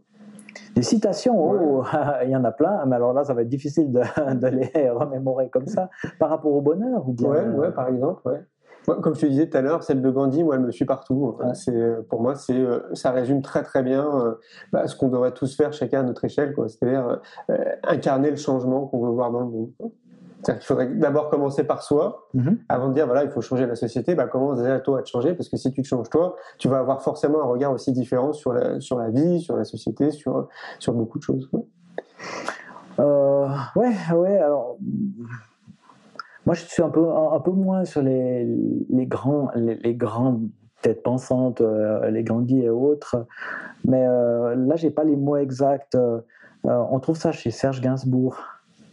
Des 0.74 0.83
citations, 0.83 1.39
oh, 1.39 1.85
il 2.24 2.30
y 2.30 2.37
en 2.37 2.45
a 2.45 2.53
plein, 2.53 2.85
mais 2.87 2.97
alors 2.97 3.12
là, 3.12 3.24
ça 3.24 3.35
va 3.35 3.43
être 3.43 3.49
difficile 3.49 3.91
de, 3.93 4.01
de 4.35 4.47
les 4.49 4.91
remémorer 4.91 5.49
comme 5.49 5.66
ça. 5.66 5.89
Par 6.18 6.30
rapport 6.30 6.53
au 6.53 6.61
bonheur 6.61 7.09
ou 7.09 7.12
bien... 7.12 7.28
Ouais, 7.28 7.49
ouais, 7.49 7.72
par 7.72 7.89
exemple, 7.89 8.20
ouais 8.26 8.43
comme 8.87 9.14
je 9.14 9.20
te 9.20 9.26
disais 9.26 9.49
tout 9.49 9.57
à 9.57 9.61
l'heure, 9.61 9.83
celle 9.83 10.03
de 10.03 10.11
Gandhi, 10.11 10.43
moi, 10.43 10.57
elle 10.57 10.62
me 10.62 10.70
suit 10.70 10.85
partout. 10.85 11.39
C'est, 11.55 12.09
pour 12.09 12.22
moi, 12.22 12.35
c'est, 12.35 12.57
euh, 12.57 12.80
ça 12.95 13.11
résume 13.11 13.43
très 13.43 13.62
très 13.62 13.83
bien 13.83 14.05
euh, 14.05 14.35
bah, 14.72 14.87
ce 14.87 14.97
qu'on 14.97 15.09
devrait 15.09 15.33
tous 15.33 15.57
faire 15.57 15.72
chacun 15.72 16.01
à 16.01 16.03
notre 16.03 16.24
échelle, 16.24 16.55
quoi. 16.55 16.68
C'est-à-dire 16.68 17.20
euh, 17.51 17.57
incarner 17.85 18.30
le 18.30 18.37
changement 18.37 18.87
qu'on 18.87 19.05
veut 19.05 19.12
voir 19.12 19.30
dans 19.30 19.41
le 19.41 19.47
monde. 19.47 19.70
Il 20.49 20.55
faudrait 20.61 20.89
d'abord 20.89 21.30
commencer 21.30 21.62
par 21.62 21.85
soi, 21.85 22.26
mm-hmm. 22.35 22.57
avant 22.68 22.89
de 22.89 22.95
dire 22.95 23.07
voilà, 23.07 23.22
il 23.22 23.30
faut 23.30 23.41
changer 23.41 23.64
la 23.64 23.76
société. 23.76 24.16
Bah, 24.16 24.26
commence 24.26 24.59
déjà 24.59 24.80
toi 24.80 24.99
à 24.99 25.03
te 25.03 25.09
changer, 25.09 25.35
parce 25.35 25.49
que 25.49 25.57
si 25.57 25.70
tu 25.70 25.83
te 25.83 25.87
changes 25.87 26.11
toi, 26.11 26.35
tu 26.59 26.68
vas 26.68 26.78
avoir 26.78 27.01
forcément 27.01 27.41
un 27.43 27.47
regard 27.47 27.70
aussi 27.70 27.93
différent 27.93 28.33
sur 28.33 28.53
la 28.53 28.80
sur 28.80 28.99
la 28.99 29.11
vie, 29.11 29.41
sur 29.41 29.57
la 29.57 29.64
société, 29.64 30.11
sur 30.11 30.49
sur 30.80 30.95
beaucoup 30.95 31.18
de 31.18 31.22
choses. 31.22 31.49
Quoi. 31.49 31.61
Euh, 32.99 33.49
ouais, 33.76 33.95
ouais. 34.14 34.39
Alors 34.39 34.76
moi, 36.45 36.55
je 36.55 36.64
suis 36.64 36.82
un 36.82 36.88
peu, 36.88 37.09
un, 37.09 37.40
peu 37.40 37.53
moins 37.53 37.84
sur 37.84 38.03
les, 38.03 38.45
les 38.45 39.07
grands, 39.07 39.51
les, 39.55 39.95
grandes 39.95 40.49
têtes 40.82 41.03
pensantes, 41.03 41.61
euh, 41.61 42.11
les 42.11 42.24
Gandhi 42.24 42.62
et 42.62 42.70
autres. 42.70 43.26
Mais 43.84 44.05
euh, 44.07 44.57
là, 44.57 44.74
j'ai 44.74 44.90
pas 44.90 45.05
les 45.05 45.16
mots 45.16 45.36
exacts. 45.36 45.95
Euh, 45.95 46.20
on 46.64 46.99
trouve 46.99 47.16
ça 47.16 47.30
chez 47.30 47.51
Serge 47.51 47.80
Gainsbourg. 47.80 48.36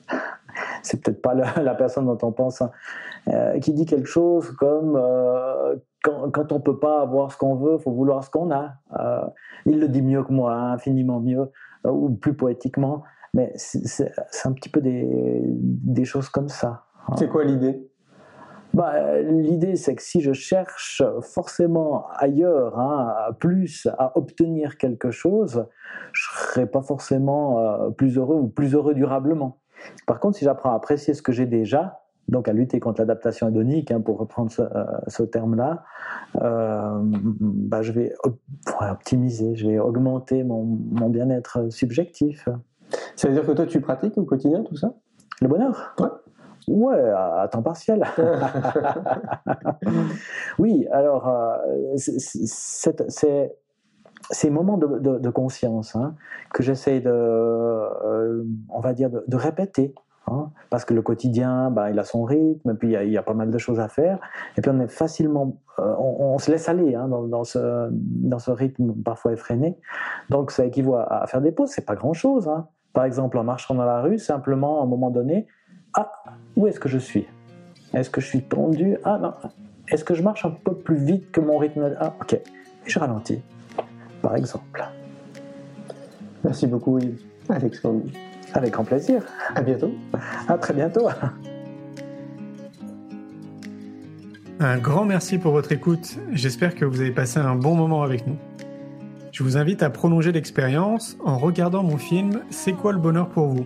C'est 0.84 1.04
peut-être 1.04 1.22
pas 1.22 1.34
la, 1.62 1.76
personne 1.76 2.06
dont 2.06 2.18
on 2.22 2.32
pense, 2.32 2.62
hein. 2.62 2.72
qui 3.62 3.74
dit 3.74 3.86
quelque 3.86 4.08
chose 4.08 4.52
comme 4.52 5.00
quand, 6.04 6.32
quand, 6.32 6.52
on 6.52 6.60
peut 6.60 6.80
pas 6.80 7.02
avoir 7.02 7.32
ce 7.32 7.38
qu'on 7.38 7.56
veut, 7.56 7.78
faut 7.78 7.92
vouloir 7.92 8.24
ce 8.24 8.30
qu'on 8.30 8.52
a. 8.52 8.76
il 9.66 9.80
le 9.80 9.88
dit 9.88 10.02
mieux 10.02 10.24
que 10.24 10.32
moi, 10.32 10.54
hein, 10.54 10.74
infiniment 10.74 11.20
mieux, 11.20 11.52
ou 11.84 12.12
plus 12.12 12.36
poétiquement. 12.36 13.04
Mais 13.34 13.52
c'est 13.56 14.12
un 14.46 14.54
petit 14.54 14.70
peu 14.70 14.82
des, 14.82 15.42
des 15.46 16.06
choses 16.06 16.30
comme 16.30 16.50
ça. 16.50 16.84
C'est 17.18 17.30
quoi 17.30 17.44
l'idée? 17.44 17.90
Bah, 18.74 19.20
L'idée, 19.22 19.76
c'est 19.76 19.96
que 19.96 20.02
si 20.02 20.22
je 20.22 20.32
cherche 20.32 21.02
forcément 21.22 22.06
ailleurs, 22.16 22.80
hein, 22.80 23.14
plus 23.40 23.88
à 23.98 24.18
obtenir 24.18 24.78
quelque 24.78 25.12
chose, 25.12 25.66
je 26.14 26.28
ne 26.30 26.48
serai 26.48 26.66
pas 26.68 26.82
forcément 26.82 27.60
euh, 27.60 27.90
plus 27.90 28.18
heureux 28.18 28.38
ou 28.38 28.48
plus 28.48 28.76
heureux 28.76 28.94
durablement. 28.94 29.58
Par 30.06 30.20
contre, 30.20 30.38
si 30.38 30.46
j'apprends 30.46 30.72
à 30.72 30.76
apprécier 30.76 31.14
ce 31.14 31.22
que 31.22 31.32
j'ai 31.32 31.46
déjà, 31.46 32.02
donc 32.28 32.48
à 32.48 32.54
lutter 32.54 32.80
contre 32.80 33.02
l'adaptation 33.02 33.50
hédonique, 33.50 33.92
hein, 33.92 34.02
pour 34.02 34.20
reprendre 34.20 34.52
ce, 34.52 34.62
euh, 34.62 35.26
terme-là, 35.26 35.84
euh, 36.42 37.00
bah, 37.02 37.82
je 37.82 37.92
vais 37.92 38.14
optimiser, 38.80 39.56
je 39.56 39.68
vais 39.68 39.80
augmenter 39.80 40.44
mon, 40.44 40.64
mon 40.64 41.10
bien-être 41.10 41.72
subjectif. 41.72 42.48
Ça 43.16 43.28
veut 43.28 43.34
dire 43.34 43.46
que 43.46 43.52
toi, 43.52 43.66
tu 43.66 43.82
pratiques 43.82 44.18
au 44.18 44.26
quotidien 44.26 44.64
tout 44.64 44.76
ça? 44.76 44.94
Le 45.42 45.48
bonheur? 45.48 45.96
Ouais. 46.00 46.08
Ouais, 46.68 47.00
à 47.00 47.48
temps 47.52 47.64
partiel. 47.64 48.04
oui, 50.60 50.88
alors, 50.92 51.28
euh, 51.28 51.58
c'est 51.96 53.56
ces 54.32 54.50
moments 54.50 54.78
de, 54.78 55.18
de, 55.18 55.30
conscience 55.30 55.96
hein, 55.96 56.16
que 56.54 56.62
j'essaie 56.62 57.00
de, 57.00 57.10
euh, 57.10 58.44
on 58.70 58.80
va 58.80 58.94
dire, 58.94 59.10
de, 59.10 59.24
de 59.28 59.38
répéter. 59.38 59.96
Hein, 60.28 60.52
parce 60.70 60.86
que 60.86 60.94
le 60.94 61.02
quotidien, 61.02 61.72
bah, 61.72 61.90
il 61.90 61.98
a 61.98 62.04
son 62.04 62.24
rythme, 62.24 62.70
et 62.70 62.74
puis 62.76 62.94
il 62.94 63.10
y, 63.10 63.18
a, 63.18 63.24
pas 63.24 63.34
mal 63.34 63.50
de 63.50 63.58
choses 63.58 63.80
à 63.80 63.88
faire, 63.88 64.20
et 64.58 64.62
puis 64.62 64.70
on 64.70 64.80
est 64.80 64.88
facilement, 64.88 65.58
euh, 65.80 65.96
on, 65.98 66.38
se 66.38 66.52
laisse 66.52 66.70
aller 66.70 66.94
hein, 66.94 67.08
dans, 67.08 67.24
dans, 67.24 67.44
ce, 67.44 67.90
dans 67.92 68.38
ce 68.38 68.52
rythme 68.52 68.94
parfois 69.04 69.34
effréné. 69.34 69.76
Donc 70.30 70.52
ça 70.52 70.66
équivaut 70.66 70.98
à, 70.98 71.26
faire 71.26 71.42
des 71.42 71.52
pauses, 71.52 71.70
c'est 71.70 71.86
pas 71.86 71.96
grand 71.96 72.14
chose. 72.14 72.48
Hein. 72.48 72.68
Par 72.94 73.06
exemple, 73.06 73.40
en 73.40 73.44
marchant 73.44 73.74
dans 73.74 73.86
la 73.86 74.02
rue, 74.02 74.20
simplement 74.20 74.82
à 74.82 74.84
un 74.84 74.88
moment 74.88 75.10
donné, 75.10 75.48
ah, 75.94 76.12
où 76.56 76.68
est-ce 76.68 76.80
que 76.80 76.90
je 76.90 76.98
suis? 76.98 77.28
Est-ce 77.94 78.10
que 78.10 78.22
je 78.22 78.28
suis 78.28 78.44
tendu? 78.44 78.98
Ah 79.04 79.18
non. 79.18 79.34
Est-ce 79.90 80.04
que 80.04 80.14
je 80.14 80.22
marche 80.22 80.46
un 80.46 80.52
peu 80.52 80.76
plus 80.76 80.98
vite 80.98 81.32
que 81.32 81.42
mon 81.42 81.58
rythme? 81.58 81.96
Ah, 82.00 82.14
ok. 82.22 82.34
Et 82.34 82.42
je 82.86 83.00
ralentis, 83.00 83.42
par 84.22 84.36
exemple. 84.36 84.84
Merci 86.44 86.68
beaucoup, 86.68 87.00
Yves. 87.00 87.22
Alexandre. 87.50 88.04
Avec 88.54 88.74
grand 88.74 88.84
plaisir. 88.84 89.24
À 89.56 89.62
bientôt. 89.62 89.92
À 90.48 90.58
très 90.58 90.74
bientôt. 90.74 91.08
Un 94.60 94.78
grand 94.78 95.06
merci 95.06 95.38
pour 95.38 95.54
votre 95.54 95.72
écoute. 95.72 96.18
J'espère 96.32 96.76
que 96.76 96.86
vous 96.86 97.02
avez 97.02 97.12
passé 97.12 97.40
un 97.40 97.56
bon 97.56 97.76
moment 97.76 98.04
avec 98.04 98.28
nous. 98.28 98.38
Je 99.32 99.44
vous 99.44 99.58
invite 99.58 99.84
à 99.84 99.90
prolonger 99.90 100.32
l'expérience 100.32 101.18
en 101.24 101.38
regardant 101.38 101.82
mon 101.84 101.98
film 101.98 102.42
C'est 102.50 102.74
quoi 102.74 102.92
le 102.92 103.00
bonheur 103.00 103.30
pour 103.30 103.48
vous? 103.48 103.66